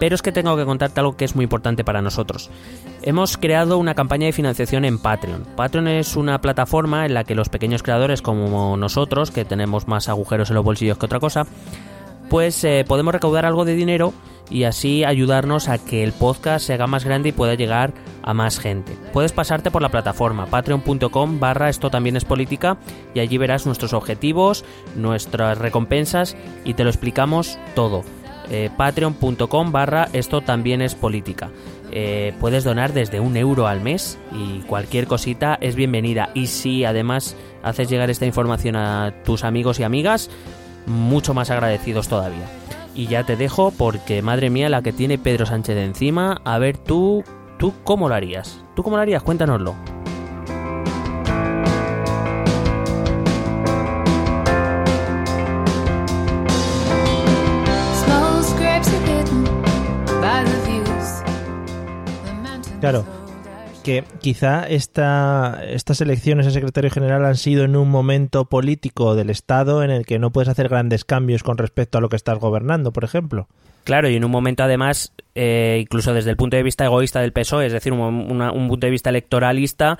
Pero 0.00 0.14
es 0.14 0.22
que 0.22 0.32
tengo 0.32 0.56
que 0.56 0.64
contarte 0.64 1.00
algo 1.00 1.18
que 1.18 1.26
es 1.26 1.36
muy 1.36 1.42
importante 1.42 1.84
para 1.84 2.00
nosotros. 2.00 2.50
Hemos 3.02 3.36
creado 3.36 3.76
una 3.76 3.94
campaña 3.94 4.24
de 4.24 4.32
financiación 4.32 4.86
en 4.86 4.98
Patreon. 4.98 5.48
Patreon 5.54 5.86
es 5.86 6.16
una 6.16 6.40
plataforma 6.40 7.04
en 7.04 7.12
la 7.12 7.24
que 7.24 7.34
los 7.34 7.50
pequeños 7.50 7.82
creadores 7.82 8.22
como 8.22 8.78
nosotros, 8.78 9.32
que 9.32 9.44
tenemos 9.44 9.86
más 9.86 10.08
agujeros 10.08 10.48
en 10.48 10.54
los 10.54 10.64
bolsillos 10.64 10.96
que 10.96 11.04
otra 11.04 11.20
cosa, 11.20 11.46
pues 12.32 12.64
eh, 12.64 12.86
podemos 12.88 13.12
recaudar 13.12 13.44
algo 13.44 13.66
de 13.66 13.74
dinero 13.74 14.14
y 14.48 14.64
así 14.64 15.04
ayudarnos 15.04 15.68
a 15.68 15.76
que 15.76 16.02
el 16.02 16.12
podcast 16.12 16.66
se 16.66 16.72
haga 16.72 16.86
más 16.86 17.04
grande 17.04 17.28
y 17.28 17.32
pueda 17.32 17.56
llegar 17.56 17.92
a 18.22 18.32
más 18.32 18.58
gente. 18.58 18.96
Puedes 19.12 19.32
pasarte 19.32 19.70
por 19.70 19.82
la 19.82 19.90
plataforma 19.90 20.46
patreon.com 20.46 21.38
barra 21.38 21.68
esto 21.68 21.90
también 21.90 22.16
es 22.16 22.24
política 22.24 22.78
y 23.12 23.20
allí 23.20 23.36
verás 23.36 23.66
nuestros 23.66 23.92
objetivos, 23.92 24.64
nuestras 24.96 25.58
recompensas 25.58 26.34
y 26.64 26.72
te 26.72 26.84
lo 26.84 26.88
explicamos 26.88 27.58
todo. 27.74 28.02
Eh, 28.50 28.70
patreon.com 28.78 29.70
barra 29.70 30.08
esto 30.14 30.40
también 30.40 30.80
es 30.80 30.94
política. 30.94 31.50
Eh, 31.90 32.32
puedes 32.40 32.64
donar 32.64 32.94
desde 32.94 33.20
un 33.20 33.36
euro 33.36 33.66
al 33.66 33.82
mes 33.82 34.18
y 34.32 34.60
cualquier 34.60 35.06
cosita 35.06 35.58
es 35.60 35.74
bienvenida. 35.74 36.30
Y 36.32 36.46
si 36.46 36.86
además 36.86 37.36
haces 37.62 37.90
llegar 37.90 38.08
esta 38.08 38.24
información 38.24 38.76
a 38.76 39.12
tus 39.22 39.44
amigos 39.44 39.78
y 39.80 39.82
amigas, 39.82 40.30
mucho 40.86 41.34
más 41.34 41.50
agradecidos 41.50 42.08
todavía. 42.08 42.46
Y 42.94 43.06
ya 43.06 43.24
te 43.24 43.36
dejo 43.36 43.70
porque, 43.70 44.22
madre 44.22 44.50
mía, 44.50 44.68
la 44.68 44.82
que 44.82 44.92
tiene 44.92 45.18
Pedro 45.18 45.46
Sánchez 45.46 45.76
de 45.76 45.84
encima, 45.84 46.40
a 46.44 46.58
ver 46.58 46.76
tú, 46.76 47.24
tú 47.58 47.72
cómo 47.84 48.08
lo 48.08 48.14
harías. 48.14 48.62
¿Tú 48.74 48.82
cómo 48.82 48.96
lo 48.96 49.02
harías? 49.02 49.22
Cuéntanoslo. 49.22 49.74
Claro, 62.82 63.04
que 63.82 64.04
quizá 64.20 64.66
esta, 64.68 65.60
estas 65.66 66.00
elecciones 66.00 66.46
a 66.46 66.50
secretario 66.50 66.90
general 66.90 67.24
han 67.24 67.36
sido 67.36 67.64
en 67.64 67.76
un 67.76 67.90
momento 67.90 68.44
político 68.46 69.14
del 69.14 69.30
Estado 69.30 69.82
en 69.82 69.90
el 69.90 70.06
que 70.06 70.18
no 70.18 70.30
puedes 70.30 70.48
hacer 70.48 70.68
grandes 70.68 71.04
cambios 71.04 71.42
con 71.42 71.58
respecto 71.58 71.98
a 71.98 72.00
lo 72.00 72.08
que 72.08 72.16
estás 72.16 72.38
gobernando, 72.38 72.92
por 72.92 73.04
ejemplo. 73.04 73.48
Claro, 73.84 74.08
y 74.08 74.14
en 74.16 74.24
un 74.24 74.30
momento 74.30 74.62
además, 74.62 75.12
eh, 75.34 75.78
incluso 75.82 76.14
desde 76.14 76.30
el 76.30 76.36
punto 76.36 76.56
de 76.56 76.62
vista 76.62 76.84
egoísta 76.84 77.20
del 77.20 77.32
PSOE, 77.32 77.66
es 77.66 77.72
decir, 77.72 77.92
un, 77.92 78.00
una- 78.00 78.52
un 78.52 78.68
punto 78.68 78.86
de 78.86 78.90
vista 78.92 79.10
electoralista, 79.10 79.98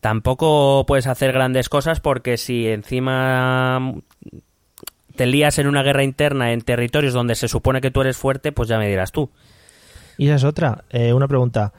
tampoco 0.00 0.84
puedes 0.86 1.06
hacer 1.06 1.32
grandes 1.32 1.68
cosas 1.68 2.00
porque 2.00 2.36
si 2.36 2.66
encima 2.68 3.94
te 5.14 5.26
lías 5.26 5.58
en 5.58 5.66
una 5.66 5.82
guerra 5.82 6.04
interna 6.04 6.52
en 6.52 6.62
territorios 6.62 7.12
donde 7.12 7.34
se 7.34 7.48
supone 7.48 7.80
que 7.80 7.90
tú 7.90 8.00
eres 8.00 8.16
fuerte, 8.16 8.50
pues 8.50 8.68
ya 8.68 8.78
me 8.78 8.88
dirás 8.88 9.12
tú. 9.12 9.30
Y 10.16 10.26
esa 10.26 10.36
es 10.36 10.44
otra, 10.44 10.84
eh, 10.90 11.12
una 11.12 11.28
pregunta. 11.28 11.72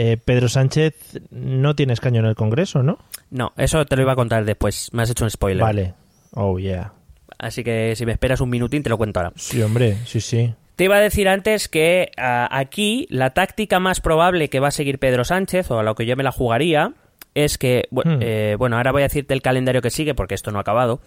Eh, 0.00 0.16
Pedro 0.16 0.48
Sánchez 0.48 1.18
no 1.30 1.74
tiene 1.74 1.92
escaño 1.92 2.20
en 2.20 2.26
el 2.26 2.36
Congreso, 2.36 2.84
¿no? 2.84 2.98
No, 3.30 3.52
eso 3.56 3.84
te 3.84 3.96
lo 3.96 4.02
iba 4.02 4.12
a 4.12 4.16
contar 4.16 4.44
después, 4.44 4.90
me 4.92 5.02
has 5.02 5.10
hecho 5.10 5.24
un 5.24 5.30
spoiler. 5.30 5.62
Vale. 5.64 5.94
Oh, 6.34 6.56
yeah. 6.58 6.92
Así 7.36 7.64
que 7.64 7.94
si 7.96 8.06
me 8.06 8.12
esperas 8.12 8.40
un 8.40 8.48
minutín 8.50 8.82
te 8.84 8.90
lo 8.90 8.96
cuento 8.96 9.18
ahora. 9.18 9.32
Sí, 9.34 9.60
hombre, 9.60 9.96
sí, 10.04 10.20
sí. 10.20 10.54
Te 10.76 10.84
iba 10.84 10.96
a 10.96 11.00
decir 11.00 11.28
antes 11.28 11.66
que 11.68 12.12
ah, 12.16 12.48
aquí 12.50 13.08
la 13.10 13.30
táctica 13.30 13.80
más 13.80 14.00
probable 14.00 14.48
que 14.48 14.60
va 14.60 14.68
a 14.68 14.70
seguir 14.70 15.00
Pedro 15.00 15.24
Sánchez, 15.24 15.68
o 15.72 15.80
a 15.80 15.82
lo 15.82 15.96
que 15.96 16.06
yo 16.06 16.14
me 16.14 16.22
la 16.22 16.30
jugaría, 16.30 16.92
es 17.34 17.58
que, 17.58 17.88
bu- 17.90 18.04
Hmm. 18.04 18.18
eh, 18.22 18.54
bueno, 18.56 18.76
ahora 18.76 18.92
voy 18.92 19.02
a 19.02 19.06
decirte 19.06 19.34
el 19.34 19.42
calendario 19.42 19.82
que 19.82 19.90
sigue, 19.90 20.14
porque 20.14 20.34
esto 20.36 20.52
no 20.52 20.58
ha 20.58 20.60
acabado, 20.60 21.00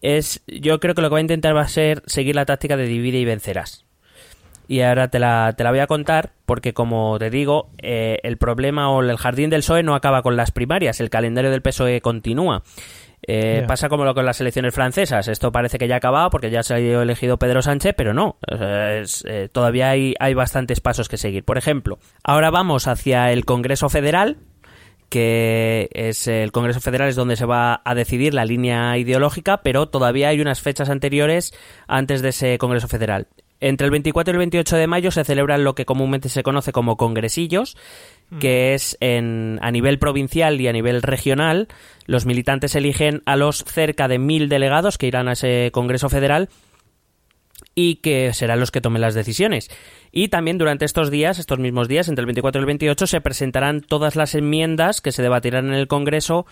es, 0.00 0.42
yo 0.46 0.80
creo 0.80 0.94
que 0.94 1.02
lo 1.02 1.08
que 1.10 1.12
va 1.14 1.18
a 1.18 1.20
intentar 1.20 1.54
va 1.54 1.60
a 1.60 1.68
ser 1.68 2.02
seguir 2.06 2.34
la 2.36 2.46
táctica 2.46 2.78
de 2.78 2.86
divide 2.86 3.18
y 3.18 3.26
vencerás. 3.26 3.84
Y 4.70 4.82
ahora 4.82 5.08
te 5.08 5.18
la, 5.18 5.52
te 5.56 5.64
la 5.64 5.72
voy 5.72 5.80
a 5.80 5.88
contar, 5.88 6.30
porque 6.46 6.72
como 6.72 7.18
te 7.18 7.28
digo, 7.28 7.70
eh, 7.78 8.18
el 8.22 8.36
problema 8.36 8.88
o 8.88 9.02
el 9.02 9.16
jardín 9.16 9.50
del 9.50 9.62
PSOE 9.62 9.82
no 9.82 9.96
acaba 9.96 10.22
con 10.22 10.36
las 10.36 10.52
primarias, 10.52 11.00
el 11.00 11.10
calendario 11.10 11.50
del 11.50 11.60
PSOE 11.60 12.00
continúa. 12.00 12.62
Eh. 13.26 13.64
Pasa 13.66 13.88
como 13.88 14.04
lo 14.04 14.14
con 14.14 14.24
las 14.24 14.40
elecciones 14.40 14.72
francesas. 14.72 15.26
Esto 15.26 15.50
parece 15.50 15.76
que 15.76 15.88
ya 15.88 15.96
ha 15.96 15.98
acabado 15.98 16.30
porque 16.30 16.52
ya 16.52 16.62
se 16.62 16.74
ha 16.74 16.78
elegido 16.78 17.36
Pedro 17.36 17.62
Sánchez, 17.62 17.94
pero 17.96 18.14
no. 18.14 18.38
Es, 18.46 19.24
eh, 19.26 19.48
todavía 19.50 19.90
hay, 19.90 20.14
hay 20.20 20.34
bastantes 20.34 20.80
pasos 20.80 21.08
que 21.08 21.16
seguir. 21.16 21.42
Por 21.42 21.58
ejemplo, 21.58 21.98
ahora 22.22 22.50
vamos 22.52 22.86
hacia 22.86 23.32
el 23.32 23.44
Congreso 23.44 23.88
Federal, 23.88 24.36
que 25.08 25.88
es 25.92 26.28
el 26.28 26.52
Congreso 26.52 26.80
Federal 26.80 27.08
es 27.08 27.16
donde 27.16 27.34
se 27.34 27.44
va 27.44 27.82
a 27.84 27.94
decidir 27.96 28.34
la 28.34 28.44
línea 28.44 28.96
ideológica, 28.96 29.62
pero 29.64 29.88
todavía 29.88 30.28
hay 30.28 30.40
unas 30.40 30.60
fechas 30.60 30.90
anteriores 30.90 31.52
antes 31.88 32.22
de 32.22 32.28
ese 32.28 32.56
Congreso 32.56 32.86
Federal. 32.86 33.26
Entre 33.60 33.84
el 33.84 33.90
24 33.90 34.32
y 34.32 34.34
el 34.34 34.38
28 34.38 34.76
de 34.76 34.86
mayo 34.86 35.10
se 35.10 35.24
celebran 35.24 35.64
lo 35.64 35.74
que 35.74 35.84
comúnmente 35.84 36.30
se 36.30 36.42
conoce 36.42 36.72
como 36.72 36.96
congresillos, 36.96 37.76
que 38.38 38.74
es 38.74 38.96
en, 39.00 39.58
a 39.60 39.70
nivel 39.70 39.98
provincial 39.98 40.60
y 40.60 40.68
a 40.68 40.72
nivel 40.72 41.02
regional. 41.02 41.68
Los 42.06 42.24
militantes 42.24 42.74
eligen 42.74 43.22
a 43.26 43.36
los 43.36 43.64
cerca 43.64 44.08
de 44.08 44.18
mil 44.18 44.48
delegados 44.48 44.98
que 44.98 45.08
irán 45.08 45.28
a 45.28 45.32
ese 45.32 45.70
Congreso 45.72 46.08
Federal 46.08 46.48
y 47.74 47.96
que 47.96 48.32
serán 48.32 48.60
los 48.60 48.70
que 48.70 48.80
tomen 48.80 49.00
las 49.00 49.14
decisiones. 49.14 49.70
Y 50.12 50.28
también 50.28 50.58
durante 50.58 50.84
estos 50.84 51.10
días, 51.10 51.38
estos 51.38 51.58
mismos 51.58 51.88
días, 51.88 52.08
entre 52.08 52.22
el 52.22 52.26
24 52.26 52.60
y 52.60 52.62
el 52.62 52.66
28, 52.66 53.06
se 53.06 53.20
presentarán 53.20 53.80
todas 53.80 54.16
las 54.16 54.34
enmiendas 54.34 55.00
que 55.00 55.12
se 55.12 55.22
debatirán 55.22 55.68
en 55.68 55.74
el 55.74 55.86
Congreso 55.86 56.46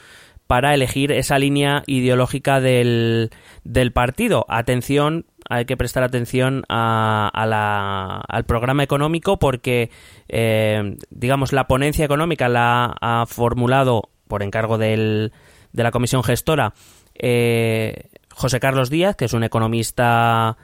para 0.48 0.74
elegir 0.74 1.12
esa 1.12 1.38
línea 1.38 1.84
ideológica 1.87 2.61
del, 2.61 3.30
del 3.62 3.92
partido. 3.92 4.44
Atención, 4.48 5.26
hay 5.48 5.66
que 5.66 5.76
prestar 5.76 6.02
atención 6.02 6.64
a, 6.68 7.30
a 7.32 7.46
la- 7.46 8.22
al 8.26 8.44
programa 8.44 8.82
económico 8.82 9.38
porque, 9.38 9.90
eh, 10.28 10.96
digamos, 11.11 11.52
la 11.52 11.68
ponencia 11.68 12.04
económica 12.04 12.48
la 12.48 12.96
ha 13.00 13.26
formulado 13.26 14.08
por 14.26 14.42
encargo 14.42 14.78
del, 14.78 15.32
de 15.72 15.82
la 15.82 15.90
comisión 15.90 16.24
gestora 16.24 16.72
eh, 17.14 18.08
José 18.34 18.58
Carlos 18.58 18.90
Díaz, 18.90 19.16
que 19.16 19.26
es 19.26 19.32
un 19.34 19.44
economista 19.44 20.56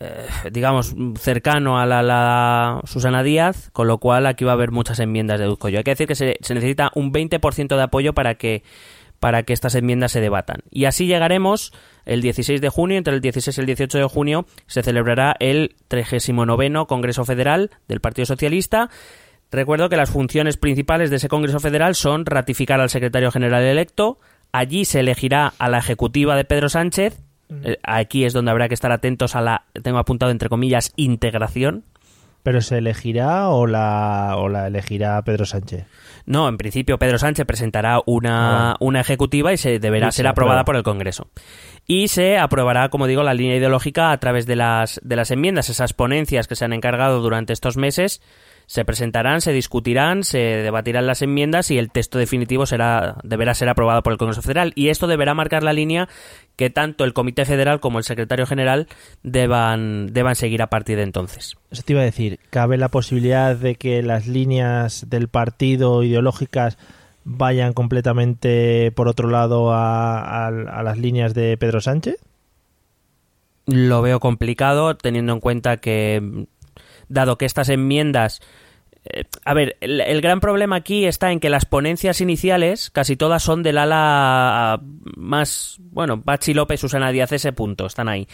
eh, 0.00 0.26
digamos, 0.52 0.94
cercano 1.18 1.78
a 1.78 1.86
la, 1.86 2.02
la 2.02 2.80
Susana 2.84 3.22
Díaz, 3.22 3.70
con 3.72 3.88
lo 3.88 3.98
cual 3.98 4.26
aquí 4.26 4.44
va 4.44 4.52
a 4.52 4.54
haber 4.54 4.70
muchas 4.70 5.00
enmiendas, 5.00 5.40
deduzco 5.40 5.68
yo. 5.70 5.78
Hay 5.78 5.84
que 5.84 5.92
decir 5.92 6.06
que 6.06 6.14
se, 6.14 6.36
se 6.42 6.54
necesita 6.54 6.90
un 6.94 7.10
20% 7.12 7.74
de 7.76 7.82
apoyo 7.82 8.12
para 8.12 8.34
que 8.34 8.62
para 9.20 9.42
que 9.42 9.52
estas 9.52 9.74
enmiendas 9.74 10.12
se 10.12 10.20
debatan. 10.20 10.62
Y 10.70 10.84
así 10.84 11.06
llegaremos 11.06 11.72
el 12.04 12.22
16 12.22 12.60
de 12.60 12.68
junio, 12.68 12.98
entre 12.98 13.14
el 13.14 13.20
16 13.20 13.56
y 13.56 13.60
el 13.60 13.66
18 13.66 13.98
de 13.98 14.04
junio, 14.04 14.46
se 14.66 14.82
celebrará 14.82 15.36
el 15.40 15.76
39 15.88 16.86
Congreso 16.86 17.24
Federal 17.24 17.70
del 17.88 18.00
Partido 18.00 18.26
Socialista. 18.26 18.90
Recuerdo 19.50 19.88
que 19.88 19.96
las 19.96 20.10
funciones 20.10 20.56
principales 20.56 21.10
de 21.10 21.16
ese 21.16 21.28
Congreso 21.28 21.60
Federal 21.60 21.94
son 21.94 22.26
ratificar 22.26 22.80
al 22.80 22.90
secretario 22.90 23.30
general 23.30 23.62
electo, 23.62 24.18
allí 24.52 24.84
se 24.84 25.00
elegirá 25.00 25.54
a 25.58 25.68
la 25.68 25.78
ejecutiva 25.78 26.36
de 26.36 26.44
Pedro 26.44 26.68
Sánchez, 26.68 27.20
eh, 27.64 27.78
aquí 27.82 28.24
es 28.24 28.32
donde 28.32 28.50
habrá 28.50 28.68
que 28.68 28.74
estar 28.74 28.92
atentos 28.92 29.34
a 29.34 29.40
la, 29.40 29.64
tengo 29.82 29.98
apuntado 29.98 30.30
entre 30.30 30.48
comillas, 30.48 30.92
integración. 30.96 31.84
¿Pero 32.42 32.60
se 32.60 32.78
elegirá 32.78 33.48
o 33.48 33.66
la, 33.66 34.34
o 34.36 34.48
la 34.48 34.68
elegirá 34.68 35.20
Pedro 35.22 35.44
Sánchez? 35.44 35.86
No, 36.24 36.48
en 36.48 36.56
principio 36.56 36.98
Pedro 36.98 37.18
Sánchez 37.18 37.46
presentará 37.46 38.00
una, 38.06 38.72
Ah, 38.72 38.76
una 38.80 39.00
ejecutiva 39.00 39.52
y 39.52 39.56
se 39.56 39.78
deberá 39.78 40.10
ser 40.12 40.26
aprobada 40.26 40.64
por 40.64 40.76
el 40.76 40.82
Congreso. 40.82 41.28
Y 41.86 42.08
se 42.08 42.38
aprobará, 42.38 42.90
como 42.90 43.06
digo, 43.06 43.22
la 43.22 43.34
línea 43.34 43.56
ideológica 43.56 44.12
a 44.12 44.20
través 44.20 44.46
de 44.46 44.56
las, 44.56 45.00
de 45.02 45.16
las 45.16 45.30
enmiendas. 45.30 45.70
Esas 45.70 45.94
ponencias 45.94 46.46
que 46.46 46.54
se 46.54 46.64
han 46.64 46.72
encargado 46.74 47.20
durante 47.20 47.52
estos 47.52 47.76
meses 47.76 48.20
se 48.70 48.84
presentarán, 48.84 49.40
se 49.40 49.54
discutirán, 49.54 50.24
se 50.24 50.38
debatirán 50.38 51.06
las 51.06 51.22
enmiendas 51.22 51.70
y 51.70 51.78
el 51.78 51.90
texto 51.90 52.18
definitivo 52.18 52.66
será, 52.66 53.16
deberá 53.24 53.54
ser 53.54 53.70
aprobado 53.70 54.02
por 54.02 54.12
el 54.12 54.18
Congreso 54.18 54.42
Federal. 54.42 54.72
Y 54.74 54.90
esto 54.90 55.06
deberá 55.06 55.32
marcar 55.32 55.62
la 55.62 55.72
línea 55.72 56.06
que 56.54 56.68
tanto 56.68 57.04
el 57.04 57.14
Comité 57.14 57.46
Federal 57.46 57.80
como 57.80 57.96
el 57.96 58.04
Secretario 58.04 58.44
General 58.44 58.86
deban, 59.22 60.12
deban 60.12 60.36
seguir 60.36 60.60
a 60.60 60.66
partir 60.66 60.98
de 60.98 61.04
entonces. 61.04 61.56
Eso 61.70 61.82
te 61.82 61.94
iba 61.94 62.02
a 62.02 62.04
decir, 62.04 62.40
¿cabe 62.50 62.76
la 62.76 62.90
posibilidad 62.90 63.56
de 63.56 63.76
que 63.76 64.02
las 64.02 64.26
líneas 64.26 65.08
del 65.08 65.28
partido 65.28 66.02
ideológicas 66.02 66.76
vayan 67.24 67.72
completamente 67.72 68.92
por 68.92 69.08
otro 69.08 69.30
lado 69.30 69.72
a, 69.72 70.18
a- 70.20 70.48
a 70.48 70.82
las 70.82 70.98
líneas 70.98 71.32
de 71.32 71.56
Pedro 71.56 71.80
Sánchez? 71.80 72.16
Lo 73.66 74.02
veo 74.02 74.20
complicado 74.20 74.94
teniendo 74.96 75.32
en 75.32 75.40
cuenta 75.40 75.76
que, 75.78 76.46
dado 77.08 77.38
que 77.38 77.46
estas 77.46 77.68
enmiendas 77.68 78.40
eh, 79.04 79.24
a 79.44 79.54
ver, 79.54 79.76
el, 79.80 80.00
el 80.00 80.20
gran 80.20 80.40
problema 80.40 80.76
aquí 80.76 81.06
está 81.06 81.30
en 81.30 81.38
que 81.40 81.50
las 81.50 81.64
ponencias 81.64 82.20
iniciales 82.20 82.90
casi 82.90 83.16
todas 83.16 83.42
son 83.42 83.62
del 83.62 83.78
ala 83.78 84.80
más, 85.16 85.76
bueno, 85.78 86.20
Pachi 86.20 86.52
López, 86.52 86.80
Susana 86.80 87.12
Díaz, 87.12 87.30
ese 87.32 87.52
punto, 87.52 87.86
están 87.86 88.08
ahí, 88.08 88.26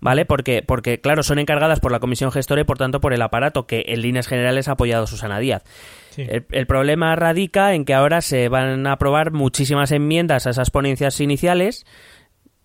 ¿vale? 0.00 0.24
Porque, 0.26 0.62
porque 0.66 1.00
claro, 1.00 1.22
son 1.22 1.38
encargadas 1.38 1.78
por 1.78 1.92
la 1.92 2.00
comisión 2.00 2.32
gestora 2.32 2.62
y 2.62 2.64
por 2.64 2.78
tanto 2.78 3.00
por 3.00 3.14
el 3.14 3.22
aparato 3.22 3.66
que 3.66 3.84
en 3.88 4.02
líneas 4.02 4.26
generales 4.26 4.66
ha 4.68 4.72
apoyado 4.72 5.06
Susana 5.06 5.38
Díaz. 5.38 5.62
Sí. 6.10 6.22
El, 6.28 6.46
el 6.50 6.66
problema 6.66 7.14
radica 7.14 7.74
en 7.74 7.84
que 7.84 7.94
ahora 7.94 8.20
se 8.20 8.48
van 8.48 8.86
a 8.88 8.92
aprobar 8.92 9.30
muchísimas 9.30 9.92
enmiendas 9.92 10.46
a 10.46 10.50
esas 10.50 10.70
ponencias 10.70 11.20
iniciales 11.20 11.86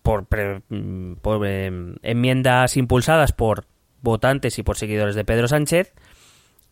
por, 0.02 0.26
pre- 0.26 0.62
mm, 0.68 1.14
por, 1.22 1.46
eh, 1.46 1.70
enmiendas 2.02 2.76
impulsadas 2.76 3.32
por 3.32 3.66
votantes 4.04 4.58
y 4.60 4.62
por 4.62 4.76
seguidores 4.76 5.16
de 5.16 5.24
Pedro 5.24 5.48
Sánchez 5.48 5.92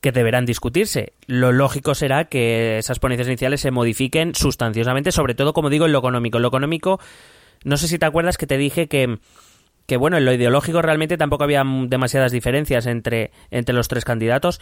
que 0.02 0.12
deberán 0.12 0.44
discutirse. 0.44 1.12
Lo 1.26 1.52
lógico 1.52 1.94
será 1.94 2.24
que 2.24 2.78
esas 2.78 2.98
ponencias 2.98 3.28
iniciales 3.28 3.60
se 3.60 3.70
modifiquen 3.70 4.34
sustanciosamente, 4.34 5.12
sobre 5.12 5.34
todo, 5.34 5.52
como 5.52 5.70
digo, 5.70 5.86
en 5.86 5.92
lo 5.92 6.00
económico. 6.00 6.38
En 6.38 6.42
lo 6.42 6.48
económico, 6.48 7.00
no 7.64 7.76
sé 7.76 7.86
si 7.86 7.98
te 7.98 8.06
acuerdas 8.06 8.36
que 8.36 8.48
te 8.48 8.58
dije 8.58 8.88
que, 8.88 9.18
que 9.86 9.96
bueno, 9.96 10.16
en 10.16 10.24
lo 10.24 10.32
ideológico 10.32 10.82
realmente 10.82 11.16
tampoco 11.16 11.44
había 11.44 11.62
demasiadas 11.86 12.32
diferencias 12.32 12.86
entre, 12.86 13.30
entre 13.52 13.74
los 13.76 13.86
tres 13.86 14.04
candidatos. 14.04 14.60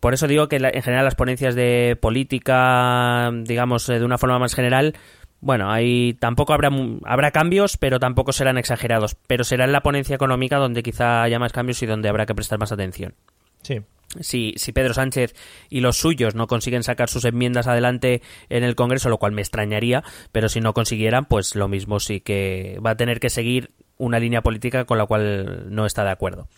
Por 0.00 0.14
eso 0.14 0.26
digo 0.26 0.48
que 0.48 0.56
en 0.56 0.82
general 0.82 1.04
las 1.04 1.16
ponencias 1.16 1.54
de 1.54 1.98
política, 2.00 3.30
digamos, 3.42 3.88
eh, 3.90 3.98
de 3.98 4.04
una 4.06 4.16
forma 4.16 4.38
más 4.38 4.54
general, 4.54 4.94
bueno, 5.40 5.70
ahí 5.70 6.14
tampoco 6.14 6.52
habrá, 6.52 6.70
habrá 7.04 7.30
cambios, 7.30 7.76
pero 7.76 8.00
tampoco 8.00 8.32
serán 8.32 8.58
exagerados. 8.58 9.16
Pero 9.26 9.44
será 9.44 9.64
en 9.64 9.72
la 9.72 9.82
ponencia 9.82 10.16
económica 10.16 10.56
donde 10.56 10.82
quizá 10.82 11.22
haya 11.22 11.38
más 11.38 11.52
cambios 11.52 11.82
y 11.82 11.86
donde 11.86 12.08
habrá 12.08 12.26
que 12.26 12.34
prestar 12.34 12.58
más 12.58 12.72
atención 12.72 13.14
Sí. 13.62 13.80
si, 14.20 14.54
si 14.56 14.72
Pedro 14.72 14.94
Sánchez 14.94 15.34
y 15.68 15.80
los 15.80 15.96
suyos 15.96 16.34
no 16.34 16.46
consiguen 16.46 16.82
sacar 16.82 17.08
sus 17.08 17.24
enmiendas 17.24 17.66
adelante 17.66 18.22
en 18.48 18.64
el 18.64 18.74
Congreso, 18.76 19.08
lo 19.08 19.18
cual 19.18 19.32
me 19.32 19.42
extrañaría, 19.42 20.04
pero 20.32 20.48
si 20.48 20.60
no 20.60 20.74
consiguieran, 20.74 21.24
pues 21.26 21.54
lo 21.54 21.68
mismo 21.68 22.00
sí 22.00 22.20
que 22.20 22.78
va 22.84 22.90
a 22.90 22.96
tener 22.96 23.20
que 23.20 23.30
seguir 23.30 23.70
una 23.96 24.20
línea 24.20 24.42
política 24.42 24.84
con 24.84 24.96
la 24.98 25.06
cual 25.06 25.66
no 25.74 25.86
está 25.86 26.04
de 26.04 26.10
acuerdo. 26.10 26.48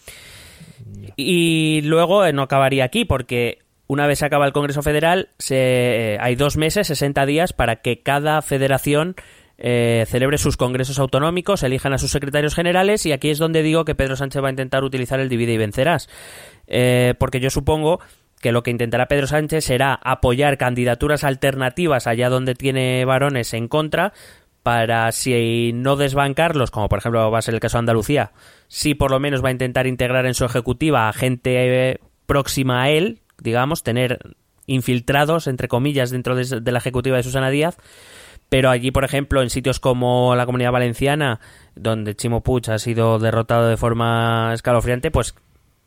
Y 1.17 1.81
luego 1.83 2.25
eh, 2.25 2.33
no 2.33 2.43
acabaría 2.43 2.85
aquí, 2.85 3.05
porque 3.05 3.59
una 3.91 4.07
vez 4.07 4.21
se 4.21 4.25
acaba 4.25 4.47
el 4.47 4.53
Congreso 4.53 4.83
Federal, 4.83 5.31
se, 5.39 5.57
eh, 5.57 6.19
hay 6.21 6.37
dos 6.37 6.57
meses, 6.57 6.87
60 6.87 7.27
días, 7.27 7.53
para 7.53 7.83
que 7.83 8.05
cada 8.05 8.41
federación 8.41 9.17
eh, 9.59 10.05
celebre 10.07 10.39
sus 10.39 10.57
congresos 10.57 11.01
autonómicos, 11.01 11.65
elijan 11.65 11.93
a 11.93 11.99
sus 11.99 12.13
secretarios 12.13 12.55
generales, 12.55 13.05
y 13.05 13.11
aquí 13.11 13.31
es 13.31 13.39
donde 13.39 13.65
digo 13.65 13.85
que 13.85 13.97
Pedro 13.97 14.15
Sánchez 14.15 14.45
va 14.45 14.47
a 14.47 14.53
intentar 14.53 14.85
utilizar 14.85 15.19
el 15.19 15.29
divide 15.29 15.55
y 15.55 15.59
vencerás. 15.59 16.09
Eh, 16.69 17.15
porque 17.19 17.41
yo 17.41 17.51
supongo 17.51 17.99
que 18.41 18.53
lo 18.53 18.63
que 18.63 18.71
intentará 18.71 19.09
Pedro 19.09 19.27
Sánchez 19.27 19.65
será 19.65 19.99
apoyar 20.05 20.57
candidaturas 20.57 21.25
alternativas 21.25 22.07
allá 22.07 22.29
donde 22.29 22.55
tiene 22.55 23.05
varones 23.05 23.55
en 23.55 23.67
contra, 23.67 24.13
para 24.63 25.11
si 25.11 25.73
no 25.75 25.97
desbancarlos, 25.97 26.71
como 26.71 26.89
por 26.89 27.01
ejemplo 27.01 27.29
va 27.29 27.39
a 27.41 27.43
ser 27.43 27.55
el 27.55 27.61
caso 27.61 27.79
de 27.79 27.81
Andalucía, 27.81 28.31
sí 28.69 28.95
por 28.95 29.11
lo 29.11 29.19
menos 29.19 29.43
va 29.43 29.49
a 29.49 29.53
intentar 29.53 29.89
integrar 29.89 30.27
en 30.27 30.35
su 30.35 30.45
ejecutiva 30.45 31.09
a 31.09 31.13
gente 31.13 31.91
eh, 31.91 32.01
próxima 32.27 32.85
a 32.85 32.91
él, 32.91 33.19
digamos, 33.41 33.83
tener 33.83 34.21
infiltrados, 34.67 35.47
entre 35.47 35.69
comillas, 35.69 36.11
dentro 36.11 36.37
de, 36.37 36.73
la 36.73 36.79
ejecutiva 36.79 37.17
de 37.17 37.23
Susana 37.23 37.51
Díaz, 37.51 37.77
pero 38.49 38.71
allí, 38.71 38.91
por 38.91 39.05
ejemplo, 39.05 39.43
en 39.43 39.51
sitios 39.51 39.81
como 39.81 40.35
la 40.37 40.47
Comunidad 40.47 40.73
Valenciana, 40.73 41.41
donde 41.77 42.17
Chimo 42.17 42.43
Puig 42.43 42.71
ha 42.71 42.79
sido 42.79 43.19
derrotado 43.19 43.69
de 43.69 43.77
forma 43.77 44.51
escalofriante, 44.53 45.11
pues 45.11 45.35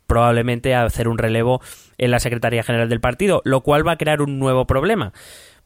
probablemente 0.06 0.74
hacer 0.74 1.08
un 1.08 1.18
relevo 1.18 1.60
en 1.98 2.10
la 2.10 2.20
Secretaría 2.20 2.62
General 2.62 2.88
del 2.88 3.00
partido, 3.00 3.42
lo 3.44 3.62
cual 3.62 3.86
va 3.86 3.92
a 3.92 3.98
crear 3.98 4.22
un 4.22 4.38
nuevo 4.38 4.66
problema. 4.66 5.12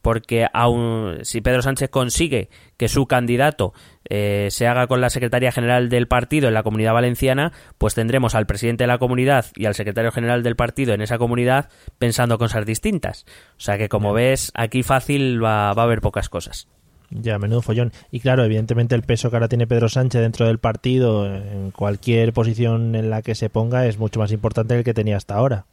Porque 0.03 0.47
aun, 0.53 1.19
si 1.23 1.41
Pedro 1.41 1.63
Sánchez 1.63 1.91
consigue 1.91 2.51
que 2.77 2.89
su 2.89 3.07
candidato 3.07 3.75
eh, 4.09 4.49
se 4.51 4.67
haga 4.67 4.87
con 4.87 5.01
la 5.01 5.11
Secretaría 5.11 5.53
General 5.53 5.89
del 5.89 6.09
partido 6.09 6.49
en 6.49 6.55
la 6.55 6.63
Comunidad 6.63 6.95
Valenciana, 6.95 7.53
pues 7.79 7.95
tendremos 7.95 8.35
al 8.35 8.47
presidente 8.47 8.85
de 8.85 8.89
la 8.89 8.99
comunidad 8.99 9.47
y 9.55 9.67
al 9.67 9.75
secretario 9.75 10.13
general 10.13 10.43
del 10.43 10.57
partido 10.57 10.95
en 10.95 11.03
esa 11.03 11.19
comunidad 11.19 11.69
pensando 11.99 12.39
cosas 12.39 12.67
distintas. 12.67 13.27
O 13.57 13.61
sea 13.61 13.79
que, 13.79 13.89
como 13.89 14.13
ves, 14.13 14.53
aquí 14.55 14.83
fácil 14.83 15.43
va, 15.43 15.73
va 15.75 15.83
a 15.83 15.87
haber 15.87 16.01
pocas 16.01 16.29
cosas. 16.29 16.69
Ya, 17.11 17.39
menudo 17.39 17.63
follón. 17.63 17.93
Y 18.11 18.21
claro, 18.21 18.45
evidentemente 18.45 18.95
el 18.95 19.03
peso 19.03 19.31
que 19.31 19.37
ahora 19.37 19.49
tiene 19.49 19.67
Pedro 19.67 19.89
Sánchez 19.89 20.21
dentro 20.21 20.47
del 20.47 20.59
partido, 20.59 21.27
en 21.35 21.71
cualquier 21.71 22.35
posición 22.35 22.95
en 22.95 23.09
la 23.09 23.23
que 23.23 23.35
se 23.35 23.49
ponga, 23.49 23.87
es 23.87 23.99
mucho 23.99 24.21
más 24.21 24.31
importante 24.31 24.75
que 24.75 24.79
el 24.81 24.85
que 24.85 24.93
tenía 24.95 25.17
hasta 25.17 25.35
ahora. 25.35 25.65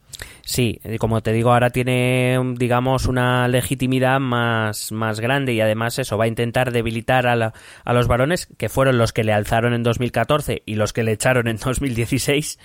Sí, 0.44 0.80
y 0.86 0.98
como 0.98 1.20
te 1.22 1.34
digo, 1.34 1.52
ahora 1.52 1.72
tiene, 1.72 2.40
digamos, 2.56 3.06
una 3.08 3.50
legitimidad 3.50 4.22
más, 4.22 4.94
más 4.94 5.20
grande 5.20 5.52
y 5.52 5.60
además 5.60 6.00
eso, 6.00 6.18
va 6.18 6.24
a 6.24 6.28
intentar 6.28 6.72
debilitar 6.72 7.28
a, 7.28 7.36
la- 7.36 7.54
a 7.84 7.92
los 7.94 8.08
varones, 8.08 8.48
que 8.58 8.70
fueron 8.70 8.98
los 8.98 9.12
que 9.12 9.26
le 9.26 9.34
alzaron 9.34 9.74
en 9.74 9.84
2014 9.84 10.64
y 10.66 10.76
los 10.76 10.94
que 10.94 11.04
le 11.04 11.12
echaron 11.12 11.50
en 11.50 11.58
2016, 11.58 12.60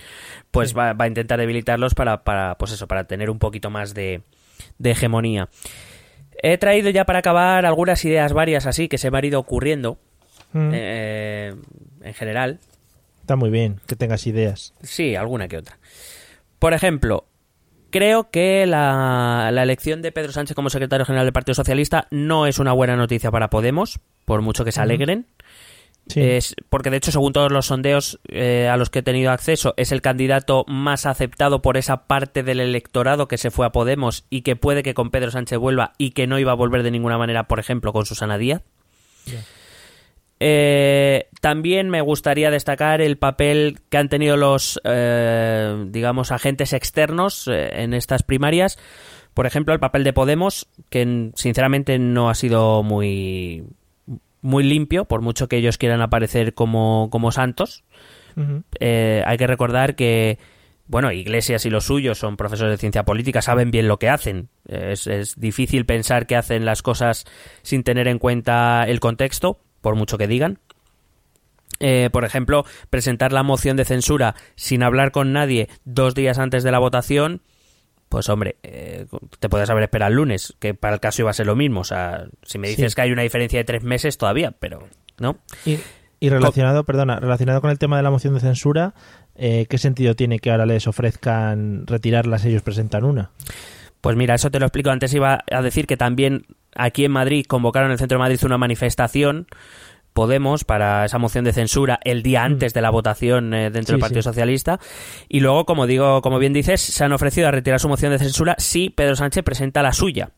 pues 0.51 0.77
va, 0.77 0.93
va 0.93 1.05
a 1.05 1.07
intentar 1.09 1.39
debilitarlos 1.39 1.93
para, 1.93 2.23
para, 2.23 2.55
pues 2.57 2.71
eso, 2.71 2.87
para 2.87 3.03
tener 3.03 3.29
un 3.29 3.39
poquito 3.39 3.69
más 3.69 3.93
de, 3.93 4.21
de 4.77 4.91
hegemonía. 4.91 5.49
He 6.43 6.57
traído 6.57 6.89
ya 6.89 7.05
para 7.05 7.19
acabar 7.19 7.65
algunas 7.65 8.03
ideas 8.05 8.33
varias 8.33 8.65
así 8.65 8.87
que 8.87 8.97
se 8.97 9.11
me 9.11 9.17
han 9.17 9.25
ido 9.25 9.39
ocurriendo 9.39 9.99
Mm, 10.53 10.71
eh, 10.73 11.55
en 12.01 12.13
general. 12.13 12.59
Está 13.21 13.35
muy 13.35 13.49
bien 13.49 13.79
que 13.87 13.95
tengas 13.95 14.27
ideas. 14.27 14.73
Sí, 14.81 15.15
alguna 15.15 15.47
que 15.47 15.57
otra. 15.57 15.77
Por 16.59 16.73
ejemplo, 16.73 17.25
creo 17.89 18.29
que 18.29 18.65
la, 18.65 19.49
la 19.51 19.63
elección 19.63 20.01
de 20.01 20.11
Pedro 20.11 20.31
Sánchez 20.31 20.55
como 20.55 20.69
secretario 20.69 21.05
general 21.05 21.25
del 21.25 21.33
Partido 21.33 21.55
Socialista 21.55 22.07
no 22.11 22.47
es 22.47 22.59
una 22.59 22.73
buena 22.73 22.95
noticia 22.95 23.31
para 23.31 23.49
Podemos, 23.49 23.99
por 24.25 24.41
mucho 24.41 24.65
que 24.65 24.71
se 24.71 24.81
alegren. 24.81 25.27
Sí. 26.07 26.21
Es, 26.21 26.55
porque 26.69 26.89
de 26.89 26.97
hecho, 26.97 27.11
según 27.11 27.31
todos 27.31 27.51
los 27.51 27.67
sondeos 27.67 28.19
eh, 28.27 28.67
a 28.67 28.75
los 28.75 28.89
que 28.89 28.99
he 28.99 29.03
tenido 29.03 29.31
acceso, 29.31 29.73
es 29.77 29.91
el 29.91 30.01
candidato 30.01 30.65
más 30.67 31.05
aceptado 31.05 31.61
por 31.61 31.77
esa 31.77 32.07
parte 32.07 32.43
del 32.43 32.59
electorado 32.59 33.27
que 33.27 33.37
se 33.37 33.51
fue 33.51 33.65
a 33.65 33.71
Podemos 33.71 34.25
y 34.29 34.41
que 34.41 34.55
puede 34.55 34.83
que 34.83 34.93
con 34.93 35.09
Pedro 35.09 35.31
Sánchez 35.31 35.59
vuelva 35.59 35.93
y 35.97 36.11
que 36.11 36.27
no 36.27 36.39
iba 36.39 36.51
a 36.51 36.55
volver 36.55 36.83
de 36.83 36.91
ninguna 36.91 37.17
manera, 37.17 37.47
por 37.47 37.59
ejemplo, 37.59 37.93
con 37.93 38.05
Susana 38.05 38.37
Díaz. 38.37 38.63
Eh, 40.39 41.27
también 41.39 41.89
me 41.89 42.01
gustaría 42.01 42.49
destacar 42.49 42.99
el 42.99 43.17
papel 43.17 43.79
que 43.89 43.97
han 43.97 44.09
tenido 44.09 44.37
los, 44.37 44.81
eh, 44.83 45.85
digamos, 45.89 46.31
agentes 46.31 46.73
externos 46.73 47.47
en 47.47 47.93
estas 47.93 48.23
primarias. 48.23 48.79
Por 49.35 49.45
ejemplo, 49.45 49.73
el 49.73 49.79
papel 49.79 50.03
de 50.03 50.13
Podemos, 50.13 50.67
que 50.89 51.31
sinceramente 51.35 51.99
no 51.99 52.29
ha 52.29 52.35
sido 52.35 52.83
muy, 52.83 53.63
muy 54.41 54.63
limpio, 54.63 55.05
por 55.05 55.21
mucho 55.21 55.47
que 55.47 55.57
ellos 55.57 55.77
quieran 55.77 56.01
aparecer 56.01 56.53
como, 56.53 57.09
como 57.11 57.31
santos. 57.31 57.83
Eh, 58.79 59.23
hay 59.25 59.37
que 59.37 59.47
recordar 59.47 59.95
que, 59.95 60.39
bueno, 60.87 61.11
Iglesias 61.11 61.65
y 61.65 61.69
los 61.69 61.85
suyos 61.85 62.17
son 62.17 62.37
profesores 62.37 62.73
de 62.73 62.77
ciencia 62.77 63.03
política, 63.03 63.41
saben 63.41 63.71
bien 63.71 63.87
lo 63.87 63.99
que 63.99 64.09
hacen. 64.09 64.49
Es, 64.67 65.07
es 65.07 65.39
difícil 65.39 65.85
pensar 65.85 66.27
que 66.27 66.35
hacen 66.35 66.65
las 66.65 66.81
cosas 66.81 67.25
sin 67.61 67.83
tener 67.83 68.07
en 68.07 68.19
cuenta 68.19 68.85
el 68.87 68.99
contexto, 68.99 69.59
por 69.81 69.95
mucho 69.95 70.17
que 70.17 70.27
digan. 70.27 70.59
Eh, 71.81 72.09
por 72.11 72.25
ejemplo, 72.25 72.63
presentar 72.91 73.33
la 73.33 73.41
moción 73.41 73.75
de 73.75 73.85
censura 73.85 74.35
sin 74.55 74.83
hablar 74.83 75.11
con 75.11 75.33
nadie 75.33 75.67
dos 75.83 76.13
días 76.13 76.37
antes 76.37 76.63
de 76.63 76.71
la 76.71 76.77
votación, 76.77 77.41
pues 78.11 78.27
hombre, 78.27 78.57
eh, 78.61 79.05
te 79.39 79.47
puedes 79.47 79.69
haber 79.69 79.83
esperado 79.83 80.09
el 80.09 80.17
lunes, 80.17 80.53
que 80.59 80.73
para 80.73 80.95
el 80.95 80.99
caso 80.99 81.21
iba 81.21 81.31
a 81.31 81.33
ser 81.33 81.45
lo 81.47 81.55
mismo. 81.55 81.79
O 81.79 81.83
sea, 81.85 82.25
si 82.43 82.59
me 82.59 82.67
dices 82.67 82.91
Sí. 82.91 82.95
que 82.95 83.01
hay 83.03 83.11
una 83.13 83.21
diferencia 83.21 83.57
de 83.57 83.63
tres 83.63 83.83
meses 83.83 84.17
todavía, 84.17 84.51
pero 84.59 84.85
no. 85.17 85.37
Y, 85.65 85.79
y 86.19 86.27
relacionado, 86.29 86.83
perdona, 86.83 87.21
relacionado 87.21 87.61
con 87.61 87.71
el 87.71 87.79
tema 87.79 87.95
de 87.95 88.03
la 88.03 88.11
moción 88.11 88.33
de 88.33 88.41
censura, 88.41 88.93
eh, 89.35 89.65
¿qué 89.69 89.77
sentido 89.77 90.13
tiene 90.13 90.39
que 90.39 90.51
ahora 90.51 90.65
les 90.65 90.87
ofrezcan 90.87 91.87
retirarlas 91.87 92.43
ellos 92.43 92.63
presentan 92.63 93.05
una? 93.05 93.31
Pues 94.01 94.17
mira, 94.17 94.35
eso 94.35 94.51
te 94.51 94.59
lo 94.59 94.65
explico. 94.65 94.89
Antes 94.89 95.13
iba 95.13 95.45
a 95.49 95.61
decir 95.61 95.87
que 95.87 95.95
también 95.95 96.45
aquí 96.75 97.05
en 97.05 97.11
Madrid 97.11 97.45
convocaron 97.47 97.87
en 97.87 97.93
el 97.93 97.97
centro 97.97 98.17
de 98.17 98.23
Madrid 98.23 98.39
una 98.43 98.57
manifestación. 98.57 99.47
Podemos 100.13 100.65
para 100.65 101.05
esa 101.05 101.17
moción 101.19 101.45
de 101.45 101.53
censura 101.53 101.99
el 102.03 102.21
día 102.21 102.43
antes 102.43 102.73
de 102.73 102.81
la 102.81 102.89
votación 102.89 103.53
eh, 103.53 103.69
dentro 103.69 103.83
Sí, 103.83 103.93
del 103.93 103.99
Partido 104.01 104.21
sí. 104.21 104.29
Socialista. 104.29 104.79
Y 105.29 105.39
luego 105.39 105.65
como 105.65 105.87
digo 105.87 106.21
como 106.21 106.37
bien 106.39 106.53
dices 106.53 106.81
se 106.81 107.03
han 107.03 107.13
ofrecido 107.13 107.47
a 107.47 107.51
retirar 107.51 107.79
su 107.79 107.87
moción 107.87 108.11
de 108.11 108.19
censura 108.19 108.55
si 108.57 108.89
Pedro 108.89 109.15
Sánchez 109.15 109.43
presenta 109.43 109.81
la 109.81 109.93
suya. 109.93 110.31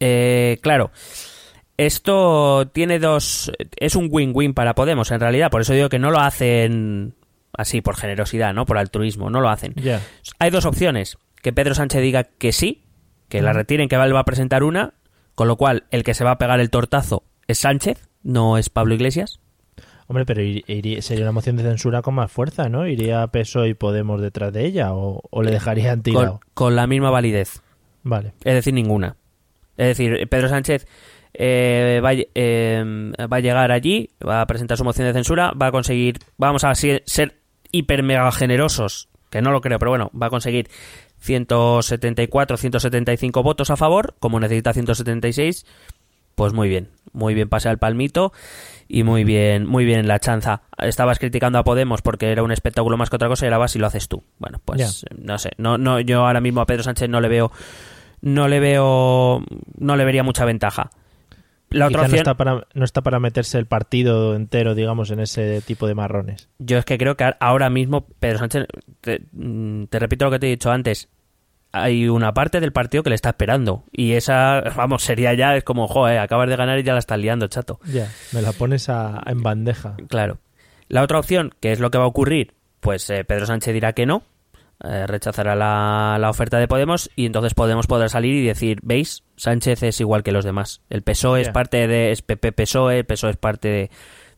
Eh, 0.00 0.58
claro 0.62 0.90
esto 1.76 2.68
tiene 2.72 2.98
dos 2.98 3.50
es 3.76 3.96
un 3.96 4.08
win-win 4.10 4.54
para 4.54 4.74
Podemos 4.74 5.10
en 5.10 5.20
realidad. 5.20 5.50
Por 5.50 5.60
eso 5.62 5.72
digo 5.72 5.88
que 5.88 5.98
no 5.98 6.10
lo 6.10 6.20
hacen 6.20 7.14
así 7.52 7.80
por 7.82 7.96
generosidad 7.96 8.54
no 8.54 8.64
por 8.66 8.78
altruismo 8.78 9.30
no 9.30 9.40
lo 9.40 9.48
hacen. 9.48 9.74
Hay 10.38 10.50
dos 10.50 10.64
opciones. 10.64 11.18
Que 11.42 11.52
Pedro 11.52 11.74
Sánchez 11.74 12.00
diga 12.02 12.24
que 12.24 12.52
sí, 12.52 12.84
que 13.28 13.42
la 13.42 13.52
retiren, 13.52 13.88
que 13.88 13.96
él 13.96 14.14
va 14.14 14.20
a 14.20 14.24
presentar 14.24 14.62
una, 14.62 14.94
con 15.34 15.48
lo 15.48 15.56
cual 15.56 15.86
el 15.90 16.04
que 16.04 16.14
se 16.14 16.22
va 16.22 16.30
a 16.32 16.38
pegar 16.38 16.60
el 16.60 16.70
tortazo 16.70 17.24
es 17.48 17.58
Sánchez, 17.58 18.08
no 18.22 18.58
es 18.58 18.68
Pablo 18.70 18.94
Iglesias. 18.94 19.40
Hombre, 20.08 20.26
pero 20.26 20.42
ir- 20.42 20.64
iría- 20.66 21.00
sería 21.00 21.24
una 21.24 21.32
moción 21.32 21.56
de 21.56 21.62
censura 21.62 22.02
con 22.02 22.14
más 22.14 22.30
fuerza, 22.30 22.68
¿no? 22.68 22.86
¿Iría 22.86 23.26
PSOE 23.28 23.70
y 23.70 23.74
Podemos 23.74 24.20
detrás 24.20 24.52
de 24.52 24.66
ella 24.66 24.92
o, 24.92 25.22
o 25.30 25.42
le 25.42 25.50
dejarían 25.50 25.96
Con, 25.96 26.02
tirado? 26.02 26.40
con 26.54 26.76
la 26.76 26.86
misma 26.86 27.10
validez. 27.10 27.62
Vale. 28.02 28.32
Es 28.44 28.54
decir, 28.54 28.74
ninguna. 28.74 29.16
Es 29.76 29.86
decir, 29.96 30.28
Pedro 30.28 30.48
Sánchez 30.48 30.86
eh, 31.34 32.00
va, 32.04 32.10
eh, 32.12 32.84
va 33.32 33.36
a 33.36 33.40
llegar 33.40 33.72
allí, 33.72 34.10
va 34.26 34.42
a 34.42 34.46
presentar 34.46 34.76
su 34.76 34.84
moción 34.84 35.06
de 35.06 35.14
censura, 35.14 35.52
va 35.52 35.68
a 35.68 35.72
conseguir, 35.72 36.18
vamos 36.36 36.64
a 36.64 36.74
si- 36.74 37.00
ser 37.06 37.38
hiper 37.70 38.02
mega 38.02 38.30
generosos, 38.32 39.08
que 39.30 39.40
no 39.40 39.50
lo 39.50 39.62
creo, 39.62 39.78
pero 39.78 39.92
bueno, 39.92 40.10
va 40.20 40.26
a 40.26 40.30
conseguir 40.30 40.68
174, 41.20 42.56
175 42.56 43.42
votos 43.42 43.70
a 43.70 43.76
favor, 43.76 44.14
como 44.18 44.40
necesita 44.40 44.72
176, 44.74 45.64
pues 46.34 46.52
muy 46.52 46.68
bien, 46.68 46.88
muy 47.12 47.34
bien 47.34 47.48
pase 47.48 47.68
al 47.68 47.78
palmito 47.78 48.32
y 48.88 49.04
muy 49.04 49.24
bien, 49.24 49.66
muy 49.66 49.84
bien 49.84 50.06
la 50.06 50.18
chanza. 50.18 50.62
Estabas 50.78 51.18
criticando 51.18 51.58
a 51.58 51.64
Podemos 51.64 52.02
porque 52.02 52.30
era 52.30 52.42
un 52.42 52.52
espectáculo 52.52 52.96
más 52.96 53.10
que 53.10 53.16
otra 53.16 53.28
cosa 53.28 53.44
y 53.44 53.48
ahora 53.48 53.58
vas 53.58 53.76
y 53.76 53.78
lo 53.78 53.86
haces 53.86 54.08
tú. 54.08 54.22
Bueno, 54.38 54.60
pues 54.64 55.04
no 55.16 55.38
sé, 55.38 55.50
no, 55.56 55.78
no, 55.78 56.00
yo 56.00 56.26
ahora 56.26 56.40
mismo 56.40 56.60
a 56.60 56.66
Pedro 56.66 56.82
Sánchez 56.82 57.08
no 57.08 57.20
le 57.20 57.28
veo, 57.28 57.52
no 58.20 58.48
le 58.48 58.60
veo, 58.60 59.44
no 59.78 59.96
le 59.96 60.04
vería 60.04 60.22
mucha 60.22 60.44
ventaja. 60.44 60.90
La 61.70 61.86
otra 61.86 62.06
no 62.06 62.14
está, 62.14 62.36
para, 62.36 62.66
no 62.74 62.84
está 62.84 63.00
para 63.00 63.18
meterse 63.18 63.58
el 63.58 63.64
partido 63.64 64.34
entero, 64.34 64.74
digamos, 64.74 65.10
en 65.10 65.20
ese 65.20 65.62
tipo 65.62 65.86
de 65.86 65.94
marrones. 65.94 66.50
yo 66.58 66.76
es 66.76 66.84
que 66.84 66.98
creo 66.98 67.16
que 67.16 67.32
ahora 67.40 67.70
mismo 67.70 68.06
Pedro 68.20 68.40
Sánchez, 68.40 68.66
te, 69.00 69.22
mm, 69.32 69.84
te 69.84 69.98
repito 69.98 70.26
lo 70.26 70.30
que 70.30 70.38
te 70.38 70.48
he 70.48 70.50
dicho 70.50 70.70
antes, 70.70 71.08
hay 71.72 72.08
una 72.08 72.34
parte 72.34 72.60
del 72.60 72.72
partido 72.72 73.02
que 73.02 73.08
le 73.10 73.14
está 73.16 73.30
esperando 73.30 73.84
y 73.90 74.12
esa, 74.12 74.60
vamos, 74.76 75.02
sería 75.02 75.32
ya, 75.34 75.56
es 75.56 75.64
como, 75.64 75.88
joder, 75.88 76.18
acabas 76.18 76.48
de 76.48 76.56
ganar 76.56 76.78
y 76.78 76.82
ya 76.82 76.92
la 76.92 76.98
estás 76.98 77.18
liando, 77.18 77.48
chato. 77.48 77.80
Ya, 77.86 78.10
me 78.32 78.42
la 78.42 78.52
pones 78.52 78.88
a- 78.88 79.22
en 79.26 79.42
bandeja. 79.42 79.96
Claro. 80.08 80.38
La 80.88 81.02
otra 81.02 81.18
opción, 81.18 81.54
que 81.60 81.72
es 81.72 81.80
lo 81.80 81.90
que 81.90 81.98
va 81.98 82.04
a 82.04 82.08
ocurrir, 82.08 82.54
pues 82.80 83.08
eh, 83.10 83.24
Pedro 83.24 83.46
Sánchez 83.46 83.72
dirá 83.72 83.92
que 83.94 84.04
no, 84.04 84.22
eh, 84.84 85.06
rechazará 85.06 85.54
la, 85.54 86.18
la 86.20 86.28
oferta 86.28 86.58
de 86.58 86.68
Podemos 86.68 87.08
y 87.16 87.24
entonces 87.26 87.54
Podemos 87.54 87.86
podrá 87.86 88.08
salir 88.08 88.34
y 88.34 88.46
decir, 88.46 88.80
¿veis? 88.82 89.22
Sánchez 89.36 89.82
es 89.84 90.00
igual 90.00 90.22
que 90.22 90.32
los 90.32 90.44
demás. 90.44 90.82
El 90.90 91.02
PSOE 91.02 91.40
es 91.40 91.48
parte 91.48 91.86
de 91.88 92.10
es 92.12 92.20
PP 92.22 92.52
PSOE, 92.52 92.98
el 92.98 93.04
PSOE 93.06 93.30
es 93.30 93.36
parte 93.36 93.68
de, 93.68 93.90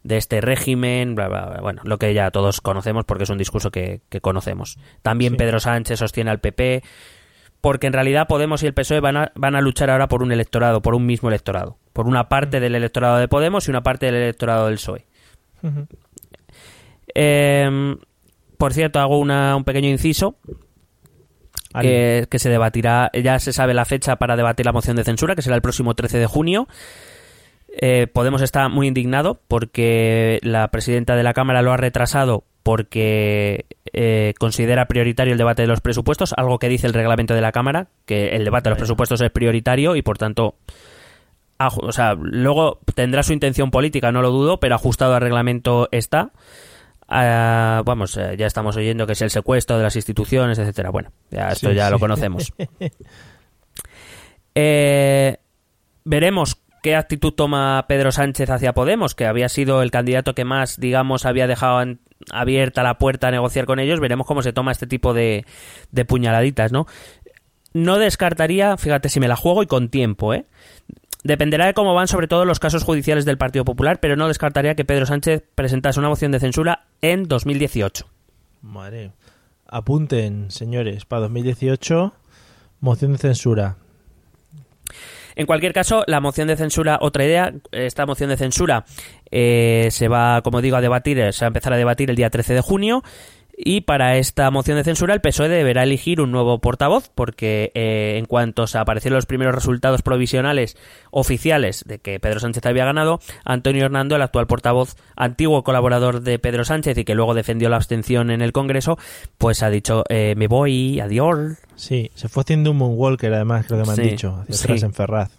de 0.02 0.16
este 0.18 0.40
régimen, 0.42 1.14
bla, 1.14 1.28
bla, 1.28 1.46
bla. 1.46 1.60
Bueno, 1.62 1.80
lo 1.84 1.98
que 1.98 2.12
ya 2.14 2.30
todos 2.30 2.60
conocemos 2.60 3.04
porque 3.06 3.24
es 3.24 3.30
un 3.30 3.38
discurso 3.38 3.70
que, 3.70 4.02
que 4.10 4.20
conocemos. 4.20 4.78
También 5.02 5.32
Sí. 5.32 5.38
Pedro 5.38 5.58
Sánchez 5.60 5.98
sostiene 5.98 6.30
al 6.30 6.40
PP 6.40 6.82
porque 7.64 7.86
en 7.86 7.94
realidad 7.94 8.26
Podemos 8.28 8.62
y 8.62 8.66
el 8.66 8.74
PSOE 8.74 9.00
van 9.00 9.16
a, 9.16 9.32
van 9.36 9.56
a 9.56 9.62
luchar 9.62 9.88
ahora 9.88 10.06
por 10.06 10.22
un 10.22 10.30
electorado, 10.32 10.82
por 10.82 10.94
un 10.94 11.06
mismo 11.06 11.30
electorado. 11.30 11.78
Por 11.94 12.06
una 12.06 12.28
parte 12.28 12.60
del 12.60 12.74
electorado 12.74 13.16
de 13.16 13.26
Podemos 13.26 13.66
y 13.66 13.70
una 13.70 13.82
parte 13.82 14.04
del 14.04 14.16
electorado 14.16 14.66
del 14.66 14.74
PSOE. 14.74 15.06
Eh, 17.14 17.96
por 18.58 18.72
cierto, 18.74 19.00
hago 19.00 19.18
una- 19.18 19.56
un 19.56 19.64
pequeño 19.64 19.88
inciso 19.88 20.36
que 22.28 22.38
se 22.38 22.50
debatirá, 22.50 23.10
ya 23.14 23.38
se 23.38 23.52
sabe 23.52 23.72
la 23.74 23.84
fecha 23.84 24.16
para 24.16 24.36
debatir 24.36 24.66
la 24.66 24.72
moción 24.72 24.96
de 24.96 25.04
censura, 25.04 25.34
que 25.34 25.42
será 25.42 25.56
el 25.56 25.62
próximo 25.62 25.94
13 25.94 26.18
de 26.18 26.26
junio. 26.26 26.68
Eh, 27.80 28.06
Podemos 28.06 28.42
está 28.42 28.68
muy 28.68 28.86
indignado 28.88 29.40
porque 29.48 30.38
la 30.42 30.68
presidenta 30.68 31.16
de 31.16 31.22
la 31.22 31.32
Cámara 31.32 31.62
lo 31.62 31.72
ha 31.72 31.76
retrasado 31.76 32.44
porque 32.64 33.66
eh, 33.92 34.34
considera 34.38 34.88
prioritario 34.88 35.32
el 35.32 35.38
debate 35.38 35.62
de 35.62 35.68
los 35.68 35.80
presupuestos, 35.80 36.34
algo 36.36 36.58
que 36.58 36.68
dice 36.68 36.88
el 36.88 36.94
reglamento 36.94 37.34
de 37.34 37.40
la 37.40 37.52
Cámara, 37.52 37.86
que 38.06 38.30
el 38.30 38.44
debate 38.44 38.64
de 38.64 38.70
los 38.70 38.78
presupuestos 38.78 39.20
es 39.20 39.30
prioritario 39.30 39.94
y 39.94 40.02
por 40.02 40.18
tanto 40.18 40.56
o 41.58 41.92
sea, 41.92 42.14
luego 42.14 42.80
tendrá 42.94 43.22
su 43.22 43.32
intención 43.32 43.70
política, 43.70 44.12
no 44.12 44.22
lo 44.22 44.30
dudo, 44.30 44.58
pero 44.58 44.74
ajustado 44.74 45.14
al 45.14 45.20
reglamento 45.20 45.88
está. 45.92 46.32
Ah, 47.08 47.82
vamos, 47.84 48.16
eh, 48.16 48.34
ya 48.36 48.46
estamos 48.46 48.76
oyendo 48.76 49.06
que 49.06 49.12
es 49.12 49.22
el 49.22 49.30
secuestro 49.30 49.76
de 49.76 49.84
las 49.84 49.94
instituciones, 49.96 50.58
etcétera. 50.58 50.90
Bueno, 50.90 51.12
ya 51.30 51.50
esto 51.50 51.70
Sí, 51.70 51.76
ya 51.76 51.86
sí. 51.86 51.92
lo 51.92 51.98
conocemos. 51.98 52.52
Eh, 54.56 55.36
veremos 56.04 56.58
qué 56.84 56.96
actitud 56.96 57.32
toma 57.32 57.86
Pedro 57.88 58.12
Sánchez 58.12 58.50
hacia 58.50 58.74
Podemos, 58.74 59.14
que 59.14 59.24
había 59.24 59.48
sido 59.48 59.80
el 59.80 59.90
candidato 59.90 60.34
que 60.34 60.44
más, 60.44 60.78
digamos, 60.78 61.24
había 61.24 61.46
dejado 61.46 61.96
abierta 62.30 62.82
la 62.82 62.98
puerta 62.98 63.28
a 63.28 63.30
negociar 63.30 63.64
con 63.64 63.80
ellos. 63.80 64.00
Veremos 64.00 64.26
cómo 64.26 64.42
se 64.42 64.52
toma 64.52 64.70
este 64.70 64.86
tipo 64.86 65.14
de 65.14 65.46
puñaladitas, 66.06 66.72
¿no? 66.72 66.86
No 67.72 67.96
descartaría, 67.96 68.76
fíjate 68.76 69.08
si 69.08 69.18
me 69.18 69.28
la 69.28 69.34
juego 69.34 69.62
y 69.62 69.66
con 69.66 69.88
tiempo, 69.88 70.34
¿eh? 70.34 70.44
Dependerá 71.22 71.64
de 71.64 71.72
cómo 71.72 71.94
van 71.94 72.06
sobre 72.06 72.28
todo 72.28 72.44
los 72.44 72.60
casos 72.60 72.84
judiciales 72.84 73.24
del 73.24 73.38
Partido 73.38 73.64
Popular, 73.64 73.98
pero 73.98 74.14
no 74.14 74.28
descartaría 74.28 74.74
que 74.74 74.84
Pedro 74.84 75.06
Sánchez 75.06 75.42
presentase 75.54 75.98
una 75.98 76.10
moción 76.10 76.32
de 76.32 76.40
censura 76.40 76.84
en 77.00 77.24
2018. 77.24 78.06
Madre. 78.60 79.12
Apunten, 79.66 80.50
señores, 80.50 81.06
para 81.06 81.22
2018, 81.22 82.12
moción 82.80 83.12
de 83.12 83.18
censura. 83.18 83.78
En 85.36 85.46
cualquier 85.46 85.72
caso, 85.72 86.04
la 86.06 86.20
moción 86.20 86.48
de 86.48 86.56
censura, 86.56 86.98
otra 87.00 87.24
idea, 87.24 87.52
esta 87.72 88.06
moción 88.06 88.30
de 88.30 88.36
censura 88.36 88.84
eh, 89.30 89.88
se 89.90 90.08
va, 90.08 90.42
como 90.42 90.60
digo, 90.60 90.76
a 90.76 90.80
debatir, 90.80 91.18
eh, 91.18 91.32
se 91.32 91.44
va 91.44 91.46
a 91.46 91.48
empezar 91.48 91.72
a 91.72 91.76
debatir 91.76 92.10
el 92.10 92.16
día 92.16 92.30
13 92.30 92.54
de 92.54 92.60
junio. 92.60 93.02
Y 93.56 93.82
para 93.82 94.16
esta 94.16 94.50
moción 94.50 94.76
de 94.76 94.84
censura 94.84 95.14
el 95.14 95.20
PSOE 95.20 95.48
deberá 95.48 95.84
elegir 95.84 96.20
un 96.20 96.32
nuevo 96.32 96.58
portavoz 96.60 97.08
porque 97.14 97.70
eh, 97.74 98.16
en 98.18 98.26
cuanto 98.26 98.66
se 98.66 98.78
aparecieron 98.78 99.14
los 99.16 99.26
primeros 99.26 99.54
resultados 99.54 100.02
provisionales 100.02 100.76
oficiales 101.12 101.84
de 101.86 102.00
que 102.00 102.18
Pedro 102.18 102.40
Sánchez 102.40 102.66
había 102.66 102.84
ganado, 102.84 103.20
Antonio 103.44 103.84
Hernando, 103.84 104.16
el 104.16 104.22
actual 104.22 104.48
portavoz, 104.48 104.96
antiguo 105.16 105.62
colaborador 105.62 106.22
de 106.22 106.38
Pedro 106.40 106.64
Sánchez 106.64 106.98
y 106.98 107.04
que 107.04 107.14
luego 107.14 107.32
defendió 107.34 107.68
la 107.68 107.76
abstención 107.76 108.30
en 108.32 108.42
el 108.42 108.50
Congreso, 108.52 108.98
pues 109.38 109.62
ha 109.62 109.70
dicho 109.70 110.02
eh, 110.08 110.34
me 110.36 110.48
voy, 110.48 110.98
adiós. 110.98 111.58
Sí, 111.76 112.10
se 112.14 112.28
fue 112.28 112.42
haciendo 112.42 112.72
un 112.72 112.78
moonwalker, 112.78 113.32
además, 113.34 113.66
creo 113.66 113.80
que 113.80 113.86
me 113.86 113.90
han 113.92 113.96
Sí, 113.96 114.02
dicho, 114.02 114.36
hacia 114.42 114.54
sí. 114.56 114.64
atrás 114.64 114.82
en 114.82 114.94
Ferraz. 114.94 115.30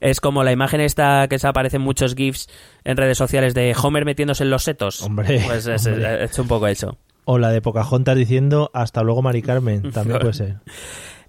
Es 0.00 0.20
como 0.20 0.42
la 0.44 0.52
imagen 0.52 0.80
esta 0.80 1.28
que 1.28 1.38
se 1.38 1.46
aparecen 1.46 1.82
muchos 1.82 2.14
GIFs 2.14 2.48
en 2.84 2.96
redes 2.96 3.18
sociales 3.18 3.52
de 3.52 3.74
Homer 3.82 4.06
metiéndose 4.06 4.44
en 4.44 4.50
los 4.50 4.62
setos. 4.64 5.02
Hombre, 5.02 5.42
Pues 5.46 5.66
es, 5.66 5.86
hombre. 5.86 6.24
es 6.24 6.38
un 6.38 6.48
poco 6.48 6.66
eso. 6.66 6.96
O 7.24 7.38
la 7.38 7.50
de 7.50 7.60
Pocahontas 7.62 8.16
diciendo 8.16 8.70
hasta 8.74 9.02
luego, 9.02 9.22
Mari 9.22 9.42
Carmen, 9.42 9.90
también 9.92 10.18
puede 10.20 10.34
ser. 10.34 10.56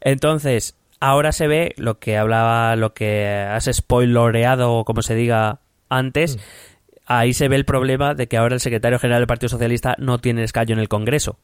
Entonces, 0.01 0.75
ahora 0.99 1.31
se 1.31 1.47
ve 1.47 1.73
lo 1.77 1.99
que 1.99 2.17
hablaba, 2.17 2.75
lo 2.75 2.93
que 2.93 3.27
has 3.27 3.69
spoiloreado, 3.71 4.73
o 4.73 4.85
como 4.85 5.01
se 5.01 5.15
diga 5.15 5.59
antes. 5.89 6.39
Ahí 7.05 7.33
se 7.33 7.49
ve 7.49 7.57
el 7.57 7.65
problema 7.65 8.13
de 8.13 8.27
que 8.27 8.37
ahora 8.37 8.55
el 8.55 8.61
secretario 8.61 8.99
general 8.99 9.21
del 9.21 9.27
Partido 9.27 9.49
Socialista 9.49 9.95
no 9.97 10.19
tiene 10.19 10.43
escaño 10.43 10.73
en 10.73 10.79
el 10.79 10.87
Congreso. 10.87 11.37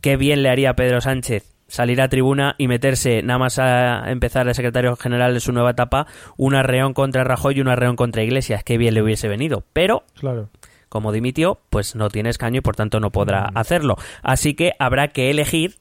Qué 0.00 0.16
bien 0.16 0.42
le 0.42 0.50
haría 0.50 0.70
a 0.70 0.76
Pedro 0.76 1.00
Sánchez 1.00 1.54
salir 1.70 2.00
a 2.00 2.08
tribuna 2.08 2.56
y 2.58 2.66
meterse, 2.66 3.22
nada 3.22 3.38
más 3.38 3.58
a 3.58 4.10
empezar 4.10 4.46
el 4.48 4.54
secretario 4.54 4.96
general 4.96 5.32
de 5.32 5.40
su 5.40 5.52
nueva 5.52 5.70
etapa, 5.70 6.06
un 6.36 6.54
arreón 6.54 6.92
contra 6.92 7.24
Rajoy 7.24 7.58
y 7.58 7.60
un 7.60 7.68
arreón 7.68 7.96
contra 7.96 8.24
Iglesias. 8.24 8.64
Qué 8.64 8.76
bien 8.76 8.94
le 8.94 9.02
hubiese 9.02 9.28
venido. 9.28 9.62
Pero 9.72 10.02
Claro. 10.18 10.48
Como 10.90 11.10
dimitió, 11.12 11.58
pues 11.70 11.94
no 11.96 12.10
tiene 12.10 12.28
escaño 12.28 12.58
y 12.58 12.60
por 12.60 12.76
tanto 12.76 13.00
no 13.00 13.10
podrá 13.10 13.46
hacerlo. 13.54 13.96
Así 14.22 14.52
que 14.52 14.72
habrá 14.78 15.08
que 15.08 15.30
elegir 15.30 15.76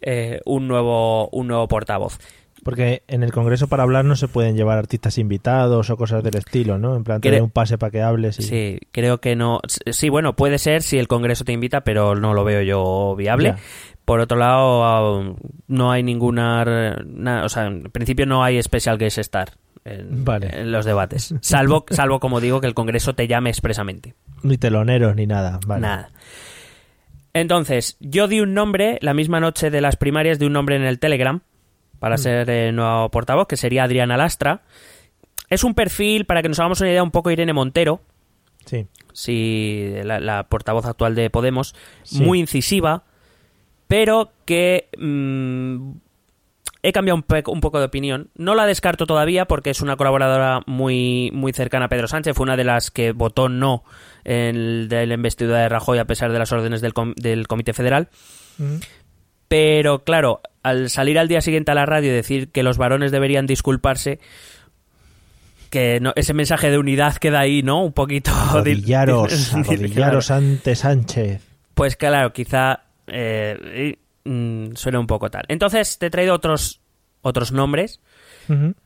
eh, 0.00 0.40
un 0.46 0.66
nuevo 0.68 1.28
un 1.28 1.48
nuevo 1.48 1.68
portavoz. 1.68 2.18
Porque 2.64 3.02
en 3.06 3.22
el 3.22 3.30
Congreso 3.32 3.68
para 3.68 3.84
hablar 3.84 4.04
no 4.04 4.16
se 4.16 4.26
pueden 4.28 4.56
llevar 4.56 4.78
artistas 4.78 5.16
invitados 5.18 5.90
o 5.90 5.96
cosas 5.96 6.24
del 6.24 6.36
estilo, 6.36 6.76
¿no? 6.76 6.96
En 6.96 7.04
plan, 7.04 7.20
te 7.20 7.28
Creo- 7.28 7.38
doy 7.40 7.44
un 7.44 7.50
pase 7.50 7.78
para 7.78 7.90
que 7.90 8.02
hables 8.02 8.38
y... 8.40 8.42
Sí, 8.42 8.80
creo 8.90 9.18
que 9.18 9.36
no. 9.36 9.60
Sí, 9.90 10.08
bueno, 10.08 10.34
puede 10.34 10.58
ser 10.58 10.82
si 10.82 10.98
el 10.98 11.06
Congreso 11.08 11.44
te 11.44 11.52
invita, 11.52 11.82
pero 11.82 12.14
no 12.16 12.34
lo 12.34 12.42
veo 12.44 12.60
yo 12.62 13.14
viable. 13.16 13.50
Ya. 13.50 13.58
Por 14.04 14.20
otro 14.20 14.36
lado, 14.38 14.84
ah, 14.84 15.34
no 15.68 15.92
hay 15.92 16.02
ninguna. 16.02 16.96
na- 17.06 17.44
o 17.44 17.48
sea, 17.48 17.66
en 17.66 17.84
principio 17.84 18.26
no 18.26 18.42
hay 18.42 18.60
special 18.62 18.98
guest 18.98 19.18
star 19.18 19.50
en, 19.94 20.24
Vale. 20.24 20.50
en 20.52 20.70
los 20.72 20.84
debates. 20.84 21.34
Salvo, 21.40 21.84
salvo, 21.90 22.20
como 22.20 22.40
digo, 22.40 22.60
que 22.60 22.66
el 22.66 22.74
Congreso 22.74 23.14
te 23.14 23.26
llame 23.26 23.50
expresamente. 23.50 24.14
Ni 24.42 24.56
teloneros 24.58 25.14
ni 25.16 25.26
nada. 25.26 25.58
Vale. 25.66 25.80
Nada. 25.82 26.10
Entonces, 27.34 27.96
yo 28.00 28.26
di 28.28 28.40
un 28.40 28.54
nombre 28.54 28.98
la 29.02 29.14
misma 29.14 29.40
noche 29.40 29.70
de 29.70 29.80
las 29.80 29.96
primarias, 29.96 30.38
de 30.38 30.46
un 30.46 30.52
nombre 30.52 30.76
en 30.76 30.82
el 30.82 30.98
Telegram 30.98 31.40
para 31.98 32.16
ser 32.16 32.48
eh, 32.48 32.72
nuevo 32.72 33.10
portavoz, 33.10 33.46
que 33.48 33.56
sería 33.56 33.84
Adriana 33.84 34.16
Lastra. 34.16 34.62
Es 35.50 35.64
un 35.64 35.74
perfil, 35.74 36.24
para 36.26 36.42
que 36.42 36.48
nos 36.48 36.58
hagamos 36.58 36.80
una 36.80 36.90
idea, 36.90 37.02
un 37.02 37.10
poco 37.10 37.30
Irene 37.30 37.52
Montero, 37.52 38.02
Sí. 38.66 38.86
si 39.12 39.92
la, 40.04 40.20
la 40.20 40.48
portavoz 40.48 40.84
actual 40.86 41.14
de 41.14 41.30
Podemos, 41.30 41.74
Sí. 42.02 42.22
muy 42.22 42.38
incisiva, 42.40 43.04
pero 43.88 44.32
que 44.44 44.88
mm, 44.98 45.90
he 46.88 46.92
cambiado 46.92 47.16
un, 47.16 47.22
pe- 47.22 47.42
un 47.46 47.60
poco 47.60 47.78
de 47.78 47.86
opinión. 47.86 48.30
No 48.36 48.54
la 48.54 48.66
descarto 48.66 49.06
todavía 49.06 49.44
porque 49.46 49.70
es 49.70 49.80
una 49.80 49.96
colaboradora 49.96 50.60
muy, 50.66 51.30
muy 51.32 51.52
cercana 51.52 51.86
a 51.86 51.88
Pedro 51.88 52.08
Sánchez. 52.08 52.34
Fue 52.36 52.44
una 52.44 52.56
de 52.56 52.64
las 52.64 52.90
que 52.90 53.12
votó 53.12 53.48
no 53.48 53.84
en 54.24 54.56
el, 54.56 54.88
de 54.88 55.06
la 55.06 55.14
investidura 55.14 55.58
de 55.60 55.68
Rajoy 55.68 55.98
a 55.98 56.04
pesar 56.06 56.32
de 56.32 56.38
las 56.38 56.52
órdenes 56.52 56.80
del, 56.80 56.94
com- 56.94 57.14
del 57.16 57.46
Comité 57.48 57.72
Federal. 57.72 58.08
Mm. 58.58 58.76
Pero 59.48 60.04
claro, 60.04 60.40
al 60.62 60.90
salir 60.90 61.18
al 61.18 61.28
día 61.28 61.40
siguiente 61.40 61.70
a 61.70 61.74
la 61.74 61.86
radio 61.86 62.10
y 62.10 62.14
decir 62.14 62.50
que 62.50 62.62
los 62.62 62.76
varones 62.76 63.10
deberían 63.12 63.46
disculparse, 63.46 64.18
que 65.70 66.00
no- 66.00 66.12
ese 66.16 66.34
mensaje 66.34 66.70
de 66.70 66.78
unidad 66.78 67.16
queda 67.16 67.40
ahí, 67.40 67.62
¿no? 67.62 67.82
Un 67.82 67.92
poquito... 67.92 68.30
Arrodillaros, 68.34 69.54
arrodillaros 69.54 70.30
ante 70.30 70.74
Sánchez. 70.74 71.42
Pues 71.74 71.96
claro, 71.96 72.32
quizá 72.32 72.82
eh, 73.06 73.96
y, 74.24 74.28
mm, 74.28 74.76
suena 74.76 75.00
un 75.00 75.06
poco 75.06 75.30
tal. 75.30 75.44
Entonces 75.48 75.98
te 75.98 76.06
he 76.06 76.10
traído 76.10 76.34
otros, 76.34 76.80
otros 77.22 77.52
nombres. 77.52 78.00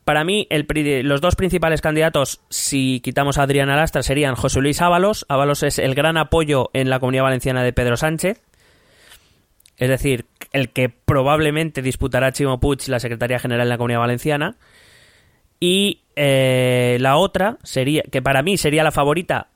Para 0.05 0.25
mí, 0.25 0.49
el 0.51 0.67
los 1.07 1.21
dos 1.21 1.37
principales 1.37 1.81
candidatos, 1.81 2.41
si 2.49 2.99
quitamos 2.99 3.39
a 3.39 3.45
Adrián 3.45 3.71
Alastra, 3.71 4.03
serían 4.03 4.35
José 4.35 4.61
Luis 4.61 4.81
Ábalos. 4.83 5.25
Ábalos 5.29 5.63
es 5.63 5.79
el 5.79 5.95
gran 5.95 6.17
apoyo 6.17 6.71
en 6.73 6.91
la 6.91 6.99
comunidad 6.99 7.23
valenciana 7.23 7.63
de 7.63 7.73
Pedro 7.73 7.97
Sánchez. 7.97 8.43
Es 9.77 9.89
decir, 9.89 10.27
el 10.53 10.71
que 10.71 10.89
probablemente 10.89 11.81
disputará 11.81 12.29
a 12.29 12.33
Chimo 12.33 12.59
Puig 12.59 12.89
la 12.89 12.99
Secretaría 12.99 13.39
General 13.39 13.67
en 13.67 13.69
la 13.69 13.79
Comunidad 13.79 14.01
Valenciana. 14.01 14.57
Y 15.61 16.01
eh, 16.17 16.99
la 17.01 17.17
otra 17.17 17.59
sería, 17.63 18.03
que 18.03 18.21
para 18.21 18.43
mí 18.43 18.59
sería 18.59 18.83
la 18.83 18.91
favorita. 18.91 19.49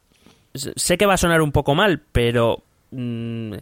Sé 0.54 0.96
que 0.96 1.06
va 1.06 1.14
a 1.14 1.18
sonar 1.18 1.42
un 1.42 1.52
poco 1.52 1.74
mal, 1.74 2.00
pero 2.12 2.62
mm, 2.92 3.54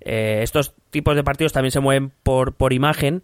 eh, 0.00 0.40
estos 0.42 0.74
tipos 0.90 1.14
de 1.16 1.24
partidos 1.24 1.52
también 1.52 1.72
se 1.72 1.80
mueven 1.80 2.12
por, 2.22 2.54
por 2.54 2.72
imagen. 2.72 3.22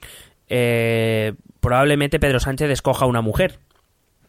Eh, 0.48 1.34
probablemente 1.60 2.20
Pedro 2.20 2.40
Sánchez 2.40 2.70
escoja 2.70 3.06
una 3.06 3.20
mujer. 3.20 3.58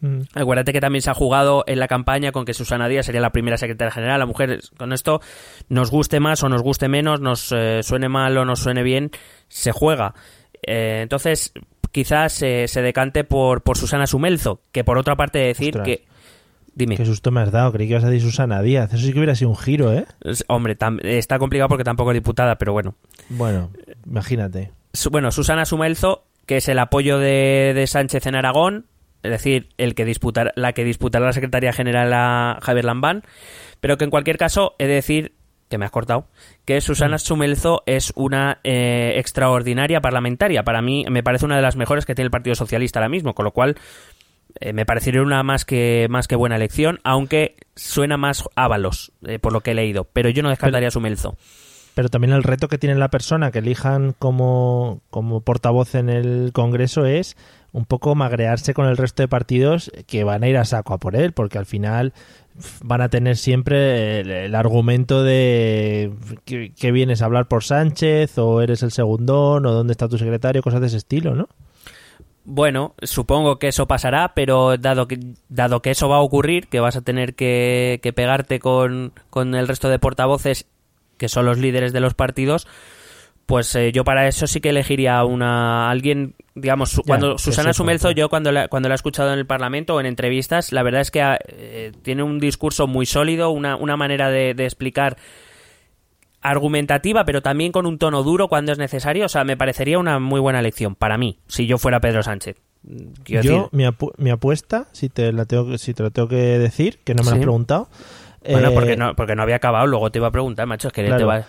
Mm. 0.00 0.20
Acuérdate 0.34 0.72
que 0.72 0.80
también 0.80 1.02
se 1.02 1.10
ha 1.10 1.14
jugado 1.14 1.64
en 1.66 1.78
la 1.80 1.88
campaña 1.88 2.30
con 2.32 2.44
que 2.44 2.54
Susana 2.54 2.88
Díaz 2.88 3.06
sería 3.06 3.20
la 3.20 3.32
primera 3.32 3.56
secretaria 3.56 3.90
general. 3.90 4.18
La 4.20 4.26
mujer, 4.26 4.60
con 4.76 4.92
esto, 4.92 5.20
nos 5.68 5.90
guste 5.90 6.20
más 6.20 6.42
o 6.42 6.48
nos 6.48 6.62
guste 6.62 6.88
menos, 6.88 7.20
nos 7.20 7.52
eh, 7.52 7.82
suene 7.82 8.08
mal 8.08 8.36
o 8.38 8.44
nos 8.44 8.60
suene 8.60 8.82
bien, 8.82 9.10
se 9.48 9.72
juega. 9.72 10.14
Eh, 10.62 11.00
entonces, 11.02 11.52
quizás 11.92 12.32
se- 12.32 12.68
se 12.68 12.82
decante 12.82 13.24
por, 13.24 13.62
por 13.62 13.76
Susana 13.76 14.06
Sumelzo, 14.06 14.60
que 14.72 14.84
por 14.84 14.98
otra 14.98 15.16
parte 15.16 15.38
decir 15.38 15.76
Ostras. 15.78 15.84
que... 15.86 16.07
Dime. 16.78 16.96
Qué 16.96 17.04
susto 17.04 17.32
me 17.32 17.40
has 17.40 17.50
dado, 17.50 17.72
creí 17.72 17.88
que 17.88 17.94
ibas 17.94 18.04
a 18.04 18.08
decir 18.08 18.22
Susana 18.30 18.62
Díaz. 18.62 18.92
Eso 18.94 19.04
sí 19.04 19.12
que 19.12 19.18
hubiera 19.18 19.34
sido 19.34 19.50
un 19.50 19.56
giro, 19.56 19.92
¿eh? 19.92 20.06
Hombre, 20.46 20.76
está 21.02 21.38
complicado 21.40 21.68
porque 21.68 21.82
tampoco 21.82 22.12
es 22.12 22.14
diputada, 22.14 22.56
pero 22.56 22.72
bueno. 22.72 22.94
Bueno, 23.28 23.70
imagínate. 24.06 24.70
Su- 24.92 25.10
bueno, 25.10 25.32
Susana 25.32 25.64
Sumelzo, 25.64 26.24
que 26.46 26.58
es 26.58 26.68
el 26.68 26.78
apoyo 26.78 27.18
de, 27.18 27.72
de 27.74 27.86
Sánchez 27.88 28.26
en 28.26 28.36
Aragón, 28.36 28.86
es 29.24 29.32
decir, 29.32 29.70
el 29.76 29.96
que 29.96 30.04
disputar, 30.04 30.52
la 30.54 30.72
que 30.72 30.84
disputará 30.84 31.26
la 31.26 31.32
Secretaría 31.32 31.72
General 31.72 32.12
a 32.12 32.58
Javier 32.62 32.84
Lambán, 32.84 33.24
pero 33.80 33.98
que 33.98 34.04
en 34.04 34.10
cualquier 34.10 34.38
caso 34.38 34.76
he 34.78 34.86
de 34.86 34.94
decir, 34.94 35.32
que 35.68 35.76
me 35.76 35.84
has 35.84 35.90
cortado, 35.90 36.28
que 36.64 36.80
Susana 36.80 37.18
Sumelzo 37.18 37.82
es 37.84 38.12
una 38.16 38.58
eh, 38.64 39.14
extraordinaria 39.16 40.00
parlamentaria. 40.00 40.62
Para 40.62 40.80
mí 40.80 41.04
me 41.10 41.22
parece 41.22 41.44
una 41.44 41.56
de 41.56 41.62
las 41.62 41.76
mejores 41.76 42.06
que 42.06 42.14
tiene 42.14 42.24
el 42.26 42.30
Partido 42.30 42.54
Socialista 42.54 43.00
ahora 43.00 43.10
mismo, 43.10 43.34
con 43.34 43.44
lo 43.44 43.50
cual 43.50 43.76
eh, 44.60 44.72
me 44.72 44.86
parecería 44.86 45.22
una 45.22 45.42
más 45.42 45.64
que, 45.64 46.06
más 46.10 46.26
que 46.26 46.36
buena 46.36 46.56
elección, 46.56 46.98
aunque 47.04 47.56
suena 47.76 48.16
más 48.16 48.44
Ábalos, 48.56 49.12
eh, 49.26 49.38
por 49.38 49.52
lo 49.52 49.60
que 49.60 49.72
he 49.72 49.74
leído, 49.74 50.04
pero 50.04 50.30
yo 50.30 50.42
no 50.42 50.50
descartaría 50.50 50.88
a 50.88 50.92
Sumelzo. 50.92 51.36
Pero 51.94 52.08
también 52.08 52.32
el 52.32 52.44
reto 52.44 52.68
que 52.68 52.78
tiene 52.78 52.94
la 52.94 53.10
persona 53.10 53.50
que 53.50 53.58
elijan 53.58 54.14
como, 54.18 55.00
como 55.10 55.40
portavoz 55.40 55.96
en 55.96 56.08
el 56.08 56.52
Congreso 56.52 57.06
es 57.06 57.36
un 57.72 57.86
poco 57.86 58.14
magrearse 58.14 58.72
con 58.72 58.86
el 58.86 58.96
resto 58.96 59.22
de 59.22 59.28
partidos 59.28 59.90
que 60.06 60.24
van 60.24 60.42
a 60.42 60.48
ir 60.48 60.56
a 60.56 60.64
saco 60.64 60.94
a 60.94 60.98
por 60.98 61.16
él, 61.16 61.32
porque 61.32 61.58
al 61.58 61.66
final 61.66 62.12
van 62.82 63.00
a 63.00 63.08
tener 63.08 63.36
siempre 63.36 64.20
el, 64.20 64.30
el 64.30 64.54
argumento 64.54 65.22
de 65.22 66.12
que, 66.44 66.72
que 66.72 66.92
vienes 66.92 67.20
a 67.20 67.26
hablar 67.26 67.48
por 67.48 67.64
Sánchez 67.64 68.38
o 68.38 68.62
eres 68.62 68.82
el 68.82 68.92
segundón 68.92 69.66
o 69.66 69.72
dónde 69.72 69.92
está 69.92 70.08
tu 70.08 70.18
secretario, 70.18 70.62
cosas 70.62 70.80
de 70.80 70.86
ese 70.86 70.96
estilo, 70.98 71.34
¿no? 71.34 71.48
Bueno, 72.50 72.94
supongo 73.02 73.58
que 73.58 73.68
eso 73.68 73.86
pasará, 73.86 74.32
pero 74.34 74.78
dado 74.78 75.06
que, 75.06 75.18
dado 75.50 75.82
que 75.82 75.90
eso 75.90 76.08
va 76.08 76.16
a 76.16 76.20
ocurrir, 76.20 76.68
que 76.68 76.80
vas 76.80 76.96
a 76.96 77.02
tener 77.02 77.34
que, 77.34 78.00
que 78.02 78.14
pegarte 78.14 78.58
con, 78.58 79.12
con 79.28 79.54
el 79.54 79.68
resto 79.68 79.90
de 79.90 79.98
portavoces, 79.98 80.66
que 81.18 81.28
son 81.28 81.44
los 81.44 81.58
líderes 81.58 81.92
de 81.92 82.00
los 82.00 82.14
partidos, 82.14 82.66
pues 83.44 83.74
eh, 83.74 83.92
yo 83.92 84.02
para 84.02 84.26
eso 84.28 84.46
sí 84.46 84.62
que 84.62 84.70
elegiría 84.70 85.22
una 85.24 85.90
alguien, 85.90 86.34
digamos, 86.54 86.88
su- 86.90 87.02
Ya, 87.02 87.06
cuando 87.06 87.36
Susana 87.36 87.74
Sumelzo, 87.74 88.10
yo 88.12 88.30
cuando 88.30 88.50
la, 88.50 88.68
cuando 88.68 88.88
la 88.88 88.94
he 88.94 88.96
escuchado 88.96 89.30
en 89.32 89.38
el 89.38 89.46
Parlamento 89.46 89.94
o 89.96 90.00
en 90.00 90.06
entrevistas, 90.06 90.72
la 90.72 90.82
verdad 90.82 91.02
es 91.02 91.10
que 91.10 91.22
eh, 91.48 91.92
tiene 92.02 92.22
un 92.22 92.38
discurso 92.40 92.86
muy 92.86 93.04
sólido, 93.04 93.50
una, 93.50 93.76
una 93.76 93.98
manera 93.98 94.30
de, 94.30 94.54
de 94.54 94.64
explicar 94.64 95.18
argumentativa, 96.42 97.24
pero 97.24 97.42
también 97.42 97.72
con 97.72 97.86
un 97.86 97.98
tono 97.98 98.22
duro 98.22 98.48
cuando 98.48 98.72
es 98.72 98.78
necesario. 98.78 99.26
O 99.26 99.28
sea, 99.28 99.44
me 99.44 99.56
parecería 99.56 99.98
una 99.98 100.18
muy 100.18 100.40
buena 100.40 100.60
elección 100.60 100.94
para 100.94 101.18
mí, 101.18 101.38
si 101.48 101.66
yo 101.66 101.78
fuera 101.78 102.00
Pedro 102.00 102.22
Sánchez. 102.22 102.56
Quiero 103.24 103.42
Yo, 103.42 103.52
decir, 103.52 103.68
mi, 103.72 103.84
apu- 103.84 104.12
mi 104.18 104.30
apuesta, 104.30 104.86
si 104.92 105.08
te, 105.08 105.32
la 105.32 105.44
tengo, 105.44 105.68
que- 105.68 105.78
si 105.78 105.94
te 105.94 106.02
lo 106.02 106.10
tengo 106.10 106.28
que 106.28 106.36
decir, 106.36 106.98
que 107.04 107.14
no 107.14 107.22
me 107.22 107.30
lo 107.30 107.30
Sí. 107.32 107.38
has 107.38 107.42
preguntado, 107.42 107.88
bueno, 108.48 108.68
eh, 108.68 108.74
porque 108.74 108.96
no, 108.96 109.14
porque 109.16 109.34
no 109.34 109.42
había 109.42 109.56
acabado, 109.56 109.86
luego 109.86 110.10
te 110.10 110.18
iba 110.20 110.28
a 110.28 110.30
preguntar, 110.30 110.66
macho, 110.66 110.88
es 110.88 110.94
que 110.94 111.02
Claro. 111.04 111.18
te 111.18 111.24
va... 111.24 111.44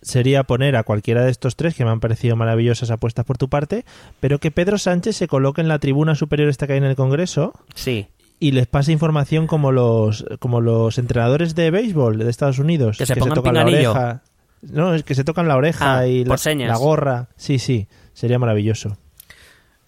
sería 0.00 0.44
poner 0.44 0.76
a 0.76 0.82
cualquiera 0.84 1.24
de 1.24 1.30
estos 1.30 1.56
tres, 1.56 1.74
que 1.74 1.84
me 1.84 1.90
han 1.90 2.00
parecido 2.00 2.34
maravillosas 2.36 2.90
apuestas 2.90 3.26
por 3.26 3.36
tu 3.36 3.48
parte, 3.48 3.84
pero 4.20 4.38
que 4.38 4.50
Pedro 4.50 4.78
Sánchez 4.78 5.16
se 5.16 5.28
coloque 5.28 5.60
en 5.60 5.68
la 5.68 5.78
tribuna 5.80 6.14
superior 6.14 6.48
esta 6.48 6.66
que 6.66 6.72
hay 6.74 6.78
en 6.78 6.84
el 6.84 6.96
Congreso 6.96 7.52
Sí, 7.74 8.06
y 8.40 8.50
les 8.52 8.66
pase 8.66 8.90
información 8.90 9.46
como 9.46 9.70
los 9.70 10.24
como 10.40 10.60
los 10.60 10.98
entrenadores 10.98 11.54
de 11.54 11.70
béisbol 11.70 12.18
de 12.18 12.28
Estados 12.30 12.58
Unidos 12.58 12.96
Que 12.98 13.06
se 13.06 13.14
pongan 13.14 13.34
tocan 13.36 13.54
la 13.54 13.64
pinganillo. 13.64 13.90
oreja 13.92 14.22
no 14.62 14.94
es 14.94 15.04
que 15.04 15.14
se 15.14 15.22
tocan 15.24 15.46
la 15.46 15.56
oreja 15.56 15.98
Ah, 16.00 16.06
y 16.08 16.24
la, 16.24 16.36
la 16.66 16.76
gorra 16.76 17.28
sí 17.36 17.58
sí 17.58 17.86
sería 18.14 18.38
maravilloso 18.38 18.96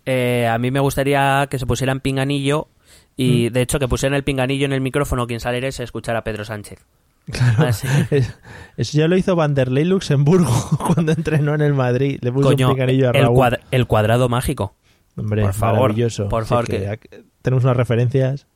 Eh, 0.04 0.46
a 0.50 0.58
mí 0.58 0.70
me 0.70 0.80
gustaría 0.80 1.46
que 1.50 1.58
se 1.58 1.66
pusieran 1.66 2.00
pinganillo 2.00 2.68
y 3.16 3.48
Mm. 3.50 3.52
de 3.52 3.60
hecho 3.62 3.78
que 3.78 3.88
pusieran 3.88 4.16
el 4.16 4.24
pinganillo 4.24 4.64
en 4.66 4.72
el 4.72 4.80
micrófono 4.80 5.26
quien 5.26 5.40
saliera 5.40 5.68
y 5.68 5.72
se 5.72 5.84
escuchara 5.84 6.20
a 6.20 6.24
Pedro 6.24 6.44
Sánchez. 6.44 6.84
claro 7.30 7.64
Ah, 7.68 7.72
sí. 7.72 7.86
Es- 8.10 8.34
eso 8.76 8.98
ya 8.98 9.06
lo 9.08 9.16
hizo 9.16 9.36
Vanderlei 9.36 9.84
Luxemburgo 9.84 10.50
cuando 10.94 11.12
entrenó 11.12 11.54
en 11.54 11.60
el 11.60 11.74
Madrid 11.74 12.18
le 12.20 12.32
puso 12.32 12.48
Coño, 12.48 12.68
un 12.70 12.74
picanillo 12.74 13.08
a 13.08 13.12
el, 13.12 13.22
Raúl 13.22 13.58
el 13.70 13.86
cuadrado 13.86 14.28
mágico. 14.28 14.74
hombre 15.16 15.42
por 15.42 15.54
favor, 15.54 15.80
maravilloso 15.90 16.28
por 16.28 16.44
Sí, 16.44 16.48
favor, 16.48 16.66
que 16.66 16.78
que- 16.78 16.88
ac- 16.88 17.24
tenemos 17.42 17.64
unas 17.64 17.76
referencias 17.76 18.46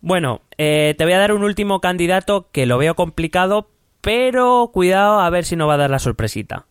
Bueno, 0.00 0.40
eh, 0.58 0.94
te 0.98 1.04
voy 1.04 1.12
a 1.12 1.18
dar 1.18 1.32
un 1.32 1.44
último 1.44 1.80
candidato 1.80 2.48
que 2.52 2.66
lo 2.66 2.76
veo 2.78 2.94
complicado, 2.94 3.68
pero 4.00 4.70
cuidado 4.72 5.20
a 5.20 5.30
ver 5.30 5.44
si 5.44 5.54
no 5.56 5.66
va 5.68 5.74
a 5.74 5.78
dar 5.78 5.90
la 5.90 5.98
sorpresita. 6.00 6.66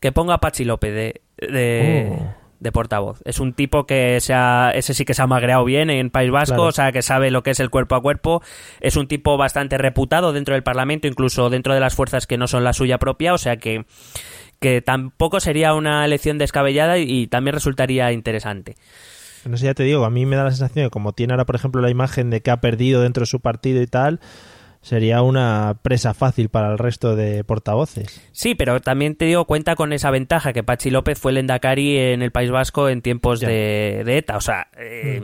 Que 0.00 0.12
ponga 0.12 0.34
a 0.34 0.38
Pachi 0.40 0.64
López 0.64 0.92
de, 0.92 1.20
de, 1.38 2.08
Oh. 2.10 2.34
de 2.60 2.72
portavoz. 2.72 3.22
Es 3.24 3.38
un 3.40 3.52
tipo 3.54 3.86
que 3.86 4.20
se 4.20 4.34
ha- 4.34 4.72
ese 4.74 4.94
sí 4.94 5.04
que 5.04 5.14
se 5.14 5.22
ha 5.22 5.26
magreado 5.26 5.64
bien 5.64 5.90
en 5.90 6.10
País 6.10 6.30
Vasco, 6.30 6.56
Claro. 6.56 6.68
o 6.68 6.72
sea, 6.72 6.90
que 6.92 7.02
sabe 7.02 7.30
lo 7.30 7.42
que 7.42 7.50
es 7.52 7.60
el 7.60 7.70
cuerpo 7.70 7.94
a 7.94 8.02
cuerpo. 8.02 8.42
Es 8.80 8.96
un 8.96 9.06
tipo 9.06 9.36
bastante 9.36 9.78
reputado 9.78 10.32
dentro 10.32 10.54
del 10.54 10.62
Parlamento, 10.64 11.06
incluso 11.06 11.50
dentro 11.50 11.72
de 11.72 11.80
las 11.80 11.94
fuerzas 11.94 12.26
que 12.26 12.36
no 12.36 12.48
son 12.48 12.64
la 12.64 12.72
suya 12.72 12.98
propia, 12.98 13.32
o 13.32 13.38
sea 13.38 13.56
que, 13.58 13.84
que 14.60 14.82
tampoco 14.82 15.40
sería 15.40 15.72
una 15.74 16.04
elección 16.04 16.36
descabellada 16.38 16.98
y, 16.98 17.04
y 17.08 17.26
también 17.28 17.54
resultaría 17.54 18.10
interesante. 18.12 18.74
No 19.46 19.56
sé, 19.56 19.66
ya 19.66 19.74
te 19.74 19.82
digo, 19.82 20.04
a 20.04 20.10
mí 20.10 20.26
me 20.26 20.36
da 20.36 20.44
la 20.44 20.50
sensación 20.50 20.86
que 20.86 20.90
como 20.90 21.12
tiene 21.12 21.32
ahora, 21.32 21.44
por 21.44 21.56
ejemplo, 21.56 21.80
la 21.82 21.90
imagen 21.90 22.30
de 22.30 22.40
que 22.40 22.50
ha 22.50 22.60
perdido 22.60 23.02
dentro 23.02 23.22
de 23.22 23.26
su 23.26 23.40
partido 23.40 23.82
y 23.82 23.86
tal, 23.86 24.20
sería 24.80 25.22
una 25.22 25.78
presa 25.82 26.12
fácil 26.14 26.48
para 26.50 26.70
el 26.70 26.78
resto 26.78 27.16
de 27.16 27.42
portavoces. 27.44 28.20
Sí, 28.32 28.54
pero 28.54 28.80
también 28.80 29.16
te 29.16 29.24
digo, 29.24 29.44
cuenta 29.46 29.76
con 29.76 29.92
esa 29.92 30.10
ventaja 30.10 30.52
que 30.52 30.62
Pachi 30.62 30.90
López 30.90 31.18
fue 31.18 31.32
el 31.32 31.38
Endacari 31.38 31.96
en 31.98 32.22
el 32.22 32.30
País 32.32 32.50
Vasco 32.50 32.88
en 32.88 33.00
tiempos 33.02 33.40
de, 33.40 34.02
de 34.04 34.18
ETA. 34.18 34.36
O 34.36 34.40
sea, 34.40 34.68
eh, 34.76 35.22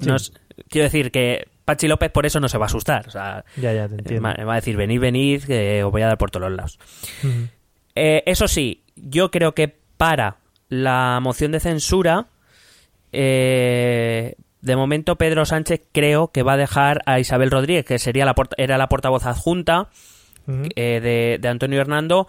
Sí. 0.00 0.10
es- 0.10 0.32
quiero 0.68 0.84
decir 0.84 1.10
que 1.10 1.48
Pachi 1.64 1.88
López 1.88 2.10
por 2.10 2.26
eso 2.26 2.38
no 2.40 2.48
se 2.48 2.58
va 2.58 2.64
a 2.64 2.66
asustar. 2.66 3.06
O 3.08 3.10
sea, 3.10 3.44
Ya, 3.56 3.72
ya, 3.72 3.88
te 3.88 3.94
eh, 3.94 3.98
entiendo. 3.98 4.28
va 4.28 4.44
va 4.44 4.52
a 4.52 4.56
decir, 4.56 4.76
venid, 4.76 5.00
venid, 5.00 5.42
que 5.44 5.82
os 5.82 5.90
voy 5.90 6.02
a 6.02 6.06
dar 6.08 6.18
por 6.18 6.30
todos 6.30 6.48
los 6.48 6.56
lados. 6.56 6.78
Ujú. 7.22 7.48
Eh, 7.96 8.22
eso 8.26 8.46
sí, 8.48 8.82
yo 8.96 9.30
creo 9.30 9.54
que 9.54 9.74
para 9.96 10.36
la 10.68 11.18
moción 11.22 11.52
de 11.52 11.60
censura, 11.60 12.26
eh, 13.14 14.34
de 14.60 14.76
momento 14.76 15.16
Pedro 15.16 15.44
Sánchez 15.44 15.82
creo 15.92 16.28
que 16.28 16.42
va 16.42 16.54
a 16.54 16.56
dejar 16.56 17.02
a 17.06 17.20
Isabel 17.20 17.50
Rodríguez, 17.50 17.84
que 17.84 17.98
sería 17.98 18.24
la 18.24 18.34
era 18.56 18.78
la 18.78 18.88
portavoz 18.88 19.26
adjunta 19.26 19.88
eh, 20.48 21.00
de, 21.00 21.38
de 21.40 21.48
Antonio 21.48 21.80
Hernando, 21.80 22.26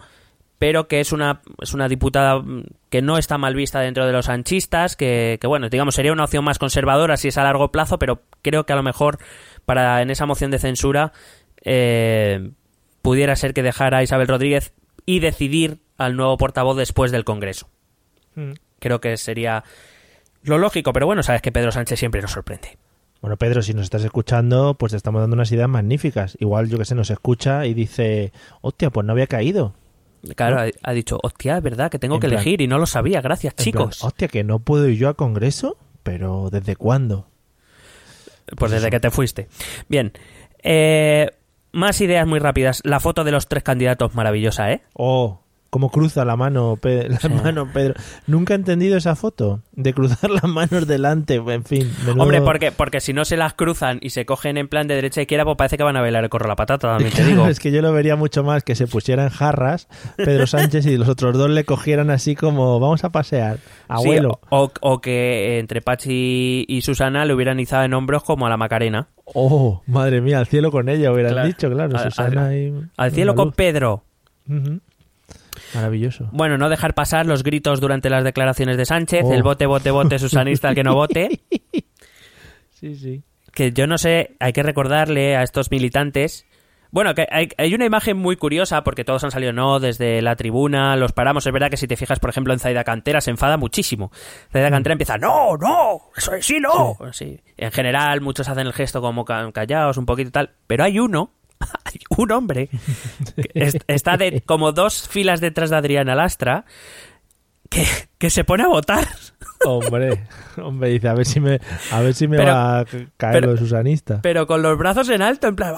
pero 0.58 0.88
que 0.88 1.00
es 1.00 1.12
una, 1.12 1.42
es 1.60 1.74
una 1.74 1.88
diputada 1.88 2.38
mm, 2.38 2.64
que 2.88 3.02
no 3.02 3.18
está 3.18 3.38
mal 3.38 3.54
vista 3.54 3.80
dentro 3.80 4.06
de 4.06 4.12
los 4.12 4.28
anchistas, 4.28 4.96
que, 4.96 5.38
que, 5.40 5.46
bueno, 5.46 5.68
digamos, 5.68 5.94
sería 5.94 6.12
una 6.12 6.24
opción 6.24 6.44
más 6.44 6.58
conservadora 6.58 7.16
si 7.16 7.28
es 7.28 7.38
a 7.38 7.42
largo 7.42 7.72
plazo, 7.72 7.98
pero 7.98 8.22
creo 8.42 8.64
que 8.64 8.72
a 8.72 8.76
lo 8.76 8.82
mejor 8.82 9.18
para 9.64 10.00
en 10.00 10.10
esa 10.10 10.26
moción 10.26 10.50
de 10.50 10.58
censura 10.58 11.12
eh, 11.64 12.50
pudiera 13.02 13.36
ser 13.36 13.52
que 13.52 13.62
dejara 13.62 13.98
a 13.98 14.02
Isabel 14.02 14.28
Rodríguez 14.28 14.72
y 15.04 15.20
decidir 15.20 15.78
al 15.98 16.16
nuevo 16.16 16.36
portavoz 16.36 16.76
después 16.76 17.12
del 17.12 17.24
Congreso. 17.24 17.68
Creo 18.78 19.00
que 19.00 19.16
sería 19.16 19.64
lo 20.46 20.58
lógico, 20.58 20.92
pero 20.92 21.06
bueno, 21.06 21.22
sabes 21.22 21.42
que 21.42 21.52
Pedro 21.52 21.72
Sánchez 21.72 21.98
siempre 21.98 22.22
nos 22.22 22.32
sorprende. 22.32 22.76
Bueno, 23.20 23.36
Pedro, 23.36 23.62
si 23.62 23.72
nos 23.74 23.84
estás 23.84 24.04
escuchando, 24.04 24.74
pues 24.74 24.92
te 24.92 24.96
estamos 24.96 25.20
dando 25.20 25.34
unas 25.34 25.50
ideas 25.50 25.68
magníficas. 25.68 26.36
Igual, 26.40 26.68
yo 26.68 26.78
que 26.78 26.84
sé, 26.84 26.94
nos 26.94 27.10
escucha 27.10 27.66
y 27.66 27.74
dice, 27.74 28.32
hostia, 28.60 28.90
pues 28.90 29.04
no 29.06 29.12
había 29.12 29.26
caído. 29.26 29.74
Claro, 30.36 30.60
ha, 30.60 30.66
ha 30.82 30.92
dicho, 30.92 31.18
hostia, 31.22 31.56
es 31.56 31.62
verdad 31.62 31.90
que 31.90 31.98
tengo 31.98 32.16
En 32.16 32.20
que 32.20 32.28
plan- 32.28 32.40
elegir 32.40 32.60
y 32.60 32.66
no 32.66 32.78
lo 32.78 32.86
sabía, 32.86 33.20
gracias 33.20 33.54
chicos. 33.56 33.98
plan, 33.98 34.08
hostia, 34.08 34.28
que 34.28 34.44
no 34.44 34.58
puedo 34.58 34.88
ir 34.88 34.96
yo 34.98 35.08
a 35.08 35.14
Congreso, 35.14 35.76
pero 36.02 36.50
¿desde 36.50 36.76
cuándo? 36.76 37.26
Pues 38.56 38.70
desde 38.72 38.90
que 38.90 39.00
te 39.00 39.10
fuiste. 39.10 39.48
Bien. 39.88 40.12
Eh, 40.62 41.30
más 41.72 42.00
ideas 42.00 42.26
muy 42.26 42.38
rápidas. 42.38 42.80
La 42.84 43.00
foto 43.00 43.24
de 43.24 43.32
los 43.32 43.48
tres 43.48 43.62
candidatos, 43.62 44.14
maravillosa, 44.14 44.70
¿eh? 44.72 44.82
Oh, 44.94 45.40
cómo 45.70 45.90
cruza 45.90 46.24
la 46.24 46.36
mano, 46.36 46.78
la 46.82 47.18
Sí. 47.18 47.28
mano 47.28 47.68
Pedro. 47.72 47.94
Nunca 48.26 48.54
he 48.54 48.56
entendido 48.56 48.96
esa 48.96 49.16
foto 49.16 49.60
de 49.72 49.92
cruzar 49.92 50.30
las 50.30 50.44
manos 50.44 50.86
delante. 50.86 51.34
En 51.36 51.64
fin, 51.64 51.90
menudo- 52.06 52.22
Hombre, 52.22 52.40
porque, 52.42 52.72
porque 52.72 53.00
si 53.00 53.12
no 53.12 53.24
se 53.24 53.36
las 53.36 53.54
cruzan 53.54 53.98
y 54.00 54.10
se 54.10 54.24
cogen 54.26 54.56
en 54.58 54.68
plan 54.68 54.86
de 54.88 54.94
derecha 54.94 55.20
a 55.20 55.22
izquierda, 55.22 55.44
pues 55.44 55.56
parece 55.56 55.76
que 55.76 55.82
van 55.82 55.96
a 55.96 56.00
bailar 56.00 56.24
el 56.24 56.30
corro 56.30 56.48
la 56.48 56.56
patata, 56.56 56.88
también 56.88 57.12
te 57.12 57.24
digo. 57.26 57.46
es 57.48 57.60
que 57.60 57.70
yo 57.72 57.82
lo 57.82 57.92
vería 57.92 58.16
mucho 58.16 58.42
más 58.44 58.62
que 58.64 58.74
se 58.74 58.86
pusieran 58.86 59.28
jarras 59.30 59.88
Pedro 60.16 60.46
Sánchez 60.46 60.86
y 60.86 60.96
los 60.96 61.08
otros 61.08 61.36
dos 61.36 61.50
le 61.50 61.64
cogieran 61.64 62.10
así 62.10 62.34
como 62.34 62.80
vamos 62.80 63.04
a 63.04 63.10
pasear, 63.10 63.56
Sí, 63.58 63.62
abuelo. 63.88 64.40
o, 64.50 64.70
o 64.80 65.00
que 65.00 65.58
entre 65.58 65.82
Pachi 65.82 66.64
y 66.68 66.82
Susana 66.82 67.24
le 67.24 67.34
hubieran 67.34 67.60
izado 67.60 67.84
en 67.84 67.94
hombros 67.94 68.22
como 68.24 68.46
a 68.46 68.48
la 68.50 68.56
Macarena. 68.56 69.08
Oh, 69.24 69.82
madre 69.86 70.20
mía, 70.20 70.38
al 70.38 70.46
cielo 70.46 70.70
con 70.70 70.88
ella 70.88 71.12
hubieran 71.12 71.32
Claro. 71.32 71.48
dicho, 71.48 71.70
claro, 71.70 71.98
Susana 71.98 72.46
al- 72.46 72.54
y 72.56 72.74
Al 72.96 73.10
cielo 73.10 73.34
con. 73.34 73.52
Pedro. 73.52 74.04
Ujú. 74.48 74.80
Maravilloso. 75.76 76.28
Bueno, 76.32 76.58
no 76.58 76.68
dejar 76.68 76.94
pasar 76.94 77.26
los 77.26 77.42
gritos 77.44 77.80
durante 77.80 78.10
las 78.10 78.24
declaraciones 78.24 78.76
de 78.76 78.84
Sánchez, 78.86 79.22
Oh. 79.24 79.32
el 79.34 79.42
bote, 79.42 79.66
bote, 79.66 79.90
bote, 79.90 80.18
susanista, 80.18 80.70
el 80.70 80.74
que 80.74 80.82
no 80.84 80.94
vote. 80.94 81.40
Sí, 82.70 82.94
sí. 82.96 83.22
que 83.52 83.72
yo 83.72 83.86
no 83.86 83.96
sé, 83.98 84.36
hay 84.38 84.52
que 84.52 84.62
recordarle 84.62 85.36
a 85.36 85.42
estos 85.42 85.70
militantes. 85.70 86.44
Bueno, 86.90 87.14
que 87.14 87.26
hay, 87.30 87.48
hay 87.58 87.74
una 87.74 87.84
imagen 87.84 88.16
muy 88.16 88.36
curiosa 88.36 88.84
porque 88.84 89.04
todos 89.04 89.22
han 89.24 89.30
salido 89.30 89.52
no 89.52 89.80
desde 89.80 90.22
la 90.22 90.36
tribuna, 90.36 90.94
los 90.96 91.12
paramos. 91.12 91.46
Es 91.46 91.52
verdad 91.52 91.68
que 91.68 91.76
si 91.76 91.86
te 91.88 91.96
fijas, 91.96 92.20
por 92.20 92.30
ejemplo, 92.30 92.52
en 92.52 92.58
Zaida 92.60 92.84
Cantera 92.84 93.20
se 93.20 93.30
enfada 93.30 93.56
muchísimo. 93.56 94.10
Zaida 94.52 94.70
Cantera 94.70 94.92
empieza, 94.92 95.18
no, 95.18 95.56
no, 95.56 96.00
eso 96.16 96.34
es 96.34 96.46
sí, 96.46 96.58
no. 96.60 96.96
Sí. 97.12 97.40
En 97.56 97.72
general, 97.72 98.20
muchos 98.20 98.48
hacen 98.48 98.66
el 98.66 98.72
gesto 98.72 99.00
como 99.00 99.24
ca- 99.24 99.50
callados, 99.52 99.96
un 99.96 100.06
poquito 100.06 100.28
y 100.28 100.32
tal. 100.32 100.50
Pero 100.66 100.84
hay 100.84 100.98
uno, 101.00 101.32
un 102.16 102.32
hombre, 102.32 102.68
está 103.86 104.16
de 104.16 104.40
como 104.42 104.72
dos 104.72 105.08
filas 105.08 105.40
detrás 105.40 105.70
de 105.70 105.76
Adriana 105.76 106.14
Lastra, 106.14 106.64
que, 107.70 107.84
que 108.18 108.30
se 108.30 108.44
pone 108.44 108.62
a 108.64 108.68
votar. 108.68 109.06
Hombre, 109.64 110.26
hombre, 110.62 110.90
dice, 110.90 111.08
a 111.08 111.14
ver 111.14 111.24
si 111.24 111.40
me, 111.40 111.58
a 111.90 112.00
ver 112.00 112.14
si 112.14 112.28
me 112.28 112.36
Pero- 112.36 112.52
va 112.52 112.80
a 112.80 112.84
caer 112.84 113.32
pero- 113.32 113.46
lo 113.48 113.52
de 113.54 113.58
Susanista. 113.58 114.20
pero 114.22 114.46
con 114.46 114.60
los 114.60 114.76
brazos 114.78 115.08
en 115.08 115.22
alto, 115.22 115.48
en 115.48 115.56
plan, 115.56 115.74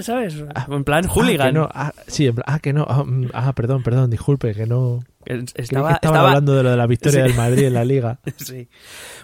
¿sabes? 0.00 0.36
En 0.68 0.84
plan 0.84 1.04
Ah, 1.06 1.12
hooligan. 1.12 1.48
que 1.48 1.52
no, 1.52 1.68
ah, 1.72 1.92
sí, 2.06 2.26
en 2.26 2.34
plan, 2.36 2.44
ah, 2.48 2.58
que 2.58 2.72
no, 2.72 2.86
ah, 2.88 3.04
mm, 3.04 3.28
ah, 3.34 3.52
perdón, 3.52 3.82
perdón, 3.82 4.10
disculpe, 4.10 4.54
que 4.54 4.66
no. 4.66 5.00
Estaba, 5.24 5.52
estaban 5.56 5.94
estaba- 5.94 6.28
hablando 6.28 6.54
de 6.56 6.62
lo 6.62 6.70
de 6.70 6.76
la 6.78 6.86
victoria 6.86 7.20
Sí. 7.22 7.28
del 7.28 7.36
Madrid 7.36 7.64
en 7.66 7.74
la 7.74 7.84
Liga. 7.84 8.18
Sí. 8.38 8.68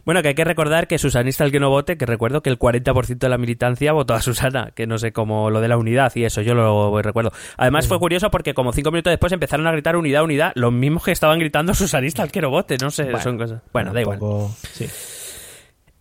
Bueno, 0.05 0.21
que 0.23 0.29
hay 0.29 0.35
que 0.35 0.45
recordar 0.45 0.87
que 0.87 0.99
Susanista 0.99 1.43
el 1.45 1.51
que 1.53 1.59
no 1.59 1.71
vote, 1.71 1.97
que 1.97 2.05
recuerdo 2.07 2.43
que 2.43 2.51
el 2.51 2.59
40% 2.59 3.27
de 3.27 3.29
la 3.31 3.39
militancia 3.39 3.93
votó 3.93 4.15
a 4.15 4.21
Susana, 4.21 4.73
que 4.75 4.87
no 4.87 4.99
sé 4.99 5.13
cómo 5.13 5.51
lo 5.51 5.61
de 5.61 5.69
la 5.69 5.79
unidad 5.79 6.13
y 6.15 6.25
eso, 6.25 6.43
yo 6.43 6.55
lo 6.55 7.01
recuerdo. 7.03 7.33
Además 7.57 7.89
fue 7.89 7.99
curioso 7.99 8.31
porque 8.31 8.53
como 8.55 8.73
cinco 8.73 8.91
minutos 8.91 9.11
después 9.11 9.33
empezaron 9.33 9.67
a 9.67 9.73
gritar 9.73 9.97
unidad, 9.97 10.23
unidad, 10.23 10.53
los 10.55 10.73
mismos 10.73 11.03
que 11.05 11.13
estaban 11.13 11.39
gritando 11.39 11.73
Susanista 11.75 12.23
el 12.23 12.31
que 12.31 12.43
no 12.43 12.51
vote, 12.51 12.77
no 12.81 12.91
sé, 12.91 13.11
son 13.23 13.39
cosas. 13.39 13.63
Bueno, 13.73 13.93
da 13.93 14.01
igual. 14.03 14.19
Sí. 14.73 14.87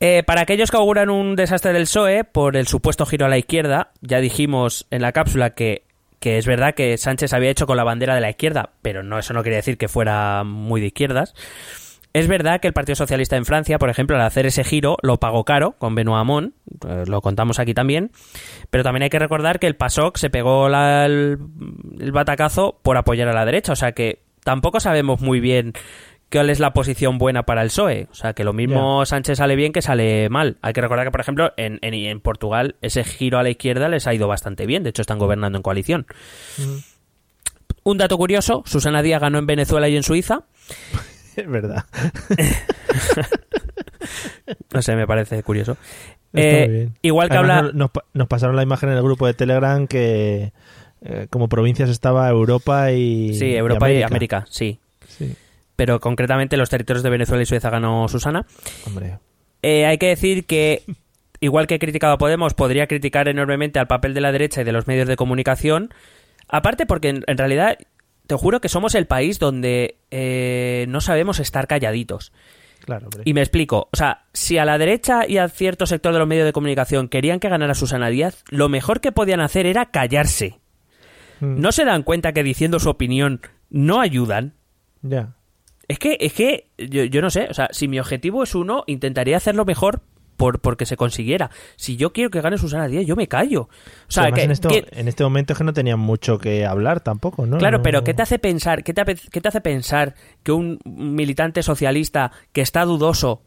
Eh, 0.02 0.24
para 0.24 0.42
aquellos 0.42 0.72
que 0.72 0.78
auguran 0.78 1.10
un 1.10 1.36
desastre 1.38 1.72
del 1.72 1.84
PSOE 1.84 2.26
por 2.26 2.58
el 2.58 2.68
supuesto 2.68 3.06
giro 3.06 3.26
a 3.26 3.30
la 3.30 3.38
izquierda, 3.38 3.92
ya 4.02 4.20
dijimos 4.20 4.88
en 4.92 5.02
la 5.02 5.14
cápsula 5.14 5.52
que, 5.52 5.86
que 6.26 6.40
es 6.40 6.48
verdad 6.48 6.74
que 6.74 6.98
Sánchez 6.98 7.34
había 7.34 7.52
hecho 7.52 7.68
con 7.68 7.78
la 7.78 7.84
bandera 7.84 8.16
de 8.16 8.22
la 8.22 8.32
izquierda, 8.32 8.72
pero 8.82 9.04
no 9.04 9.20
eso 9.20 9.32
no 9.36 9.44
quiere 9.44 9.58
decir 9.58 9.78
que 9.78 9.88
fuera 9.88 10.44
muy 10.44 10.82
de 10.82 10.88
izquierdas. 10.88 11.36
Es 12.14 12.28
verdad 12.28 12.60
que 12.62 12.68
el 12.68 12.74
Partido 12.74 12.96
Socialista 12.96 13.36
en 13.38 13.46
Francia, 13.46 13.78
por 13.78 13.92
ejemplo, 13.92 14.16
al 14.16 14.24
hacer 14.24 14.48
ese 14.48 14.64
giro 14.64 14.98
lo 15.04 15.18
pagó 15.20 15.44
caro 15.46 15.74
con 15.78 15.96
Benoît 15.96 16.20
Hamon, 16.22 16.56
eh, 16.90 17.04
lo 17.06 17.22
contamos 17.22 17.60
aquí 17.60 17.76
también, 17.76 18.10
pero 18.72 18.84
también 18.84 19.04
hay 19.04 19.12
que 19.12 19.20
recordar 19.20 19.60
que 19.60 19.68
el 19.68 19.76
PASOK 19.76 20.18
se 20.18 20.32
pegó 20.32 20.68
la- 20.68 21.06
el, 21.06 21.38
el 22.00 22.12
batacazo 22.12 22.80
por 22.82 22.98
apoyar 22.98 23.28
a 23.28 23.34
la 23.34 23.46
derecha, 23.46 23.74
o 23.74 23.76
sea 23.76 23.92
que 23.92 24.24
tampoco 24.44 24.80
sabemos 24.80 25.22
muy 25.22 25.40
bien 25.40 25.74
cuál 26.32 26.50
es 26.50 26.60
la 26.60 26.74
posición 26.74 27.18
buena 27.18 27.44
para 27.44 27.62
el 27.62 27.68
PSOE, 27.70 28.08
o 28.12 28.16
sea 28.16 28.34
que 28.34 28.44
lo 28.44 28.54
mismo 28.54 29.06
Sánchez 29.06 29.38
sale 29.38 29.56
bien 29.56 29.72
que 29.72 29.82
sale 29.82 30.30
mal. 30.30 30.58
Hay 30.62 30.74
que 30.74 30.82
recordar 30.82 31.06
que, 31.06 31.12
por 31.12 31.22
ejemplo, 31.22 31.54
en, 31.58 31.80
en, 31.82 31.94
en 31.94 32.20
Portugal 32.20 32.76
ese 32.82 33.04
giro 33.04 33.38
a 33.40 33.44
la 33.44 33.50
izquierda 33.50 33.88
les 33.90 34.08
ha 34.08 34.14
ido 34.14 34.28
bastante 34.28 34.66
bien, 34.66 34.84
de 34.84 34.90
hecho 34.90 35.02
están 35.02 35.20
gobernando 35.20 35.58
en 35.58 35.64
coalición. 35.64 36.06
Un 37.84 37.98
dato 37.98 38.18
curioso, 38.18 38.64
Susana 38.66 39.02
Díaz 39.02 39.22
ganó 39.22 39.38
en 39.38 39.46
Venezuela 39.46 39.88
y 39.88 39.96
en 39.96 40.04
Suiza, 40.04 40.44
Es 41.36 41.50
verdad. 41.50 41.84
no 44.74 44.82
sé, 44.82 44.96
me 44.96 45.08
parece 45.08 45.42
curioso. 45.44 45.78
Eh, 46.34 46.68
bien. 46.70 46.94
igual 47.02 47.30
que 47.30 47.38
Además, 47.38 47.58
habla... 47.60 47.72
Nos, 47.74 47.92
pa- 47.92 48.04
nos 48.14 48.28
pasaron 48.28 48.56
la 48.56 48.64
imagen 48.64 48.90
en 48.90 48.98
el 48.98 49.04
grupo 49.04 49.26
de 49.28 49.34
Telegram 49.34 49.88
que 49.88 50.52
eh, 51.02 51.28
como 51.30 51.48
provincias 51.48 51.90
estaba 51.90 52.28
Europa 52.30 52.92
y. 52.92 53.34
Sí, 53.36 53.56
Europa 53.56 53.92
y 53.92 54.02
América, 54.04 54.46
sí. 54.50 54.80
Sí, 55.08 55.34
Pero 55.76 56.00
concretamente 56.00 56.58
los 56.58 56.70
territorios 56.70 57.04
de 57.04 57.10
Venezuela 57.10 57.44
y 57.44 57.46
Suiza 57.46 57.70
ganó 57.70 58.08
Susana. 58.08 58.46
hombre. 58.88 59.20
Eh, 59.62 59.86
hay 59.86 59.98
que 59.98 60.08
decir 60.08 60.46
que, 60.46 60.84
igual 61.40 61.68
que 61.68 61.76
he 61.76 61.80
criticado 61.80 62.14
a 62.14 62.18
Podemos, 62.18 62.54
podría 62.54 62.88
criticar 62.88 63.28
enormemente 63.28 63.80
al 63.80 63.88
papel 63.88 64.14
de 64.14 64.22
la 64.22 64.32
derecha 64.32 64.62
y 64.62 64.64
de 64.64 64.72
los 64.72 64.88
medios 64.88 65.08
de 65.08 65.16
comunicación. 65.16 65.94
Aparte 66.48 66.86
porque 66.86 67.10
en, 67.10 67.24
en 67.28 67.38
realidad, 67.38 67.78
te 68.28 68.36
juro 68.36 68.62
que 68.62 68.70
somos 68.70 68.96
el 68.96 69.08
país 69.08 69.40
donde 69.40 69.98
eh, 70.12 70.86
no 70.90 71.02
sabemos 71.02 71.40
estar 71.40 71.68
calladitos. 71.68 72.32
Claro, 72.86 73.08
hombre. 73.08 73.24
Y 73.26 73.34
me 73.34 73.42
explico. 73.42 73.90
O 73.92 73.98
sea, 73.98 74.26
si 74.34 74.58
a 74.58 74.66
la 74.66 74.78
derecha 74.78 75.28
y 75.28 75.38
a 75.38 75.50
cierto 75.50 75.86
sector 75.86 76.14
de 76.14 76.20
los 76.20 76.28
medios 76.28 76.46
de 76.46 76.54
comunicación 76.54 77.08
querían 77.08 77.40
que 77.40 77.50
ganara 77.50 77.74
Susana 77.74 78.10
Díaz, 78.10 78.44
lo 78.50 78.70
mejor 78.70 79.02
que 79.02 79.12
podían 79.12 79.42
hacer 79.42 79.66
era 79.66 79.88
callarse. 79.88 80.60
Mm, 81.40 81.60
¿No 81.60 81.72
se 81.72 81.86
dan 81.86 82.04
cuenta 82.04 82.34
que 82.34 82.44
diciendo 82.44 82.80
su 82.80 82.90
opinión 82.90 83.42
no 83.70 84.02
ayudan? 84.02 84.54
Ya. 85.02 85.35
Es 85.88 86.00
que, 86.00 86.18
es 86.20 86.34
que, 86.34 86.68
yo, 86.78 87.04
yo 87.04 87.22
no 87.22 87.30
sé, 87.30 87.48
o 87.50 87.54
sea, 87.54 87.70
si 87.72 87.88
mi 87.88 88.00
objetivo 88.00 88.44
es 88.44 88.56
uno, 88.56 88.84
intentaría 88.88 89.38
hacerlo 89.38 89.66
mejor 89.66 90.02
por 90.38 90.60
porque 90.60 90.86
se 90.86 90.98
consiguiera. 90.98 91.50
Si 91.78 91.96
yo 91.96 92.12
quiero 92.12 92.30
que 92.30 92.42
gane 92.42 92.58
Susana 92.58 92.88
Díaz, 92.88 93.06
yo 93.06 93.16
me 93.16 93.28
callo. 93.28 93.62
O 93.64 93.70
sea, 94.12 94.24
Además, 94.24 94.40
que, 94.40 94.44
en, 94.46 94.52
esto- 94.52 94.68
que- 94.70 94.86
en 94.92 95.08
este 95.08 95.24
momento 95.24 95.54
es 95.54 95.58
que 95.60 95.64
no 95.64 95.72
tenían 95.74 96.00
mucho 96.00 96.38
que 96.40 96.66
hablar 96.66 97.00
tampoco, 97.02 97.46
¿no? 97.46 97.58
claro, 97.58 97.78
No- 97.78 97.84
pero 97.84 98.04
¿qué 98.04 98.14
te 98.14 98.22
hace 98.24 98.38
pensar, 98.40 98.84
qué 98.84 98.94
te, 98.94 99.04
qué 99.32 99.40
te 99.42 99.48
hace 99.48 99.62
pensar 99.62 100.16
que 100.44 100.52
un 100.52 100.80
militante 100.86 101.64
socialista 101.64 102.32
que 102.52 102.62
está 102.62 102.84
dudoso 102.84 103.44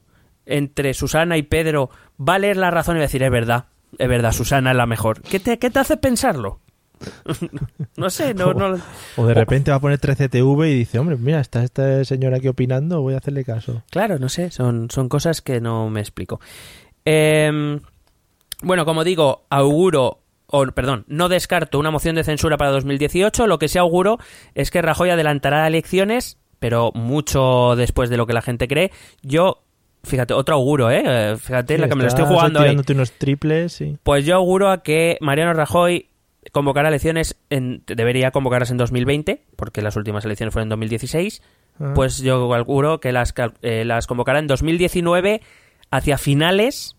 entre 0.47 0.95
Susana 0.95 1.37
y 1.37 1.43
Pedro 1.43 1.91
va 2.19 2.37
a 2.37 2.39
leer 2.39 2.57
la 2.57 2.71
razón 2.71 2.97
y 2.97 3.01
va 3.01 3.05
a 3.05 3.09
decir, 3.09 3.23
es 3.23 3.31
verdad, 3.31 3.67
es 3.99 4.09
verdad, 4.09 4.33
Susana 4.33 4.71
es 4.71 4.77
la 4.79 4.87
mejor? 4.87 5.21
¿Qué 5.21 5.41
te, 5.41 5.59
qué 5.59 5.69
te 5.69 5.79
hace 5.81 5.99
pensarlo? 5.99 6.61
no 7.97 8.11
sé, 8.11 8.35
no, 8.35 8.53
no, 8.55 8.77
O 9.17 9.27
de 9.27 9.35
repente 9.35 9.71
va 9.71 9.77
a 9.77 9.81
poner 9.81 9.99
13TV 10.01 10.69
y 10.71 10.75
dice, 10.75 10.99
hombre, 10.99 11.17
mira, 11.17 11.41
está 11.41 11.63
esta 11.65 12.05
señora 12.05 12.39
aquí 12.39 12.49
opinando, 12.49 13.01
voy 13.03 13.15
a 13.15 13.19
hacerle 13.19 13.45
caso. 13.45 13.83
Claro, 13.91 14.19
no 14.19 14.29
sé, 14.29 14.51
son, 14.51 14.91
son 14.91 15.09
cosas 15.09 15.43
que 15.43 15.61
no 15.61 15.91
me 15.91 16.01
explico. 16.01 16.41
Em, 17.05 17.81
bueno, 18.63 18.85
como 18.85 19.05
digo, 19.05 19.47
auguro, 19.51 20.21
o 20.47 20.67
perdón, 20.67 21.05
no 21.09 21.29
descarto 21.29 21.79
una 21.79 21.91
moción 21.91 22.17
de 22.17 22.25
censura 22.25 22.57
para 22.57 22.71
2018. 22.71 23.47
Lo 23.47 23.59
que 23.59 23.69
sí 23.69 23.79
auguro 23.79 24.19
es 24.55 24.71
que 24.71 24.83
Rajoy 24.83 25.11
adelantará 25.11 25.67
elecciones, 25.67 26.39
pero 26.59 26.91
mucho 26.95 27.77
después 27.77 28.11
de 28.11 28.17
lo 28.17 28.27
que 28.27 28.33
la 28.33 28.43
gente 28.43 28.67
cree. 28.67 28.91
Yo, 29.23 29.63
fíjate, 30.03 30.35
otro 30.35 30.57
auguro, 30.57 30.91
¿eh? 30.91 31.37
Fíjate, 31.39 31.77
Sí, 31.77 31.81
la 31.81 31.89
que 31.89 31.95
me 31.95 32.03
lo 32.03 32.09
estoy 32.09 32.25
jugando 32.25 32.61
ahí. 32.61 32.77
unos 32.91 33.13
triples, 33.13 33.73
sí. 33.73 33.97
Pues 34.03 34.25
yo 34.25 34.35
auguro 34.37 34.71
a 34.71 34.83
que 34.83 35.19
Mariano 35.21 35.53
Rajoy 35.55 36.09
convocará 36.53 36.89
elecciones, 36.89 37.37
en, 37.51 37.83
debería 37.87 38.31
convocarlas 38.31 38.71
en 38.71 38.77
2020, 38.77 39.43
porque 39.57 39.83
las 39.83 39.97
últimas 39.97 40.25
elecciones 40.25 40.53
fueron 40.53 40.67
en 40.67 40.71
2016. 40.71 41.43
Ah. 41.81 41.93
Pues 41.95 42.19
yo 42.19 42.53
auguro 42.55 43.01
que 43.01 43.13
las, 43.13 43.35
eh, 43.63 43.85
las 43.85 44.07
convocará 44.07 44.39
en 44.39 44.47
2019 44.47 45.43
hacia 45.91 46.19
finales, 46.19 46.97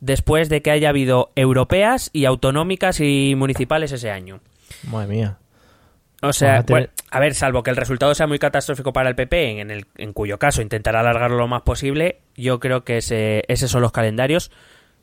después 0.00 0.48
de 0.48 0.62
que 0.62 0.70
haya 0.70 0.88
habido 0.88 1.30
europeas 1.36 2.10
y 2.12 2.24
autonómicas 2.24 3.00
y 3.00 3.34
municipales 3.36 3.92
ese 3.92 4.10
año. 4.10 4.40
Madre 4.90 5.08
mía. 5.08 5.38
O 6.22 6.32
sea, 6.32 6.58
a 6.58 6.62
tener- 6.64 6.88
bueno, 6.88 6.92
a 7.10 7.20
ver, 7.20 7.34
salvo 7.34 7.62
que 7.62 7.70
el 7.70 7.76
resultado 7.76 8.14
sea 8.14 8.26
muy 8.26 8.38
catastrófico 8.38 8.92
para 8.92 9.08
el 9.08 9.14
PP, 9.14 9.60
en, 9.60 9.70
el, 9.70 9.86
en 9.96 10.12
cuyo 10.12 10.38
caso 10.38 10.60
intentará 10.60 11.00
alargarlo 11.00 11.38
lo 11.38 11.48
más 11.48 11.62
posible, 11.62 12.20
yo 12.36 12.60
creo 12.60 12.84
que 12.84 12.98
ese, 12.98 13.44
esos 13.48 13.70
son 13.70 13.80
los 13.82 13.92
calendarios. 13.92 14.50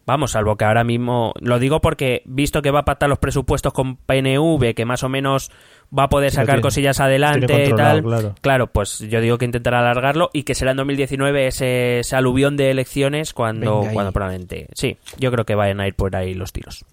Vamos, 0.08 0.32
salvo 0.32 0.56
que 0.56 0.64
ahora 0.64 0.86
mismo, 0.86 1.34
lo 1.42 1.60
digo 1.60 1.82
porque 1.82 2.24
visto 2.26 2.62
que 2.62 2.72
va 2.72 2.80
a 2.80 2.86
pactar 2.86 3.10
los 3.10 3.20
presupuestos 3.20 3.74
con 3.74 3.98
PNV, 3.98 4.74
que 4.74 4.86
más 4.86 5.04
o 5.04 5.10
menos 5.10 5.52
va 5.96 6.04
a 6.04 6.10
poder 6.10 6.32
sacar 6.32 6.46
tiene- 6.56 6.62
cosillas 6.62 7.02
adelante 7.02 7.68
y 7.68 7.74
tal. 7.74 8.34
claro. 8.42 8.68
pues 8.68 9.00
yo 9.00 9.20
digo 9.20 9.38
que 9.38 9.44
intentará 9.44 9.80
alargarlo 9.80 10.30
y 10.32 10.44
que 10.44 10.56
será 10.56 10.72
en 10.72 10.78
2019 10.78 11.48
ese, 11.48 12.00
ese 12.00 12.16
aluvión 12.16 12.56
de 12.56 12.72
elecciones 12.72 13.34
cuando, 13.34 13.84
cuando 13.92 14.14
probablemente... 14.14 14.68
Sí, 14.74 14.98
yo 15.20 15.30
creo 15.30 15.44
que 15.44 15.56
vayan 15.56 15.82
a 15.82 15.88
ir 15.88 15.94
por 15.94 16.16
ahí 16.16 16.34
los 16.34 16.54
tiros. 16.54 16.86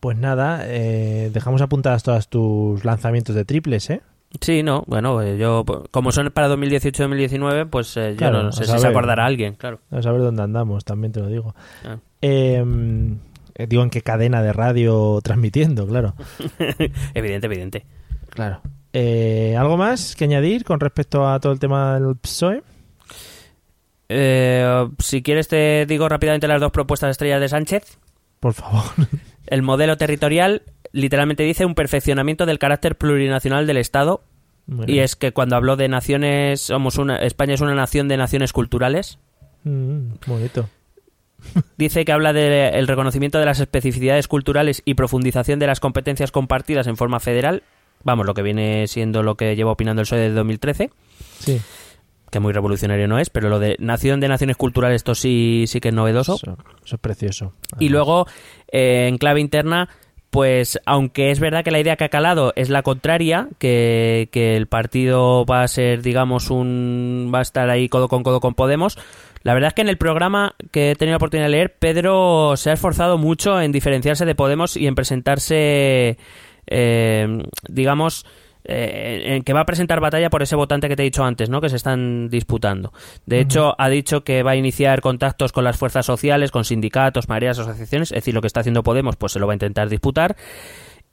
Pues 0.00 0.16
nada, 0.16 0.62
eh, 0.66 1.30
dejamos 1.34 1.60
apuntadas 1.60 2.02
todas 2.02 2.28
tus 2.28 2.82
lanzamientos 2.84 3.36
de 3.36 3.44
triples, 3.44 3.90
¿eh? 3.90 4.00
Sí, 4.40 4.62
no, 4.62 4.82
bueno, 4.86 5.20
eh, 5.22 5.36
yo, 5.36 5.64
pues, 5.64 5.80
como 5.90 6.10
son 6.10 6.30
para 6.30 6.48
2018-2019, 6.48 7.68
pues 7.68 7.96
eh, 7.96 8.12
yo 8.12 8.16
Claro, 8.16 8.42
no 8.44 8.52
sé 8.52 8.64
si 8.64 8.78
se 8.78 8.86
acordará 8.86 9.26
alguien, 9.26 9.54
claro. 9.54 9.80
A 9.90 10.02
saber 10.02 10.22
dónde 10.22 10.42
andamos, 10.42 10.84
también 10.84 11.12
te 11.12 11.20
lo 11.20 11.28
digo. 11.28 11.54
Ah. 11.84 11.98
Eh, 12.22 12.64
eh, 13.54 13.66
digo 13.66 13.82
en 13.82 13.90
qué 13.90 14.02
cadena 14.02 14.42
de 14.42 14.52
radio 14.52 15.20
transmitiendo, 15.22 15.86
claro. 15.86 16.14
evidente, 17.14 17.46
evidente. 17.46 17.86
Claro. 18.30 18.60
Eh, 18.92 19.54
¿Algo 19.58 19.76
más 19.76 20.16
que 20.16 20.24
añadir 20.24 20.64
con 20.64 20.80
respecto 20.80 21.28
a 21.28 21.38
todo 21.40 21.52
el 21.52 21.58
tema 21.58 21.98
del 21.98 22.16
PSOE? 22.16 22.62
Eh, 24.08 24.88
si 24.98 25.22
quieres 25.22 25.48
te 25.48 25.86
digo 25.86 26.08
rápidamente 26.08 26.46
las 26.48 26.60
dos 26.60 26.72
propuestas 26.72 27.10
estrellas 27.10 27.40
de 27.40 27.48
Sánchez. 27.48 27.98
Por 28.40 28.54
favor. 28.54 28.82
El 29.46 29.62
modelo 29.62 29.96
territorial 29.96 30.62
literalmente 30.92 31.42
dice 31.42 31.64
un 31.66 31.74
perfeccionamiento 31.74 32.46
del 32.46 32.58
carácter 32.58 32.96
plurinacional 32.96 33.66
del 33.66 33.78
Estado 33.78 34.22
y 34.86 35.00
es 35.00 35.16
que 35.16 35.32
cuando 35.32 35.56
habló 35.56 35.76
de 35.76 35.88
naciones, 35.88 36.60
somos 36.60 36.96
una, 36.96 37.16
España 37.16 37.54
es 37.54 37.60
una 37.60 37.74
nación 37.74 38.08
de 38.08 38.16
naciones 38.16 38.52
culturales. 38.52 39.18
Mm, 39.64 40.12
bonito. 40.26 40.68
Dice 41.76 42.04
que 42.04 42.12
habla 42.12 42.32
del 42.32 42.86
reconocimiento 42.86 43.38
de 43.38 43.44
las 43.46 43.58
especificidades 43.58 44.28
culturales 44.28 44.80
y 44.84 44.94
profundización 44.94 45.58
de 45.58 45.66
las 45.66 45.80
competencias 45.80 46.30
compartidas 46.30 46.86
en 46.86 46.96
forma 46.96 47.18
federal. 47.18 47.64
Vamos, 48.04 48.26
lo 48.26 48.34
que 48.34 48.42
viene 48.42 48.86
siendo 48.86 49.22
lo 49.22 49.36
que 49.36 49.56
lleva 49.56 49.72
opinando 49.72 50.00
el 50.02 50.06
PSOE 50.06 50.20
desde 50.20 50.34
2013, 50.36 50.90
Sí. 51.40 51.60
que 52.30 52.40
muy 52.40 52.52
revolucionario 52.52 53.08
no 53.08 53.18
es, 53.18 53.30
pero 53.30 53.48
lo 53.48 53.58
de 53.58 53.76
nación 53.80 54.20
de 54.20 54.28
naciones 54.28 54.56
culturales, 54.56 54.96
esto 54.96 55.14
sí, 55.16 55.64
sí 55.66 55.80
que 55.80 55.88
es 55.88 55.94
novedoso. 55.94 56.36
Eso, 56.36 56.56
eso 56.84 56.96
es 56.96 57.00
precioso. 57.00 57.52
Y 57.80 57.88
luego, 57.88 58.26
eh, 58.70 59.06
en 59.08 59.18
clave 59.18 59.40
interna, 59.40 59.88
pues 60.32 60.80
aunque 60.86 61.30
es 61.30 61.40
verdad 61.40 61.62
que 61.62 61.70
la 61.70 61.78
idea 61.78 61.96
que 61.96 62.04
ha 62.04 62.08
calado 62.08 62.54
es 62.56 62.70
la 62.70 62.82
contraria, 62.82 63.48
que, 63.58 64.30
que 64.32 64.56
el 64.56 64.66
partido 64.66 65.44
va 65.44 65.62
a 65.62 65.68
ser, 65.68 66.00
digamos, 66.00 66.48
un. 66.48 67.30
va 67.32 67.40
a 67.40 67.42
estar 67.42 67.68
ahí 67.68 67.90
codo 67.90 68.08
con 68.08 68.22
codo 68.22 68.40
con 68.40 68.54
Podemos. 68.54 68.96
La 69.42 69.52
verdad 69.52 69.68
es 69.68 69.74
que 69.74 69.82
en 69.82 69.90
el 69.90 69.98
programa 69.98 70.54
que 70.70 70.92
he 70.92 70.96
tenido 70.96 71.12
la 71.12 71.16
oportunidad 71.18 71.48
de 71.48 71.52
leer, 71.52 71.74
Pedro 71.78 72.54
se 72.56 72.70
ha 72.70 72.72
esforzado 72.72 73.18
mucho 73.18 73.60
en 73.60 73.72
diferenciarse 73.72 74.24
de 74.24 74.34
Podemos 74.34 74.74
y 74.74 74.86
en 74.86 74.94
presentarse, 74.94 76.16
eh, 76.66 77.42
digamos, 77.68 78.24
eh, 78.64 79.36
en 79.36 79.42
que 79.42 79.52
va 79.52 79.60
a 79.60 79.66
presentar 79.66 80.00
batalla 80.00 80.30
por 80.30 80.42
ese 80.42 80.56
votante 80.56 80.88
que 80.88 80.96
te 80.96 81.02
he 81.02 81.04
dicho 81.04 81.24
antes, 81.24 81.50
¿no? 81.50 81.60
Que 81.60 81.68
se 81.68 81.76
están 81.76 82.28
disputando. 82.28 82.92
De 83.26 83.40
hecho, 83.40 83.74
ha 83.78 83.88
dicho 83.88 84.24
que 84.24 84.42
va 84.42 84.52
a 84.52 84.56
iniciar 84.56 85.00
contactos 85.00 85.52
con 85.52 85.64
las 85.64 85.76
fuerzas 85.76 86.06
sociales, 86.06 86.50
con 86.50 86.64
sindicatos, 86.64 87.28
mareas, 87.28 87.58
asociaciones, 87.58 88.12
es 88.12 88.16
decir, 88.16 88.34
lo 88.34 88.40
que 88.40 88.46
está 88.46 88.60
haciendo 88.60 88.82
Podemos, 88.82 89.16
pues 89.16 89.32
se 89.32 89.38
lo 89.38 89.46
va 89.46 89.52
a 89.52 89.56
intentar 89.56 89.88
disputar. 89.88 90.36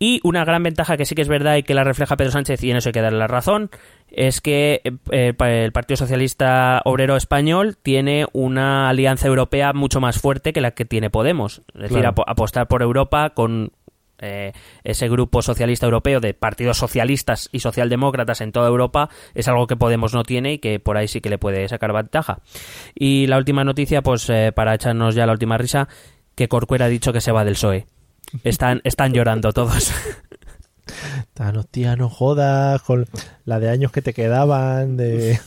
Y 0.02 0.22
una 0.24 0.46
gran 0.46 0.64
ventaja 0.64 0.96
que 0.96 1.06
sí 1.06 1.14
que 1.14 1.22
es 1.22 1.28
verdad 1.28 1.58
y 1.58 1.64
que 1.64 1.74
la 1.74 1.84
refleja 1.84 2.16
Pedro 2.16 2.32
Sánchez, 2.32 2.64
y 2.64 2.72
en 2.72 2.78
eso 2.78 2.88
hay 2.88 2.94
que 2.94 3.02
darle 3.02 3.20
la 3.20 3.28
razón, 3.28 3.70
es 4.10 4.40
que 4.40 4.82
eh, 5.12 5.34
el 5.38 5.72
Partido 5.74 5.98
Socialista 5.98 6.82
Obrero 6.86 7.18
Español 7.18 7.76
tiene 7.76 8.26
una 8.32 8.88
alianza 8.88 9.28
europea 9.28 9.74
mucho 9.74 10.00
más 10.00 10.18
fuerte 10.18 10.54
que 10.54 10.62
la 10.62 10.72
que 10.72 10.86
tiene 10.86 11.10
Podemos. 11.10 11.64
Es 11.76 11.90
decir, 11.90 12.06
apostar 12.06 12.70
por 12.70 12.82
Europa 12.82 13.32
con 13.32 13.74
eh, 14.20 14.54
ese 14.84 15.10
grupo 15.10 15.42
socialista 15.42 15.86
europeo 15.86 16.20
de 16.20 16.34
partidos 16.34 16.78
socialistas 16.78 17.50
y 17.52 17.60
socialdemócratas 17.60 18.42
en 18.42 18.52
toda 18.52 18.68
Europa 18.68 19.10
es 19.34 19.48
algo 19.48 19.68
que 19.68 19.76
Podemos 19.76 20.14
no 20.14 20.24
tiene 20.24 20.54
y 20.54 20.60
que 20.60 20.80
por 20.80 20.98
ahí 20.98 21.08
sí 21.08 21.22
que 21.22 21.30
le 21.30 21.38
puede 21.38 21.68
sacar 21.70 21.94
ventaja. 21.94 22.40
Y 22.96 23.28
la 23.28 23.38
última 23.38 23.64
noticia, 23.64 24.02
pues 24.02 24.30
eh, 24.30 24.52
para 24.54 24.74
echarnos 24.76 25.16
ya 25.16 25.26
la 25.26 25.32
última 25.34 25.58
risa, 25.58 25.88
que 26.36 26.48
Corcuera 26.48 26.86
ha 26.86 26.90
dicho 26.90 27.12
que 27.14 27.22
se 27.22 27.32
va 27.32 27.44
del 27.46 27.54
PSOE. 27.56 27.88
Están, 28.44 28.82
están 28.84 29.14
llorando 29.14 29.52
todos. 29.54 29.92
Tan, 31.34 31.56
hostia, 31.58 31.96
no 31.96 32.10
jodas 32.10 32.82
con 32.82 33.06
la 33.46 33.60
de 33.60 33.70
años 33.70 33.92
que 33.92 34.02
te 34.02 34.14
quedaban 34.14 34.98
de 34.98 35.40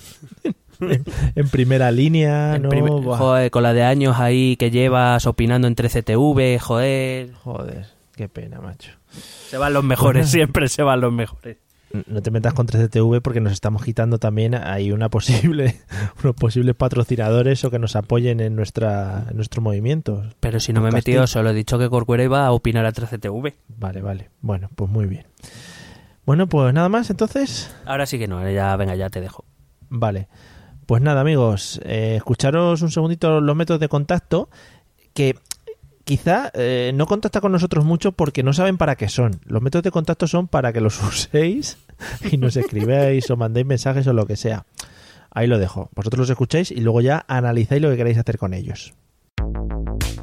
en, 0.80 1.04
en 1.34 1.48
primera 1.48 1.90
línea, 1.90 2.54
En 2.56 2.62
¿no? 2.62 2.68
prim- 2.68 2.86
joder, 2.88 3.50
con 3.50 3.62
la 3.64 3.72
de 3.72 3.82
años 3.82 4.18
ahí 4.18 4.56
que 4.56 4.70
llevas 4.70 5.26
opinando 5.26 5.66
entre 5.68 5.88
CTV, 5.88 6.58
joder. 6.60 7.32
Joder, 7.34 7.86
qué 8.22 8.28
pena, 8.28 8.60
macho. 8.60 8.92
Se 9.10 9.58
van 9.58 9.72
los 9.72 9.82
mejores, 9.82 10.30
siempre 10.30 10.68
se 10.68 10.82
van 10.82 11.00
los 11.00 11.12
mejores. 11.12 11.56
No 12.06 12.22
te 12.22 12.30
metas 12.30 12.54
con 12.54 12.66
3CTV 12.66 13.20
porque 13.20 13.40
nos 13.40 13.52
estamos 13.52 13.82
quitando 13.82 14.18
también 14.18 14.54
ahí 14.54 14.92
una 14.92 15.10
posible, 15.10 15.80
unos 16.22 16.36
posibles 16.36 16.76
patrocinadores 16.76 17.64
o 17.64 17.70
que 17.70 17.80
nos 17.80 17.96
apoyen 17.96 18.40
en 18.40 18.54
nuestra 18.54 19.26
en 19.28 19.36
nuestro 19.36 19.60
movimiento. 19.60 20.22
Pero 20.38 20.60
si 20.60 20.72
no 20.72 20.80
me 20.80 20.90
he 20.90 20.92
metido, 20.92 21.26
solo 21.26 21.50
he 21.50 21.54
dicho 21.54 21.78
que 21.78 21.90
Corcuera 21.90 22.22
iba 22.22 22.46
a 22.46 22.52
opinar 22.52 22.86
a 22.86 22.92
3CTV. 22.92 23.54
Vale, 23.76 24.00
vale. 24.00 24.30
Bueno, 24.40 24.70
pues 24.74 24.88
muy 24.88 25.06
bien. 25.06 25.26
Bueno, 26.24 26.46
pues 26.46 26.72
nada 26.72 26.88
más 26.88 27.10
entonces. 27.10 27.74
Ahora 27.84 28.06
sí 28.06 28.18
que 28.18 28.28
no, 28.28 28.48
ya, 28.48 28.74
venga, 28.76 28.94
ya 28.94 29.10
te 29.10 29.20
dejo. 29.20 29.44
Vale. 29.90 30.28
Pues 30.86 31.02
nada, 31.02 31.20
amigos, 31.20 31.80
eh, 31.84 32.14
escucharos 32.16 32.82
un 32.82 32.90
segundito 32.90 33.40
los 33.40 33.56
métodos 33.56 33.80
de 33.80 33.88
contacto 33.88 34.48
que 35.12 35.34
quizá 36.04 36.50
eh, 36.54 36.92
no 36.94 37.06
contacta 37.06 37.40
con 37.40 37.52
nosotros 37.52 37.84
mucho 37.84 38.12
porque 38.12 38.42
no 38.42 38.52
saben 38.52 38.78
para 38.78 38.96
qué 38.96 39.08
son. 39.08 39.40
Los 39.44 39.62
métodos 39.62 39.84
de 39.84 39.90
contacto 39.90 40.26
son 40.26 40.48
para 40.48 40.72
que 40.72 40.80
los 40.80 41.02
uséis 41.02 41.78
y 42.30 42.36
nos 42.36 42.56
escribáis 42.56 43.30
o 43.30 43.36
mandéis 43.36 43.66
mensajes 43.66 44.06
o 44.06 44.12
lo 44.12 44.26
que 44.26 44.36
sea. 44.36 44.66
Ahí 45.30 45.46
lo 45.46 45.58
dejo. 45.58 45.88
Vosotros 45.94 46.20
los 46.20 46.30
escucháis 46.30 46.70
y 46.70 46.80
luego 46.80 47.00
ya 47.00 47.24
analizáis 47.26 47.80
lo 47.80 47.90
que 47.90 47.96
queréis 47.96 48.18
hacer 48.18 48.38
con 48.38 48.52
ellos. 48.52 48.94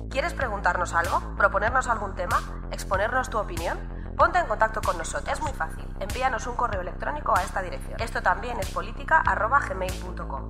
¿Quieres 0.09 0.33
preguntarnos 0.33 0.93
algo? 0.93 1.35
¿Proponernos 1.37 1.87
algún 1.87 2.15
tema? 2.15 2.67
¿Exponernos 2.71 3.29
tu 3.29 3.37
opinión? 3.37 3.77
Ponte 4.17 4.37
en 4.37 4.47
contacto 4.47 4.81
con 4.81 4.97
nosotros. 4.97 5.31
Es 5.31 5.41
muy 5.41 5.53
fácil. 5.53 5.85
Envíanos 5.99 6.45
un 6.45 6.55
correo 6.55 6.81
electrónico 6.81 7.35
a 7.35 7.41
esta 7.41 7.61
dirección. 7.61 7.99
Esto 8.01 8.21
también 8.21 8.59
es 8.59 8.69
política 8.69 9.21
arroba 9.25 9.59
gmail.com. 9.59 10.49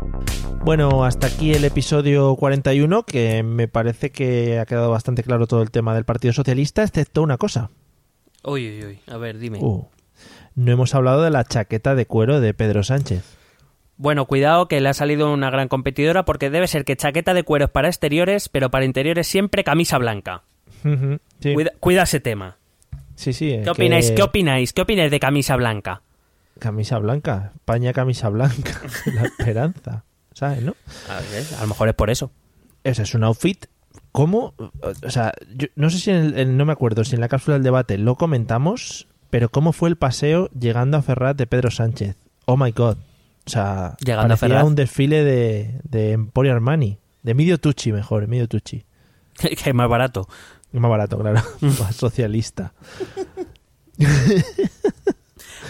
Bueno, 0.63 1.05
hasta 1.05 1.27
aquí 1.27 1.53
el 1.53 1.65
episodio 1.65 2.35
41, 2.35 3.03
que 3.03 3.41
me 3.43 3.67
parece 3.67 4.11
que 4.11 4.59
ha 4.59 4.65
quedado 4.65 4.91
bastante 4.91 5.23
claro 5.23 5.47
todo 5.47 5.63
el 5.63 5.71
tema 5.71 5.95
del 5.95 6.05
Partido 6.05 6.33
Socialista, 6.33 6.83
excepto 6.83 7.23
una 7.23 7.37
cosa. 7.37 7.71
Uy, 8.43 8.67
uy, 8.69 8.85
uy. 8.85 8.99
A 9.11 9.17
ver, 9.17 9.39
dime. 9.39 9.57
Uh, 9.59 9.87
no 10.55 10.71
hemos 10.71 10.93
hablado 10.93 11.23
de 11.23 11.31
la 11.31 11.43
chaqueta 11.43 11.95
de 11.95 12.05
cuero 12.05 12.39
de 12.39 12.53
Pedro 12.53 12.83
Sánchez. 12.83 13.23
Bueno, 13.97 14.25
cuidado 14.25 14.67
que 14.67 14.79
le 14.81 14.89
ha 14.89 14.93
salido 14.93 15.31
una 15.33 15.49
gran 15.49 15.67
competidora 15.67 16.25
porque 16.25 16.49
debe 16.49 16.67
ser 16.67 16.85
que 16.85 16.95
chaqueta 16.95 17.33
de 17.33 17.43
cuero 17.43 17.65
es 17.65 17.71
para 17.71 17.87
exteriores, 17.87 18.47
pero 18.49 18.69
para 18.71 18.85
interiores 18.85 19.27
siempre 19.27 19.63
camisa 19.63 19.97
blanca. 19.97 20.43
Sí. 21.39 21.53
Cuida, 21.53 21.71
cuida 21.79 22.03
ese 22.03 22.19
tema. 22.19 22.57
sí, 23.15 23.33
sí. 23.33 23.49
¿Qué 23.57 23.63
que- 23.63 23.69
opináis? 23.71 24.11
¿Qué 24.11 24.23
opináis? 24.23 24.73
¿Qué 24.73 24.81
opináis 24.81 25.11
de 25.11 25.19
camisa 25.19 25.55
blanca? 25.55 26.01
Camisa 26.59 26.97
blanca. 26.99 27.51
España 27.55 27.93
camisa 27.93 28.29
blanca. 28.29 28.81
la 29.13 29.23
esperanza. 29.23 30.03
¿Sabes, 30.33 30.61
no? 30.63 30.75
A, 31.09 31.19
ver, 31.31 31.45
a 31.57 31.61
lo 31.61 31.67
mejor 31.67 31.89
es 31.89 31.95
por 31.95 32.09
eso. 32.09 32.31
Ese 32.83 33.03
es 33.03 33.13
un 33.13 33.23
outfit. 33.23 33.65
¿Cómo? 34.11 34.53
O 35.03 35.09
sea, 35.09 35.33
yo 35.55 35.67
no 35.75 35.89
sé 35.89 35.97
si 35.99 36.11
en 36.11 36.17
el, 36.17 36.39
en- 36.39 36.57
no 36.57 36.65
me 36.65 36.71
acuerdo 36.73 37.03
si 37.03 37.15
en 37.15 37.21
la 37.21 37.27
cápsula 37.27 37.55
del 37.55 37.63
debate 37.63 37.97
lo 37.97 38.15
comentamos, 38.15 39.07
pero 39.29 39.49
¿cómo 39.49 39.73
fue 39.73 39.89
el 39.89 39.95
paseo 39.97 40.49
llegando 40.57 40.97
a 40.97 41.01
Ferrat 41.01 41.37
de 41.37 41.47
Pedro 41.47 41.71
Sánchez? 41.71 42.15
Oh 42.45 42.57
my 42.57 42.71
god. 42.71 42.97
O 43.45 43.49
sea, 43.49 43.95
Llegando 44.05 44.33
a 44.33 44.37
Ferraz. 44.37 44.63
un 44.63 44.75
desfile 44.75 45.23
de, 45.23 45.79
de 45.83 46.11
Emporio 46.13 46.53
Armani. 46.53 46.97
De 47.23 47.33
Medio 47.33 47.59
Tucci, 47.59 47.91
mejor, 47.91 48.27
Medio 48.27 48.47
Tucci. 48.47 48.85
que 49.37 49.69
es 49.69 49.73
más 49.75 49.89
barato. 49.89 50.27
Más 50.71 50.89
barato, 50.89 51.19
claro. 51.19 51.41
Más 51.61 51.95
socialista. 51.95 52.73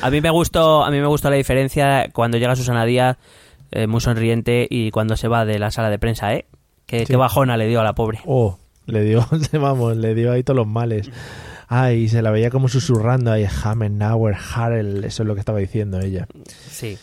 A 0.01 0.09
mí 0.09 0.21
me 0.21 0.29
gustó, 0.29 0.83
a 0.83 0.91
mí 0.91 0.99
me 0.99 1.07
gustó 1.07 1.29
la 1.29 1.35
diferencia 1.35 2.09
cuando 2.13 2.37
llega 2.37 2.55
Susana 2.55 2.85
Díaz 2.85 3.17
eh, 3.71 3.87
muy 3.87 4.01
sonriente 4.01 4.67
y 4.69 4.91
cuando 4.91 5.17
se 5.17 5.27
va 5.27 5.45
de 5.45 5.59
la 5.59 5.71
sala 5.71 5.89
de 5.89 5.99
prensa, 5.99 6.33
¿eh? 6.33 6.45
Qué, 6.85 6.99
Sí. 6.99 7.05
qué 7.07 7.15
bajona 7.15 7.57
le 7.57 7.67
dio 7.67 7.79
a 7.81 7.83
la 7.83 7.93
pobre. 7.95 8.19
Oh, 8.25 8.57
le 8.85 9.03
dio, 9.03 9.25
vamos, 9.53 9.95
le 9.97 10.13
dio 10.15 10.31
ahí 10.31 10.43
todos 10.43 10.57
los 10.57 10.67
males. 10.67 11.09
Ay, 11.67 12.09
se 12.09 12.21
la 12.21 12.31
veía 12.31 12.49
como 12.49 12.67
susurrando 12.67 13.31
ahí, 13.31 13.45
Hamenauer, 13.63 14.35
Harel, 14.55 15.05
eso 15.05 15.23
es 15.23 15.27
lo 15.27 15.33
que 15.35 15.39
estaba 15.39 15.59
diciendo 15.59 15.99
ella. 16.01 16.27
Sí. 16.47 16.97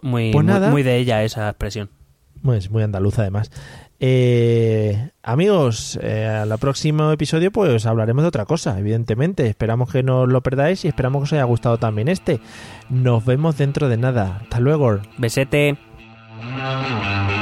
Muy, 0.00 0.30
Pues 0.32 0.44
muy- 0.44 0.52
nada. 0.52 0.70
muy 0.70 0.82
de 0.84 0.96
ella 0.98 1.24
esa 1.24 1.48
expresión. 1.48 1.90
Pues 2.42 2.70
muy 2.70 2.82
andaluza 2.82 3.22
además. 3.22 3.50
Eh, 4.14 5.10
amigos, 5.22 5.96
eh, 6.02 6.26
al 6.26 6.58
próximo 6.58 7.12
episodio 7.12 7.52
pues 7.52 7.86
hablaremos 7.86 8.22
de 8.24 8.28
otra 8.28 8.46
cosa, 8.46 8.76
evidentemente. 8.78 9.46
Esperamos 9.46 9.92
que 9.92 10.02
no 10.02 10.22
os 10.22 10.28
lo 10.28 10.40
perdáis 10.42 10.84
y 10.84 10.88
esperamos 10.88 11.20
que 11.20 11.24
os 11.24 11.32
haya 11.34 11.44
gustado 11.44 11.78
también 11.78 12.08
este. 12.08 12.40
Nos 12.90 13.24
vemos 13.24 13.56
dentro 13.58 13.88
de 13.88 13.96
nada. 13.96 14.38
Hasta 14.42 14.58
luego. 14.60 14.98
Besete. 15.18 15.78
Thank 16.42 17.30
you. 17.30 17.41